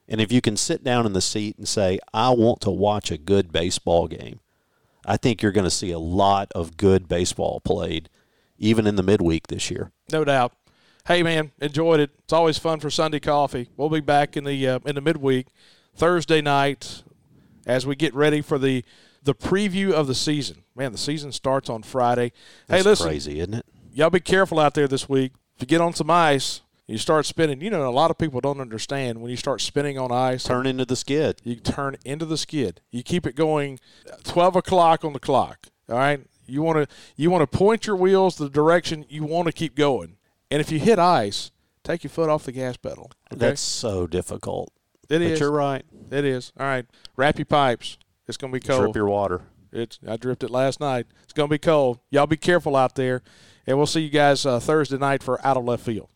and 0.08 0.20
if 0.20 0.30
you 0.30 0.40
can 0.40 0.56
sit 0.56 0.84
down 0.84 1.06
in 1.06 1.12
the 1.12 1.20
seat 1.20 1.56
and 1.56 1.68
say, 1.68 1.98
I 2.12 2.30
want 2.30 2.60
to 2.62 2.70
watch 2.70 3.10
a 3.10 3.18
good 3.18 3.52
baseball 3.52 4.06
game, 4.06 4.40
I 5.06 5.16
think 5.16 5.42
you're 5.42 5.52
going 5.52 5.64
to 5.64 5.70
see 5.70 5.90
a 5.90 5.98
lot 5.98 6.50
of 6.54 6.76
good 6.76 7.08
baseball 7.08 7.60
played, 7.60 8.08
even 8.58 8.86
in 8.86 8.96
the 8.96 9.02
midweek 9.02 9.46
this 9.48 9.70
year. 9.70 9.92
No 10.10 10.24
doubt. 10.24 10.52
Hey 11.06 11.22
man, 11.22 11.52
enjoyed 11.60 12.00
it. 12.00 12.10
It's 12.20 12.32
always 12.32 12.56
fun 12.56 12.80
for 12.80 12.88
Sunday 12.88 13.20
coffee. 13.20 13.68
We'll 13.76 13.90
be 13.90 14.00
back 14.00 14.38
in 14.38 14.44
the 14.44 14.66
uh, 14.66 14.78
in 14.86 14.94
the 14.94 15.02
midweek 15.02 15.48
Thursday 15.94 16.40
night 16.40 17.02
as 17.66 17.86
we 17.86 17.94
get 17.94 18.14
ready 18.14 18.40
for 18.40 18.58
the 18.58 18.84
the 19.22 19.34
preview 19.34 19.92
of 19.92 20.06
the 20.06 20.14
season. 20.14 20.64
Man, 20.74 20.92
the 20.92 20.98
season 20.98 21.30
starts 21.30 21.68
on 21.68 21.82
Friday. 21.82 22.32
That's 22.68 22.84
hey, 22.84 22.88
listen, 22.88 23.06
crazy, 23.06 23.40
isn't 23.40 23.52
it? 23.52 23.66
Y'all 23.92 24.08
be 24.08 24.18
careful 24.18 24.58
out 24.58 24.72
there 24.72 24.88
this 24.88 25.06
week. 25.06 25.32
If 25.56 25.62
you 25.62 25.66
get 25.66 25.82
on 25.82 25.92
some 25.92 26.10
ice, 26.10 26.62
you 26.86 26.98
start 26.98 27.26
spinning. 27.26 27.60
You 27.60 27.70
know, 27.70 27.88
a 27.88 27.90
lot 27.90 28.10
of 28.10 28.18
people 28.18 28.40
don't 28.40 28.60
understand 28.60 29.20
when 29.20 29.30
you 29.30 29.36
start 29.36 29.60
spinning 29.60 29.98
on 29.98 30.12
ice. 30.12 30.44
Turn 30.44 30.66
into 30.66 30.84
the 30.84 30.96
skid. 30.96 31.40
You 31.44 31.56
turn 31.56 31.96
into 32.04 32.26
the 32.26 32.36
skid. 32.36 32.80
You 32.90 33.02
keep 33.02 33.26
it 33.26 33.34
going. 33.36 33.80
Twelve 34.22 34.56
o'clock 34.56 35.04
on 35.04 35.12
the 35.12 35.20
clock. 35.20 35.68
All 35.88 35.96
right. 35.96 36.20
You 36.46 36.62
want 36.62 36.88
to 36.88 36.94
you 37.16 37.30
want 37.30 37.50
to 37.50 37.58
point 37.58 37.86
your 37.86 37.96
wheels 37.96 38.36
the 38.36 38.50
direction 38.50 39.06
you 39.08 39.24
want 39.24 39.46
to 39.46 39.52
keep 39.52 39.74
going. 39.74 40.16
And 40.50 40.60
if 40.60 40.70
you 40.70 40.78
hit 40.78 40.98
ice, 40.98 41.50
take 41.82 42.04
your 42.04 42.10
foot 42.10 42.28
off 42.28 42.44
the 42.44 42.52
gas 42.52 42.76
pedal. 42.76 43.10
Okay? 43.32 43.38
That's 43.38 43.60
so 43.62 44.06
difficult. 44.06 44.70
It 45.08 45.18
but 45.18 45.22
is. 45.22 45.40
You're 45.40 45.50
right. 45.50 45.84
It 46.10 46.24
is. 46.24 46.52
All 46.58 46.66
right. 46.66 46.86
Wrap 47.16 47.38
your 47.38 47.46
pipes. 47.46 47.98
It's 48.26 48.36
going 48.36 48.52
to 48.52 48.58
be 48.58 48.66
cold. 48.66 48.82
Trip 48.82 48.96
your 48.96 49.08
water. 49.08 49.42
It's 49.72 49.98
I 50.06 50.16
dripped 50.16 50.44
it 50.44 50.50
last 50.50 50.80
night. 50.80 51.06
It's 51.24 51.32
going 51.32 51.48
to 51.48 51.54
be 51.54 51.58
cold. 51.58 51.98
Y'all 52.10 52.26
be 52.26 52.36
careful 52.36 52.76
out 52.76 52.94
there, 52.94 53.22
and 53.66 53.76
we'll 53.76 53.86
see 53.86 54.00
you 54.00 54.10
guys 54.10 54.46
uh, 54.46 54.60
Thursday 54.60 54.98
night 54.98 55.22
for 55.22 55.44
Out 55.44 55.56
of 55.56 55.64
Left 55.64 55.84
Field. 55.84 56.08